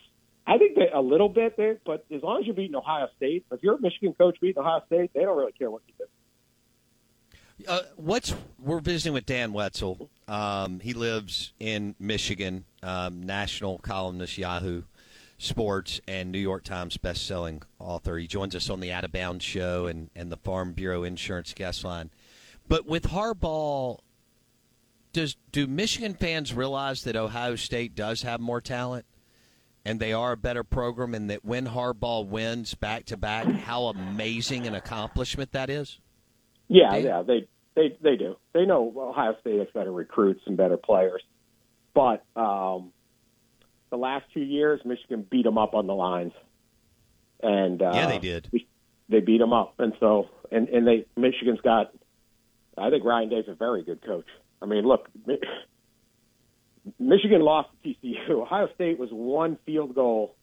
I 0.47 0.57
think 0.57 0.75
that 0.75 0.97
a 0.97 0.99
little 0.99 1.29
bit 1.29 1.55
there, 1.55 1.77
but 1.85 2.05
as 2.13 2.23
long 2.23 2.39
as 2.39 2.47
you're 2.47 2.55
beating 2.55 2.75
Ohio 2.75 3.07
State, 3.15 3.45
if 3.51 3.61
you're 3.61 3.75
a 3.75 3.81
Michigan 3.81 4.13
coach 4.13 4.35
beating 4.41 4.59
Ohio 4.59 4.81
State, 4.87 5.11
they 5.13 5.21
don't 5.21 5.37
really 5.37 5.51
care 5.51 5.69
what 5.69 5.83
you 5.87 5.93
do. 5.99 7.65
Uh, 7.67 7.81
what's 7.95 8.33
we're 8.59 8.79
visiting 8.79 9.13
with 9.13 9.27
Dan 9.27 9.53
Wetzel. 9.53 10.09
Um, 10.27 10.79
he 10.79 10.93
lives 10.93 11.53
in 11.59 11.93
Michigan, 11.99 12.65
um, 12.81 13.21
national 13.21 13.77
columnist, 13.77 14.39
Yahoo 14.39 14.81
Sports, 15.37 16.01
and 16.07 16.31
New 16.31 16.39
York 16.39 16.63
Times 16.63 16.97
best-selling 16.97 17.61
author. 17.77 18.17
He 18.17 18.25
joins 18.25 18.55
us 18.55 18.71
on 18.71 18.79
the 18.79 18.91
Out 18.91 19.03
of 19.03 19.11
Bounds 19.11 19.45
show 19.45 19.85
and, 19.85 20.09
and 20.15 20.31
the 20.31 20.37
Farm 20.37 20.73
Bureau 20.73 21.03
Insurance 21.03 21.53
guest 21.53 21.83
line. 21.83 22.09
But 22.67 22.87
with 22.87 23.03
Harbaugh, 23.03 23.99
does 25.13 25.37
do 25.51 25.67
Michigan 25.67 26.15
fans 26.15 26.53
realize 26.53 27.03
that 27.03 27.15
Ohio 27.15 27.55
State 27.55 27.95
does 27.95 28.23
have 28.23 28.39
more 28.39 28.59
talent? 28.59 29.05
And 29.85 29.99
they 29.99 30.13
are 30.13 30.31
a 30.31 30.37
better 30.37 30.63
program, 30.63 31.13
and 31.13 31.29
that 31.29 31.43
when 31.43 31.67
Harbaugh 31.67 32.25
wins 32.25 32.73
back 32.73 33.05
to 33.05 33.17
back, 33.17 33.45
how 33.45 33.85
amazing 33.85 34.65
an 34.65 34.75
accomplishment 34.75 35.51
that 35.51 35.69
is. 35.69 35.99
Yeah, 36.69 36.95
yeah, 36.95 37.21
they 37.21 37.47
they 37.75 37.97
they 38.01 38.15
do. 38.15 38.37
They 38.53 38.65
know 38.65 38.93
Ohio 38.95 39.35
State 39.41 39.59
has 39.59 39.67
better 39.73 39.91
recruits 39.91 40.41
and 40.45 40.55
better 40.55 40.77
players, 40.77 41.21
but 41.93 42.23
um, 42.37 42.93
the 43.89 43.97
last 43.97 44.25
two 44.33 44.41
years, 44.41 44.79
Michigan 44.85 45.27
beat 45.29 45.43
them 45.43 45.57
up 45.57 45.73
on 45.73 45.85
the 45.85 45.93
lines, 45.93 46.31
and 47.41 47.81
uh, 47.81 47.91
Yeah, 47.93 48.07
they 48.07 48.19
did. 48.19 48.49
They 49.09 49.19
beat 49.19 49.39
them 49.39 49.51
up, 49.51 49.75
and 49.79 49.93
so 49.99 50.29
and 50.49 50.69
and 50.69 50.87
they 50.87 51.05
Michigan's 51.17 51.61
got. 51.61 51.93
I 52.77 52.89
think 52.89 53.03
Ryan 53.03 53.29
Day's 53.29 53.45
a 53.47 53.53
very 53.53 53.83
good 53.83 54.01
coach. 54.01 54.25
I 54.63 54.65
mean, 54.65 54.85
look, 54.85 55.09
Michigan 56.97 57.41
lost 57.41 57.69
to 57.83 57.89
TCU. 57.89 58.29
Ohio 58.29 58.69
State 58.73 58.97
was 58.97 59.09
one 59.11 59.57
field 59.65 59.93
goal 59.93 60.35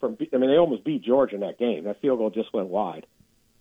from. 0.00 0.16
I 0.32 0.36
mean, 0.36 0.50
they 0.50 0.56
almost 0.56 0.84
beat 0.84 1.02
Georgia 1.02 1.34
in 1.34 1.40
that 1.40 1.58
game. 1.58 1.84
That 1.84 2.00
field 2.00 2.18
goal 2.18 2.30
just 2.30 2.54
went 2.54 2.68
wide, 2.68 3.06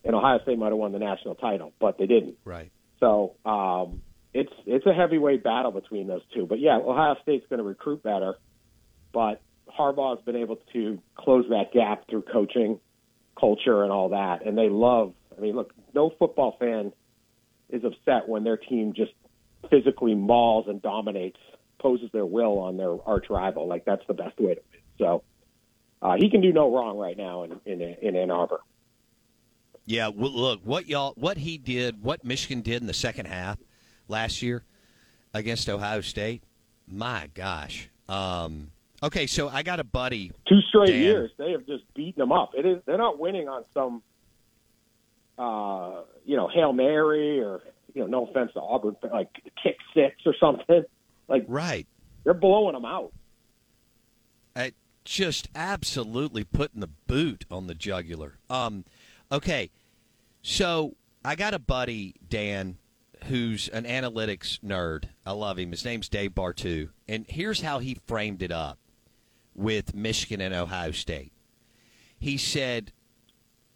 and 0.06 0.16
Ohio 0.16 0.40
State 0.44 0.60
might 0.60 0.70
have 0.70 0.78
won 0.78 0.92
the 0.92 1.00
national 1.00 1.36
title, 1.36 1.74
but 1.80 1.98
they 1.98 2.06
didn't. 2.06 2.38
Right. 2.46 2.72
So 3.00 3.36
um, 3.44 4.02
it's 4.34 4.54
it's 4.68 4.86
a 4.86 4.94
heavyweight 4.94 5.44
battle 5.44 5.72
between 5.72 6.08
those 6.08 6.22
two. 6.34 6.46
But 6.46 6.60
yeah, 6.60 6.78
Ohio 6.78 7.16
State's 7.24 7.48
going 7.50 7.60
to 7.60 7.66
recruit 7.66 8.04
better, 8.04 8.36
but 9.12 9.42
Harbaugh's 9.68 10.24
been 10.24 10.36
able 10.36 10.60
to 10.74 11.00
close 11.16 11.46
that 11.50 11.74
gap 11.74 12.08
through 12.08 12.24
coaching, 12.24 12.80
culture, 13.40 13.84
and 13.84 13.92
all 13.92 14.10
that. 14.10 14.46
And 14.46 14.58
they 14.58 14.70
love. 14.70 15.14
I 15.36 15.42
mean, 15.42 15.56
look, 15.56 15.74
no 15.94 16.12
football 16.18 16.56
fan 16.60 16.94
is 17.70 17.84
upset 17.84 18.28
when 18.28 18.44
their 18.44 18.58
team 18.58 18.94
just 18.96 19.12
physically 19.70 20.16
mauls 20.16 20.66
and 20.68 20.82
dominates, 20.82 21.40
poses 21.80 22.10
their 22.12 22.26
will 22.26 22.60
on 22.60 22.78
their 22.78 22.96
arch 23.06 23.26
rival. 23.30 23.68
Like 23.68 23.86
that's 23.86 24.06
the 24.08 24.14
best 24.14 24.40
way 24.40 24.56
to 24.56 24.62
win. 24.72 24.82
So 24.98 25.24
uh, 26.02 26.16
he 26.18 26.30
can 26.30 26.42
do 26.42 26.52
no 26.52 26.74
wrong 26.74 26.98
right 26.98 27.18
now 27.18 27.44
in 27.44 27.60
in, 27.66 27.82
in 27.82 28.16
Ann 28.16 28.32
Arbor. 28.32 28.62
Yeah, 29.88 30.10
well, 30.10 30.32
look 30.32 30.60
what 30.66 30.88
y'all, 30.88 31.14
what 31.16 31.38
he 31.38 31.58
did, 31.58 32.04
what 32.04 32.26
Michigan 32.26 32.62
did 32.62 32.82
in 32.82 32.88
the 32.88 32.94
second 32.94 33.26
half 33.28 33.58
last 34.10 34.42
year 34.42 34.64
against 35.34 35.70
Ohio 35.70 36.02
State. 36.02 36.44
My 36.90 37.30
gosh. 37.34 37.90
Um, 38.10 38.72
okay, 39.02 39.28
so 39.28 39.48
I 39.48 39.64
got 39.64 39.80
a 39.80 39.86
buddy. 39.86 40.34
Two 40.48 40.60
straight 40.68 40.88
Dan. 40.88 41.02
years, 41.02 41.32
they 41.38 41.52
have 41.52 41.66
just 41.66 41.84
beaten 41.94 42.20
them 42.20 42.34
up. 42.34 42.52
It 42.54 42.66
is 42.66 42.82
they're 42.86 42.98
not 42.98 43.18
winning 43.18 43.48
on 43.48 43.64
some, 43.74 44.04
uh, 45.38 46.02
you 46.26 46.36
know, 46.36 46.50
hail 46.50 46.74
mary 46.74 47.40
or 47.40 47.62
you 47.98 48.04
know, 48.04 48.26
no 48.26 48.26
offense 48.28 48.52
to 48.54 48.62
Auburn, 48.62 48.96
but 49.02 49.12
like 49.12 49.30
kick 49.62 49.78
six 49.94 50.16
or 50.26 50.36
something. 50.40 50.84
Like 51.30 51.44
right, 51.50 51.86
they're 52.24 52.34
blowing 52.34 52.74
them 52.74 52.86
out. 52.86 53.12
I 54.56 54.72
just 55.04 55.50
absolutely 55.54 56.46
putting 56.46 56.80
the 56.80 56.88
boot 56.88 57.44
on 57.52 57.68
the 57.68 57.76
jugular. 57.76 58.38
Um, 58.50 58.86
okay, 59.30 59.72
so 60.42 60.96
I 61.26 61.36
got 61.36 61.54
a 61.54 61.60
buddy 61.60 62.16
Dan 62.30 62.78
who's 63.26 63.68
an 63.68 63.84
analytics 63.84 64.58
nerd. 64.62 65.10
I 65.26 65.34
love 65.34 65.60
him. 65.60 65.72
His 65.72 65.84
name's 65.84 66.08
Dave 66.08 66.32
Bartu, 66.32 66.92
and 67.10 67.26
here's 67.28 67.60
how 67.60 67.80
he 67.80 67.98
framed 68.08 68.42
it 68.42 68.54
up 68.54 68.80
with 69.54 69.94
Michigan 69.94 70.40
and 70.40 70.54
Ohio 70.54 70.92
State. 70.92 71.34
He 72.18 72.38
said 72.38 72.94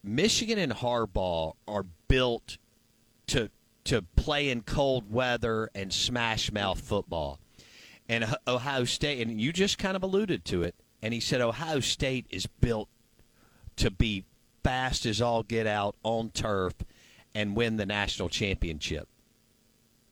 Michigan 0.02 0.58
and 0.58 0.72
Harbaugh 0.72 1.56
are 1.68 1.86
built 2.08 2.58
to 3.28 3.50
to 3.86 4.02
play 4.16 4.50
in 4.50 4.62
cold 4.62 5.12
weather 5.12 5.70
and 5.74 5.92
smash 5.92 6.52
mouth 6.52 6.80
football. 6.80 7.40
And 8.08 8.36
Ohio 8.48 8.84
State, 8.84 9.26
and 9.26 9.40
you 9.40 9.54
just 9.54 9.78
kind 9.78 9.96
of 9.96 10.04
alluded 10.04 10.46
to 10.46 10.64
it, 10.64 10.76
and 11.02 11.14
he 11.14 11.20
said 11.20 11.42
Ohio 11.42 11.80
State 11.80 12.26
is 12.30 12.46
built 12.46 12.90
to 13.78 13.90
be 13.90 14.26
fast 14.64 15.06
as 15.06 15.22
all 15.22 15.44
get 15.44 15.66
out 15.66 15.96
on 16.04 16.30
turf 16.30 16.74
and 17.34 17.56
win 17.56 17.78
the 17.78 17.86
national 17.86 18.30
championship. 18.30 19.08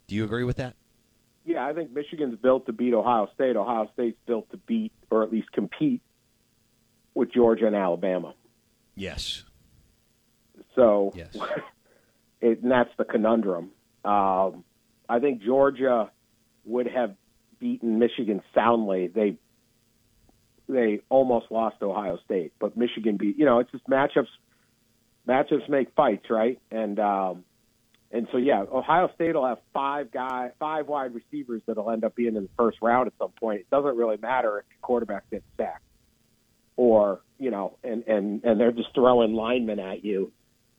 Do 0.08 0.16
you 0.16 0.24
agree 0.24 0.44
with 0.44 0.58
that? 0.58 0.76
Yeah, 1.46 1.66
I 1.66 1.74
think 1.74 1.92
Michigan's 1.92 2.38
built 2.40 2.66
to 2.68 2.74
beat 2.74 2.94
Ohio 2.94 3.28
State. 3.34 3.56
Ohio 3.56 3.90
State's 3.94 4.18
built 4.26 4.50
to 4.52 4.58
beat 4.58 4.92
or 5.10 5.24
at 5.24 5.32
least 5.32 5.52
compete 5.52 6.02
with 7.14 7.32
Georgia 7.32 7.68
and 7.68 7.76
Alabama. 7.76 8.34
Yes. 8.96 9.44
So, 10.76 11.12
yes. 11.16 11.36
it, 12.42 12.62
and 12.62 12.72
that's 12.72 12.90
the 12.98 13.06
conundrum. 13.06 13.72
Um, 14.06 14.64
I 15.08 15.20
think 15.20 15.42
Georgia 15.42 16.12
would 16.66 16.88
have 16.88 17.16
beaten 17.60 18.00
Michigan 18.00 18.42
soundly. 18.54 19.08
They 19.08 19.38
they 20.68 21.02
almost 21.10 21.48
lost 21.50 21.78
Ohio 21.82 22.20
State, 22.26 22.54
but 22.60 22.78
Michigan 22.78 23.18
beat. 23.18 23.38
You 23.38 23.46
know, 23.46 23.60
it's 23.60 23.72
just 23.72 23.88
matchups. 23.88 24.28
Matchups 25.28 25.68
make 25.68 25.94
fights, 25.96 26.26
right? 26.30 26.60
And 26.72 27.00
um, 27.00 27.44
and 28.12 28.28
so 28.32 28.38
yeah, 28.38 28.64
Ohio 28.72 29.10
State 29.16 29.36
will 29.36 29.46
have 29.46 29.60
five 29.74 30.12
guy, 30.12 30.52
five 30.60 30.88
wide 30.88 31.14
receivers 31.14 31.62
that'll 31.68 31.90
end 31.92 32.04
up 32.04 32.16
being 32.16 32.36
in 32.36 32.44
the 32.44 32.50
first 32.58 32.78
round 32.82 33.08
at 33.08 33.14
some 33.20 33.32
point. 33.40 33.62
It 33.62 33.70
doesn't 33.70 33.96
really 33.98 34.18
matter 34.18 34.60
if 34.60 34.66
the 34.70 34.76
quarterback 34.82 35.30
gets 35.30 35.46
sacked, 35.58 35.84
or 36.76 37.22
you 37.38 37.52
know, 37.52 37.78
and 37.84 38.04
and 38.08 38.44
and 38.44 38.60
they're 38.60 38.72
just 38.72 38.94
throwing 38.94 39.34
linemen 39.34 39.80
at 39.80 40.04
you 40.04 40.32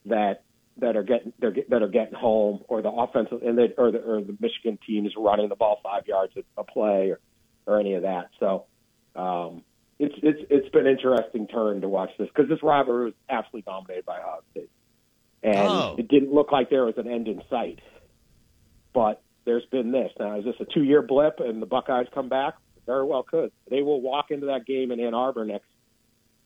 that 0.07 0.43
that 0.79 0.97
are 0.97 1.03
getting 1.03 1.33
they're 1.39 1.55
that 1.69 1.83
are 1.83 1.89
getting 1.89 2.15
home, 2.15 2.61
or 2.69 2.83
the 2.83 2.91
offensive 2.91 3.43
and 3.43 3.59
they, 3.59 3.73
or 3.77 3.91
the 3.91 3.99
or 3.99 4.23
the 4.23 4.37
Michigan 4.41 4.79
team 4.87 5.07
is 5.07 5.13
running 5.17 5.49
the 5.49 5.57
ball 5.57 5.81
five 5.83 6.07
yards 6.07 6.33
a, 6.37 6.61
a 6.61 6.65
play, 6.65 7.11
or 7.11 7.21
or 7.67 7.81
any 7.81 7.95
of 7.95 8.03
that. 8.03 8.31
So 8.39 8.65
um, 9.17 9.63
it's 9.99 10.15
it's 10.23 10.41
it's 10.49 10.69
been 10.71 10.87
an 10.87 10.93
interesting 10.93 11.47
turn 11.49 11.81
to 11.83 11.89
watch 11.89 12.11
this 12.19 12.29
because 12.35 12.49
this 12.49 12.63
rivalry 12.63 13.07
was 13.07 13.15
absolutely 13.29 13.63
dominated 13.71 14.07
by 14.07 14.19
Ohio 14.19 14.41
State, 14.53 14.71
and 15.43 15.57
Oh. 15.57 15.97
it 15.99 16.09
didn't 16.09 16.33
look 16.33 16.53
like 16.53 16.71
there 16.71 16.85
was 16.85 16.97
an 16.97 17.09
end 17.09 17.29
in 17.29 17.43
sight. 17.51 17.81
But 18.93 19.23
there's 19.45 19.67
been 19.67 19.93
this. 19.93 20.11
Now, 20.19 20.39
is 20.39 20.45
this 20.45 20.55
a 20.61 20.65
two 20.65 20.83
year 20.83 21.03
blip 21.03 21.41
and 21.41 21.61
the 21.61 21.67
Buckeyes 21.67 22.07
come 22.15 22.29
back? 22.29 22.55
Very 22.87 23.05
well 23.05 23.23
could. 23.23 23.53
They 23.71 23.83
will 23.83 24.01
walk 24.01 24.31
into 24.31 24.47
that 24.47 24.67
game 24.67 24.91
in 24.91 25.01
Ann 25.01 25.15
Arbor 25.15 25.45
next 25.45 25.67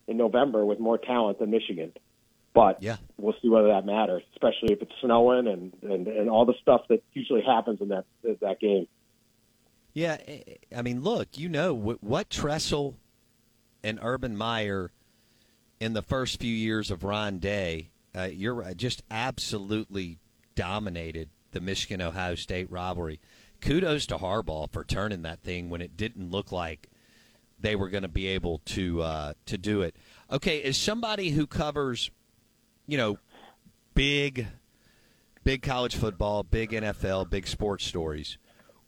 in 0.06 0.16
November 0.16 0.64
with 0.66 0.78
more 0.78 0.98
talent 0.98 1.38
than 1.38 1.50
Michigan. 1.50 1.92
But 2.54 2.80
Yeah. 2.82 2.96
we'll 3.18 3.34
see 3.42 3.48
whether 3.48 3.68
that 3.68 3.84
matters, 3.84 4.22
especially 4.32 4.72
if 4.72 4.80
it's 4.80 4.92
snowing 5.00 5.48
and, 5.48 5.72
and, 5.82 6.06
and 6.06 6.30
all 6.30 6.46
the 6.46 6.54
stuff 6.62 6.82
that 6.88 7.02
usually 7.12 7.42
happens 7.42 7.80
in 7.80 7.88
that 7.88 8.04
that 8.40 8.60
game. 8.60 8.86
Yeah, 9.92 10.18
I 10.76 10.82
mean, 10.82 11.02
look, 11.02 11.36
you 11.36 11.48
know 11.48 11.72
what, 11.74 12.02
what 12.02 12.30
Tressel 12.30 12.96
and 13.82 13.98
Urban 14.02 14.36
Meyer 14.36 14.90
in 15.78 15.92
the 15.92 16.02
first 16.02 16.40
few 16.40 16.54
years 16.54 16.90
of 16.90 17.04
Ryan 17.04 17.38
Day, 17.38 17.90
uh, 18.16 18.28
you're 18.32 18.54
right, 18.54 18.76
just 18.76 19.02
absolutely 19.10 20.18
dominated 20.56 21.28
the 21.52 21.60
Michigan 21.60 22.00
Ohio 22.00 22.34
State 22.34 22.70
rivalry. 22.70 23.20
Kudos 23.60 24.06
to 24.06 24.16
Harbaugh 24.16 24.70
for 24.70 24.84
turning 24.84 25.22
that 25.22 25.40
thing 25.40 25.70
when 25.70 25.80
it 25.80 25.96
didn't 25.96 26.30
look 26.30 26.50
like 26.50 26.88
they 27.60 27.76
were 27.76 27.88
going 27.88 28.02
to 28.02 28.08
be 28.08 28.26
able 28.26 28.60
to 28.66 29.00
uh, 29.02 29.32
to 29.46 29.56
do 29.56 29.80
it. 29.82 29.94
Okay, 30.30 30.62
as 30.62 30.76
somebody 30.76 31.30
who 31.30 31.46
covers, 31.46 32.10
you 32.86 32.98
know, 32.98 33.18
big 33.94 34.46
big 35.44 35.62
college 35.62 35.94
football, 35.94 36.42
big 36.42 36.70
NFL, 36.70 37.30
big 37.30 37.46
sports 37.46 37.84
stories. 37.84 38.38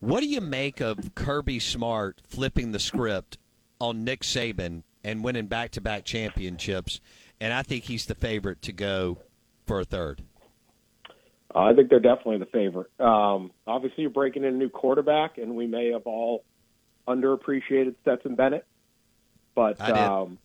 What 0.00 0.20
do 0.20 0.26
you 0.26 0.40
make 0.40 0.80
of 0.80 1.14
Kirby 1.14 1.58
Smart 1.58 2.20
flipping 2.26 2.72
the 2.72 2.78
script 2.78 3.38
on 3.80 4.04
Nick 4.04 4.22
Saban 4.22 4.82
and 5.04 5.22
winning 5.22 5.46
back 5.46 5.70
to 5.72 5.80
back 5.80 6.04
championships? 6.04 7.00
And 7.40 7.52
I 7.52 7.62
think 7.62 7.84
he's 7.84 8.06
the 8.06 8.14
favorite 8.14 8.62
to 8.62 8.72
go 8.72 9.18
for 9.66 9.80
a 9.80 9.84
third. 9.84 10.22
I 11.54 11.72
think 11.72 11.88
they're 11.88 12.00
definitely 12.00 12.38
the 12.38 12.46
favorite. 12.46 12.90
Um, 13.00 13.50
obviously, 13.66 14.02
you're 14.02 14.10
breaking 14.10 14.44
in 14.44 14.54
a 14.54 14.56
new 14.56 14.68
quarterback, 14.68 15.38
and 15.38 15.56
we 15.56 15.66
may 15.66 15.92
have 15.92 16.06
all 16.06 16.44
underappreciated 17.08 17.94
Stetson 18.02 18.34
Bennett. 18.34 18.66
But 19.54 19.80
um, 19.80 20.38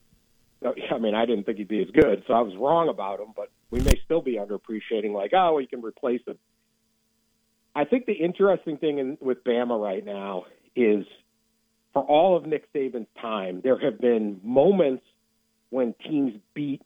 I 0.91 0.97
mean, 0.99 1.15
I 1.15 1.25
didn't 1.25 1.45
think 1.45 1.57
he'd 1.57 1.67
be 1.67 1.81
as 1.81 1.89
good, 1.91 2.23
so 2.27 2.33
I 2.33 2.41
was 2.41 2.55
wrong 2.57 2.89
about 2.89 3.19
him. 3.19 3.33
But 3.35 3.49
we 3.69 3.79
may 3.79 3.99
still 4.05 4.21
be 4.21 4.37
underappreciating, 4.37 5.13
like, 5.13 5.31
oh, 5.33 5.55
we 5.55 5.67
can 5.67 5.81
replace 5.81 6.21
him. 6.25 6.37
I 7.75 7.85
think 7.85 8.05
the 8.05 8.13
interesting 8.13 8.77
thing 8.77 8.99
in, 8.99 9.17
with 9.21 9.43
Bama 9.43 9.81
right 9.81 10.05
now 10.05 10.45
is, 10.75 11.05
for 11.93 12.03
all 12.03 12.37
of 12.37 12.45
Nick 12.45 12.71
Saban's 12.73 13.07
time, 13.21 13.61
there 13.63 13.79
have 13.79 13.99
been 13.99 14.39
moments 14.43 15.03
when 15.69 15.95
teams 16.05 16.33
beat 16.53 16.81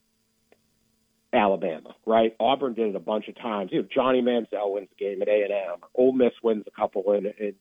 Alabama, 1.33 1.95
right? 2.05 2.35
Auburn 2.39 2.73
did 2.73 2.89
it 2.89 2.95
a 2.95 2.99
bunch 2.99 3.27
of 3.27 3.35
times. 3.35 3.71
You 3.71 3.81
know, 3.81 3.87
Johnny 3.93 4.21
Manziel 4.21 4.73
wins 4.73 4.87
the 4.89 5.03
game 5.03 5.21
at 5.21 5.27
A 5.27 5.43
and 5.43 5.51
M. 5.51 5.79
Ole 5.95 6.13
Miss 6.13 6.31
wins 6.41 6.63
a 6.67 6.71
couple 6.71 7.11
in 7.13 7.25
in, 7.25 7.53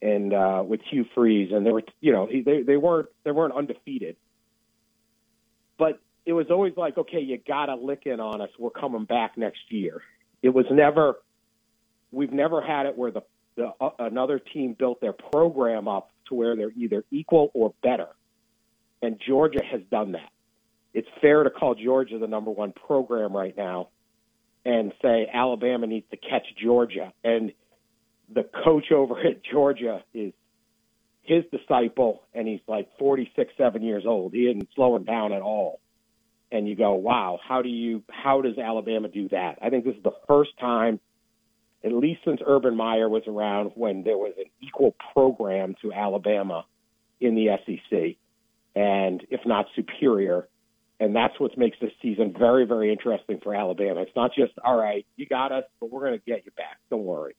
in 0.00 0.32
uh, 0.32 0.62
with 0.62 0.80
Hugh 0.88 1.04
Freeze, 1.14 1.50
and 1.52 1.66
they 1.66 1.72
were, 1.72 1.82
you 2.00 2.12
know, 2.12 2.26
they 2.26 2.62
they 2.62 2.76
weren't 2.76 3.08
they 3.24 3.32
weren't 3.32 3.54
undefeated. 3.54 4.16
But 5.78 6.00
it 6.24 6.32
was 6.32 6.46
always 6.50 6.74
like, 6.76 6.98
okay, 6.98 7.20
you 7.20 7.38
got 7.38 7.66
to 7.66 7.74
lick 7.74 8.02
in 8.06 8.20
on 8.20 8.40
us. 8.40 8.50
We're 8.58 8.70
coming 8.70 9.04
back 9.04 9.36
next 9.36 9.70
year. 9.70 10.02
It 10.42 10.50
was 10.50 10.66
never. 10.70 11.16
We've 12.10 12.32
never 12.32 12.60
had 12.60 12.84
it 12.86 12.98
where 12.98 13.10
the, 13.10 13.22
the 13.56 13.72
uh, 13.80 13.90
another 13.98 14.38
team 14.38 14.76
built 14.78 15.00
their 15.00 15.14
program 15.14 15.88
up 15.88 16.10
to 16.28 16.34
where 16.34 16.56
they're 16.56 16.72
either 16.76 17.04
equal 17.10 17.50
or 17.54 17.72
better, 17.82 18.08
and 19.00 19.18
Georgia 19.26 19.62
has 19.64 19.80
done 19.90 20.12
that 20.12 20.30
it's 20.94 21.08
fair 21.20 21.42
to 21.42 21.50
call 21.50 21.74
Georgia 21.74 22.18
the 22.18 22.26
number 22.26 22.50
one 22.50 22.72
program 22.72 23.34
right 23.34 23.56
now 23.56 23.88
and 24.64 24.92
say 25.02 25.28
Alabama 25.32 25.86
needs 25.86 26.06
to 26.10 26.16
catch 26.16 26.46
Georgia. 26.62 27.12
And 27.24 27.52
the 28.32 28.44
coach 28.64 28.92
over 28.92 29.18
at 29.20 29.42
Georgia 29.50 30.04
is 30.14 30.32
his 31.22 31.44
disciple, 31.50 32.22
and 32.34 32.46
he's 32.48 32.60
like 32.66 32.88
46, 32.98 33.52
seven 33.56 33.82
years 33.82 34.04
old. 34.06 34.32
He 34.32 34.42
isn't 34.42 34.68
slowing 34.74 35.04
down 35.04 35.32
at 35.32 35.42
all. 35.42 35.80
And 36.50 36.68
you 36.68 36.76
go, 36.76 36.94
wow, 36.94 37.38
how 37.46 37.62
do 37.62 37.68
you, 37.68 38.02
how 38.10 38.42
does 38.42 38.58
Alabama 38.58 39.08
do 39.08 39.28
that? 39.30 39.58
I 39.62 39.70
think 39.70 39.84
this 39.84 39.96
is 39.96 40.02
the 40.02 40.14
first 40.28 40.50
time, 40.60 41.00
at 41.82 41.92
least 41.92 42.20
since 42.24 42.40
Urban 42.46 42.76
Meyer 42.76 43.08
was 43.08 43.22
around, 43.26 43.72
when 43.74 44.02
there 44.02 44.18
was 44.18 44.34
an 44.36 44.44
equal 44.60 44.94
program 45.14 45.74
to 45.82 45.92
Alabama 45.92 46.66
in 47.20 47.34
the 47.34 47.56
SEC, 47.64 48.16
and 48.74 49.24
if 49.30 49.40
not 49.46 49.66
superior 49.74 50.48
and 51.02 51.16
that's 51.16 51.38
what 51.40 51.58
makes 51.58 51.76
this 51.80 51.90
season 52.00 52.32
very, 52.38 52.64
very 52.64 52.92
interesting 52.92 53.40
for 53.42 53.52
Alabama. 53.56 54.02
It's 54.02 54.14
not 54.14 54.30
just 54.36 54.52
all 54.64 54.76
right, 54.76 55.04
you 55.16 55.26
got 55.26 55.50
us, 55.50 55.64
but 55.80 55.90
we're 55.90 56.06
going 56.06 56.18
to 56.18 56.24
get 56.24 56.44
you 56.44 56.52
back. 56.52 56.78
Don't 56.90 57.02
worry. 57.02 57.34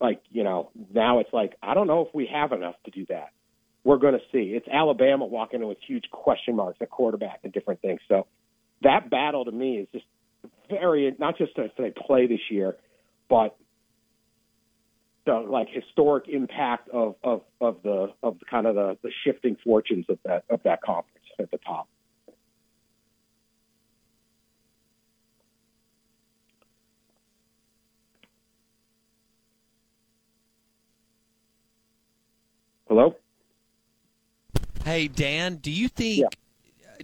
Like 0.00 0.22
you 0.30 0.44
know, 0.44 0.70
now 0.92 1.20
it's 1.20 1.32
like 1.32 1.54
I 1.62 1.74
don't 1.74 1.86
know 1.86 2.02
if 2.02 2.14
we 2.14 2.28
have 2.32 2.52
enough 2.52 2.76
to 2.84 2.90
do 2.90 3.06
that. 3.06 3.30
We're 3.84 3.98
going 3.98 4.14
to 4.14 4.20
see. 4.30 4.52
It's 4.54 4.68
Alabama 4.68 5.24
walking 5.24 5.62
in 5.62 5.68
with 5.68 5.78
huge 5.86 6.04
question 6.10 6.54
marks 6.54 6.78
at 6.82 6.90
quarterback 6.90 7.40
and 7.44 7.52
different 7.52 7.80
things. 7.80 8.00
So 8.08 8.26
that 8.82 9.08
battle 9.10 9.46
to 9.46 9.52
me 9.52 9.78
is 9.78 9.88
just 9.92 10.04
very 10.68 11.14
not 11.18 11.38
just 11.38 11.52
if 11.56 11.72
they 11.76 11.90
play 11.90 12.26
this 12.26 12.40
year, 12.50 12.76
but 13.28 13.56
the 15.26 15.34
like 15.34 15.68
historic 15.70 16.28
impact 16.28 16.88
of 16.90 17.14
of 17.22 17.42
of 17.60 17.78
the 17.82 18.12
of 18.22 18.38
the 18.38 18.44
kind 18.50 18.66
of 18.66 18.74
the, 18.74 18.96
the 19.02 19.10
shifting 19.24 19.56
fortunes 19.62 20.06
of 20.08 20.18
that 20.24 20.44
of 20.48 20.62
that 20.64 20.82
conference 20.82 21.26
at 21.38 21.50
the 21.50 21.58
top. 21.58 21.88
Hello. 32.90 33.14
Hey 34.84 35.06
Dan, 35.06 35.56
do 35.62 35.70
you 35.70 35.86
think 35.86 36.26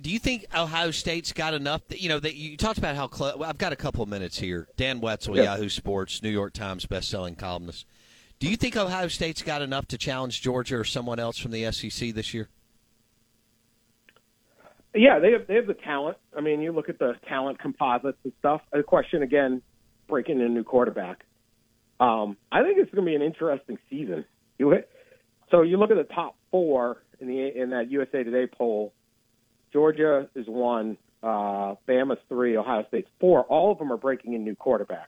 do 0.03 0.11
you 0.11 0.19
think 0.19 0.45
Ohio 0.53 0.91
State's 0.91 1.33
got 1.33 1.55
enough? 1.55 1.87
That, 1.87 2.01
you 2.01 2.09
know, 2.09 2.19
that 2.19 2.35
you 2.35 2.57
talked 2.57 2.79
about 2.79 2.97
how 2.97 3.07
close. 3.07 3.37
Well, 3.37 3.49
I've 3.49 3.57
got 3.57 3.73
a 3.73 3.77
couple 3.77 4.03
of 4.03 4.09
minutes 4.09 4.37
here. 4.37 4.67
Dan 4.77 5.01
Wetzel, 5.01 5.37
Yeah. 5.37 5.45
Yahoo 5.45 5.69
Sports, 5.69 6.25
New 6.25 6.29
York 6.29 6.55
Times 6.55 6.87
best-selling 6.87 7.37
columnist. 7.37 7.87
Do 8.41 8.49
you 8.49 8.57
think 8.57 8.77
Ohio 8.77 9.07
State's 9.07 9.43
got 9.43 9.63
enough 9.63 9.87
to 9.87 9.97
challenge 9.97 10.43
Georgia 10.43 10.77
or 10.77 10.85
someone 10.85 11.21
else 11.21 11.39
from 11.39 11.53
the 11.53 11.71
SEC 11.71 12.13
this 12.13 12.35
year? 12.35 12.49
Yeah, 14.93 15.21
they 15.21 15.31
have 15.31 15.47
they 15.47 15.55
have 15.55 15.69
the 15.69 15.75
talent. 15.75 16.17
I 16.37 16.41
mean, 16.41 16.63
you 16.63 16.73
look 16.73 16.89
at 16.89 16.99
the 16.99 17.13
talent 17.29 17.61
composites 17.61 18.19
and 18.25 18.33
stuff. 18.41 18.61
The 18.73 18.83
question 18.83 19.23
again, 19.23 19.63
breaking 20.09 20.41
in 20.41 20.47
a 20.47 20.49
new 20.49 20.65
quarterback. 20.65 21.25
Um, 22.01 22.37
I 22.51 22.65
think 22.65 22.79
it's 22.79 22.91
going 22.93 23.05
to 23.05 23.09
be 23.09 23.15
an 23.15 23.23
interesting 23.23 23.79
season. 23.89 24.25
You 24.59 24.71
hit, 24.71 24.91
so 25.51 25.63
you 25.63 25.77
look 25.77 25.91
at 25.91 25.97
the 25.97 26.15
top 26.15 26.37
four 26.51 27.03
in 27.21 27.29
the 27.29 27.61
in 27.61 27.71
that 27.71 27.91
USA 27.91 28.23
Today 28.23 28.47
poll. 28.47 28.93
Georgia 29.73 30.29
is 30.35 30.47
one, 30.47 30.97
uh, 31.23 31.75
Bama's 31.89 32.19
three, 32.29 32.57
Ohio 32.57 32.85
State's 32.89 33.11
four. 33.21 33.43
All 33.43 33.73
of 33.73 33.79
them 33.79 33.93
are 33.93 33.97
breaking 33.97 34.33
in 34.33 34.45
new 34.45 34.55
quarterbacks. 34.55 35.07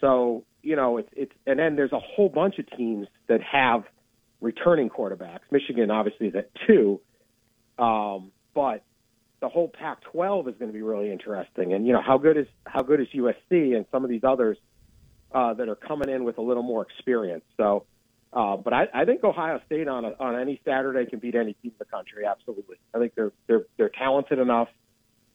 So 0.00 0.44
you 0.62 0.76
know, 0.76 0.98
it's 0.98 1.10
it's 1.12 1.32
and 1.46 1.58
then 1.58 1.76
there's 1.76 1.92
a 1.92 2.00
whole 2.00 2.28
bunch 2.28 2.58
of 2.58 2.70
teams 2.76 3.06
that 3.28 3.40
have 3.42 3.84
returning 4.40 4.88
quarterbacks. 4.88 5.40
Michigan 5.50 5.90
obviously 5.90 6.28
is 6.28 6.34
at 6.34 6.50
two, 6.66 7.00
um, 7.78 8.32
but 8.54 8.82
the 9.40 9.48
whole 9.48 9.68
Pac-12 9.68 10.48
is 10.48 10.54
going 10.58 10.70
to 10.70 10.72
be 10.72 10.82
really 10.82 11.10
interesting. 11.10 11.72
And 11.72 11.86
you 11.86 11.92
know, 11.92 12.02
how 12.02 12.18
good 12.18 12.36
is 12.36 12.46
how 12.66 12.82
good 12.82 13.00
is 13.00 13.08
USC 13.14 13.76
and 13.76 13.86
some 13.90 14.04
of 14.04 14.10
these 14.10 14.24
others 14.24 14.58
uh, 15.32 15.54
that 15.54 15.68
are 15.68 15.76
coming 15.76 16.08
in 16.08 16.24
with 16.24 16.38
a 16.38 16.42
little 16.42 16.62
more 16.62 16.82
experience. 16.82 17.44
So, 17.56 17.84
uh, 18.32 18.56
but 18.56 18.72
I, 18.72 18.86
I 18.94 19.04
think 19.04 19.24
Ohio 19.24 19.60
State 19.66 19.88
on 19.88 20.04
a, 20.04 20.14
on 20.20 20.38
any 20.38 20.60
Saturday 20.64 21.08
can 21.08 21.18
beat 21.18 21.34
any 21.34 21.54
team 21.54 21.72
in 21.72 21.78
the 21.78 21.84
country. 21.84 22.24
Absolutely, 22.26 22.76
I 22.94 22.98
think 22.98 23.14
they're 23.14 23.32
they're 23.46 23.64
they're 23.76 23.88
talented 23.88 24.38
enough, 24.38 24.68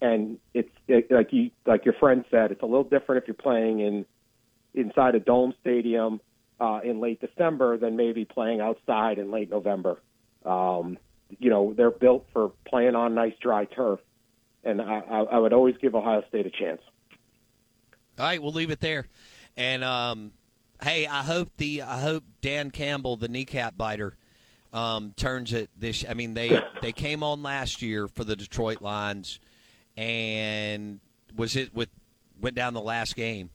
and 0.01 0.39
it's 0.53 0.69
it, 0.87 1.11
like 1.11 1.33
you 1.33 1.51
like 1.65 1.83
your 1.85 1.95
friend 1.95 2.23
said, 2.31 2.51
it's 2.51 2.61
a 2.61 2.65
little 2.65 2.83
different 2.83 3.23
if 3.23 3.27
you're 3.27 3.35
playing 3.35 3.79
in 3.81 4.05
inside 4.73 5.15
a 5.15 5.19
dome 5.19 5.53
stadium 5.61 6.21
uh, 6.59 6.79
in 6.83 6.99
late 7.01 7.19
December 7.19 7.77
than 7.77 7.95
maybe 7.97 8.23
playing 8.25 8.61
outside 8.61 9.17
in 9.17 9.31
late 9.31 9.49
November. 9.49 10.01
Um, 10.45 10.97
you 11.39 11.49
know, 11.49 11.73
they're 11.75 11.91
built 11.91 12.27
for 12.31 12.51
playing 12.65 12.95
on 12.95 13.15
nice 13.15 13.33
dry 13.41 13.65
turf, 13.65 13.99
and 14.63 14.81
I, 14.81 14.99
I, 14.99 15.19
I 15.19 15.37
would 15.37 15.53
always 15.53 15.75
give 15.81 15.95
Ohio 15.95 16.23
State 16.29 16.45
a 16.45 16.51
chance. 16.51 16.81
All 18.17 18.25
right, 18.25 18.41
we'll 18.41 18.53
leave 18.53 18.71
it 18.71 18.79
there. 18.79 19.07
And 19.57 19.83
um, 19.83 20.31
hey, 20.81 21.07
I 21.07 21.23
hope 21.23 21.49
the 21.57 21.81
I 21.81 21.99
hope 22.01 22.23
Dan 22.41 22.71
Campbell, 22.71 23.17
the 23.17 23.27
kneecap 23.27 23.77
biter, 23.77 24.17
um, 24.73 25.13
turns 25.15 25.53
it 25.53 25.69
this. 25.77 26.05
I 26.07 26.13
mean, 26.13 26.33
they 26.33 26.63
they 26.81 26.93
came 26.93 27.23
on 27.23 27.41
last 27.43 27.81
year 27.81 28.07
for 28.07 28.23
the 28.23 28.35
Detroit 28.35 28.81
Lions, 28.81 29.39
and 29.97 30.99
was 31.35 31.55
it 31.55 31.73
with 31.73 31.89
went 32.39 32.55
down 32.55 32.73
the 32.73 32.81
last 32.81 33.15
game, 33.15 33.49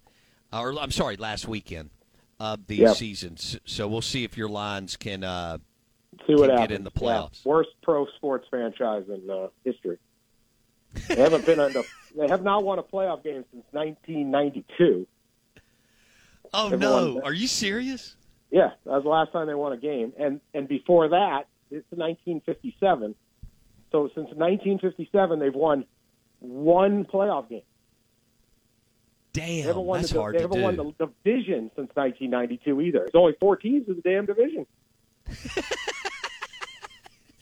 or 0.53 0.79
I'm 0.79 0.91
sorry, 0.91 1.17
last 1.17 1.47
weekend 1.47 1.91
of 2.39 2.67
the 2.67 2.77
Yep. 2.77 2.97
season. 2.97 3.37
So, 3.37 3.87
we'll 3.87 4.01
see 4.01 4.25
if 4.25 4.37
your 4.39 4.49
Lions 4.49 4.97
can 4.97 5.23
uh, 5.23 5.59
See 6.27 6.35
what 6.35 6.49
can 6.49 6.51
happens. 6.51 6.69
get 6.69 6.71
in 6.73 6.85
the 6.85 6.91
Yeah. 6.95 7.01
playoffs. 7.01 7.45
Worst 7.45 7.71
pro 7.83 8.07
sports 8.17 8.47
franchise 8.49 9.05
in 9.09 9.29
uh, 9.31 9.49
history. 9.65 9.99
They 11.09 11.21
haven't 11.21 11.45
been 11.45 11.61
under. 11.61 11.83
They 12.17 12.27
have 12.29 12.43
not 12.43 12.65
won 12.65 12.79
a 12.79 12.83
playoff 12.83 13.23
game 13.23 13.45
since 13.53 13.65
1992. 13.73 15.07
Oh 16.53 16.67
Everyone- 16.73 17.15
no! 17.17 17.21
Are 17.23 17.33
you 17.33 17.47
serious? 17.47 18.17
Yeah, 18.51 18.71
that 18.85 18.91
was 18.93 19.03
the 19.05 19.09
last 19.09 19.33
time 19.33 19.47
they 19.47 19.55
won 19.55 19.73
a 19.73 19.77
game, 19.77 20.13
and 20.19 20.41
and 20.55 20.67
before 20.69 21.09
that, 21.11 21.47
it's 21.71 21.87
1957. 21.93 23.15
So 23.93 24.07
since 24.09 24.27
1957, 24.35 25.39
they've 25.39 25.55
won 25.55 25.85
one 26.41 27.05
playoff 27.05 27.49
game. 27.49 27.63
Damn, 29.33 29.67
They 29.67 29.73
won 29.73 30.01
that's 30.01 30.13
the, 30.13 30.21
hard 30.21 30.35
they 30.35 30.41
haven't 30.41 30.57
do. 30.59 30.63
won 30.65 30.77
the 30.77 31.07
division 31.07 31.71
since 31.77 31.91
1992 31.95 32.81
either. 32.81 32.99
There's 33.01 33.11
only 33.15 33.35
four 33.39 33.57
teams 33.57 33.87
in 33.89 33.95
the 33.95 34.03
damn 34.03 34.27
division. 34.27 34.67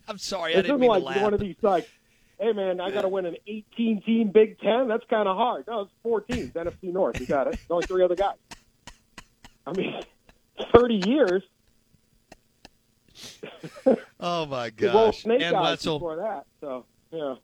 I'm 0.07 0.19
sorry, 0.19 0.53
I 0.53 0.57
This 0.57 0.63
didn't 0.65 0.77
isn't 0.77 0.81
mean 0.81 0.91
like 0.91 1.01
to 1.03 1.07
laugh. 1.07 1.23
one 1.23 1.35
of 1.35 1.41
these 1.41 1.57
like, 1.63 1.89
hey 2.41 2.53
man, 2.53 2.81
I 2.81 2.91
got 2.91 3.03
to 3.03 3.09
win 3.09 3.27
an 3.27 3.37
18 3.47 4.03
team 4.03 4.31
Big 4.31 4.59
Ten. 4.61 4.89
That's 4.89 5.05
kind 5.11 5.29
of 5.29 5.37
hard. 5.37 5.67
No, 5.67 5.81
it's 5.83 5.91
four 6.03 6.21
teams. 6.23 6.51
NFC 6.55 6.93
North. 6.93 7.21
You 7.21 7.27
got 7.27 7.47
it. 7.47 7.53
There's 7.53 7.71
only 7.71 7.87
three 7.87 8.03
other 8.05 8.17
guys. 8.17 8.37
I 9.69 9.73
mean, 9.73 10.01
30 10.75 10.95
years. 11.07 11.43
Oh 14.21 14.47
my 14.47 14.71
gosh! 14.77 15.23
snake 15.23 15.43
and 15.43 15.57
Wetzel, 15.59 15.99
before 15.99 16.17
that. 16.17 16.45
So 16.61 16.85
yeah, 17.13 17.35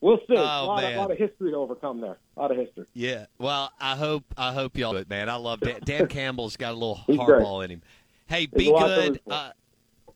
we'll 0.00 0.18
see. 0.18 0.34
Oh, 0.36 0.36
a, 0.36 0.64
lot 0.64 0.84
of, 0.84 0.90
man. 0.90 0.98
lot 0.98 1.10
of 1.10 1.18
history 1.18 1.50
to 1.50 1.56
overcome 1.56 2.00
there. 2.00 2.18
A 2.36 2.40
lot 2.40 2.50
of 2.50 2.56
history. 2.56 2.86
Yeah. 2.94 3.26
Well, 3.38 3.70
I 3.78 3.96
hope 3.96 4.24
I 4.36 4.52
hope 4.52 4.76
y'all 4.76 4.92
do 4.92 4.98
it, 4.98 5.10
man. 5.10 5.28
I 5.28 5.36
love 5.36 5.60
Dan. 5.60 5.80
Dan 5.84 6.06
Campbell's 6.06 6.56
got 6.56 6.72
a 6.72 6.74
little 6.74 7.00
hardball 7.08 7.64
in 7.64 7.70
him. 7.70 7.82
Hey, 8.26 8.46
There's 8.46 8.66
be 8.66 8.74
a 8.74 8.78
good. 8.78 9.20
Uh, 9.28 9.50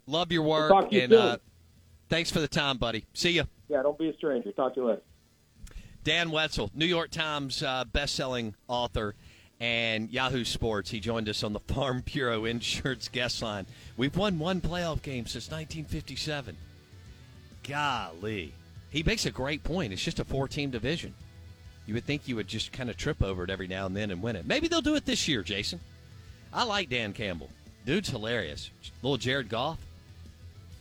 love 0.06 0.32
your 0.32 0.42
work, 0.42 0.70
talk 0.70 0.90
to 0.90 0.96
you 0.96 1.02
and 1.02 1.12
uh, 1.12 1.36
thanks 2.08 2.30
for 2.30 2.40
the 2.40 2.48
time, 2.48 2.78
buddy. 2.78 3.04
See 3.12 3.32
ya. 3.32 3.44
Yeah, 3.68 3.82
don't 3.82 3.98
be 3.98 4.08
a 4.08 4.16
stranger. 4.16 4.52
Talk 4.52 4.74
to 4.74 4.80
you 4.80 4.86
later. 4.88 5.02
Dan 6.02 6.30
Wetzel, 6.30 6.70
New 6.74 6.86
York 6.86 7.10
Times 7.10 7.62
uh, 7.62 7.84
best-selling 7.84 8.54
author 8.68 9.14
and 9.60 10.10
Yahoo 10.10 10.44
Sports. 10.44 10.90
He 10.90 11.00
joined 11.00 11.28
us 11.28 11.44
on 11.44 11.52
the 11.52 11.60
Farm 11.68 12.02
Bureau 12.04 12.46
Insurance 12.46 13.08
guest 13.08 13.42
line. 13.42 13.66
We've 13.96 14.16
won 14.16 14.38
one 14.38 14.60
playoff 14.60 15.02
game 15.02 15.26
since 15.26 15.50
1957. 15.50 16.56
Golly. 17.68 18.54
He 18.90 19.02
makes 19.02 19.26
a 19.26 19.30
great 19.30 19.62
point. 19.62 19.92
It's 19.92 20.02
just 20.02 20.18
a 20.18 20.24
four-team 20.24 20.70
division. 20.70 21.14
You 21.86 21.94
would 21.94 22.04
think 22.04 22.26
you 22.26 22.36
would 22.36 22.48
just 22.48 22.72
kind 22.72 22.90
of 22.90 22.96
trip 22.96 23.22
over 23.22 23.44
it 23.44 23.50
every 23.50 23.68
now 23.68 23.86
and 23.86 23.96
then 23.96 24.10
and 24.10 24.22
win 24.22 24.36
it. 24.36 24.46
Maybe 24.46 24.68
they'll 24.68 24.80
do 24.80 24.96
it 24.96 25.04
this 25.04 25.28
year, 25.28 25.42
Jason. 25.42 25.80
I 26.52 26.64
like 26.64 26.88
Dan 26.88 27.12
Campbell. 27.12 27.48
Dude's 27.86 28.08
hilarious. 28.08 28.70
Little 29.02 29.16
Jared 29.16 29.48
Goff. 29.48 29.78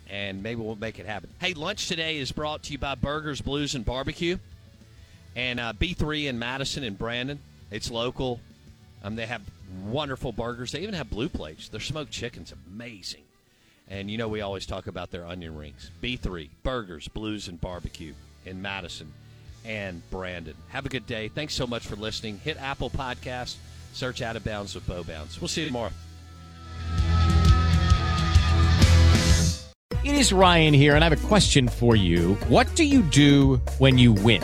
And 0.10 0.42
maybe 0.42 0.62
we'll 0.62 0.76
make 0.76 0.98
it 0.98 1.06
happen. 1.06 1.30
Hey, 1.40 1.54
lunch 1.54 1.88
today 1.88 2.18
is 2.18 2.32
brought 2.32 2.64
to 2.64 2.72
you 2.72 2.80
by 2.80 2.96
Burgers, 2.96 3.42
Blues, 3.42 3.76
and 3.76 3.86
Barbecue 3.86 4.38
and 5.36 5.60
uh, 5.60 5.74
B3 5.74 6.26
in 6.26 6.40
Madison 6.40 6.84
and 6.84 6.98
Brandon. 6.98 7.40
It's 7.70 7.92
local. 7.92 8.40
Um, 9.04 9.16
they 9.16 9.26
have 9.26 9.42
wonderful 9.86 10.32
burgers. 10.32 10.72
They 10.72 10.82
even 10.82 10.96
have 10.96 11.10
blue 11.10 11.30
plates. 11.30 11.70
Their 11.70 11.80
smoked 11.80 12.12
chicken's 12.12 12.54
amazing. 12.68 13.24
And 13.88 14.12
you 14.12 14.18
know 14.18 14.28
we 14.28 14.42
always 14.42 14.66
talk 14.66 14.88
about 14.88 15.12
their 15.12 15.26
onion 15.26 15.56
rings. 15.56 15.90
B3 16.02 16.50
burgers, 16.64 17.08
blues, 17.08 17.48
and 17.48 17.60
barbecue 17.60 18.14
in 18.46 18.62
Madison 18.62 19.12
and 19.66 20.08
Brandon. 20.10 20.56
Have 20.70 20.86
a 20.86 20.90
good 20.90 21.06
day. 21.08 21.30
Thanks 21.30 21.54
so 21.54 21.66
much 21.66 21.86
for 21.86 21.96
listening. 21.96 22.40
Hit 22.40 22.58
Apple 22.62 22.90
Podcast. 22.90 23.56
Search 23.94 24.22
Out 24.22 24.36
of 24.36 24.44
Bounds 24.44 24.76
with 24.76 24.88
Bo 24.88 25.04
Bounds. 25.04 25.42
We'll 25.42 25.48
see 25.48 25.62
you 25.62 25.68
tomorrow. 25.68 25.92
It 30.04 30.16
is 30.16 30.32
Ryan 30.32 30.74
here, 30.74 30.96
and 30.96 31.04
I 31.04 31.10
have 31.10 31.24
a 31.24 31.28
question 31.28 31.68
for 31.68 31.96
you. 31.96 32.36
What 32.48 32.74
do 32.76 32.84
you 32.84 33.02
do 33.02 33.58
when 33.80 33.98
you 33.98 34.14
win? 34.14 34.44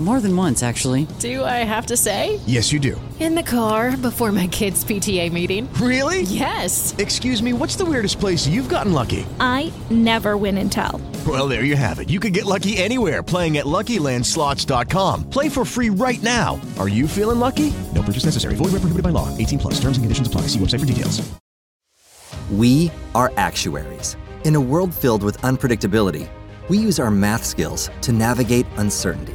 More 0.00 0.18
than 0.20 0.34
once, 0.34 0.62
actually. 0.62 1.06
Do 1.18 1.44
I 1.44 1.58
have 1.62 1.84
to 1.86 1.96
say? 1.96 2.40
Yes, 2.46 2.72
you 2.72 2.80
do. 2.80 2.98
In 3.20 3.34
the 3.34 3.42
car 3.42 3.98
before 3.98 4.32
my 4.32 4.46
kids' 4.46 4.82
PTA 4.82 5.30
meeting. 5.30 5.70
Really? 5.74 6.22
Yes. 6.22 6.94
Excuse 6.96 7.42
me, 7.42 7.52
what's 7.52 7.76
the 7.76 7.84
weirdest 7.84 8.18
place 8.18 8.46
you've 8.46 8.70
gotten 8.70 8.94
lucky? 8.94 9.26
I 9.40 9.70
never 9.90 10.38
win 10.38 10.56
and 10.56 10.72
tell. 10.72 11.02
Well, 11.26 11.48
there 11.48 11.64
you 11.64 11.76
have 11.76 11.98
it. 11.98 12.08
You 12.08 12.18
can 12.18 12.32
get 12.32 12.46
lucky 12.46 12.78
anywhere 12.78 13.22
playing 13.22 13.58
at 13.58 13.66
LuckyLandSlots.com. 13.66 15.28
Play 15.28 15.50
for 15.50 15.66
free 15.66 15.90
right 15.90 16.22
now. 16.22 16.58
Are 16.78 16.88
you 16.88 17.06
feeling 17.06 17.38
lucky? 17.38 17.70
No 17.94 18.00
purchase 18.00 18.24
necessary. 18.24 18.54
Void 18.54 18.72
where 18.72 18.80
prohibited 18.80 19.02
by 19.02 19.10
law. 19.10 19.28
18 19.36 19.58
plus. 19.58 19.74
Terms 19.74 19.98
and 19.98 20.04
conditions 20.04 20.28
apply. 20.28 20.42
See 20.42 20.58
website 20.58 20.80
for 20.80 20.86
details. 20.86 21.20
We 22.50 22.90
are 23.14 23.30
actuaries. 23.36 24.16
In 24.44 24.54
a 24.54 24.60
world 24.60 24.94
filled 24.94 25.22
with 25.22 25.36
unpredictability, 25.42 26.26
we 26.70 26.78
use 26.78 26.98
our 26.98 27.10
math 27.10 27.44
skills 27.44 27.90
to 28.00 28.12
navigate 28.12 28.64
uncertainty. 28.78 29.34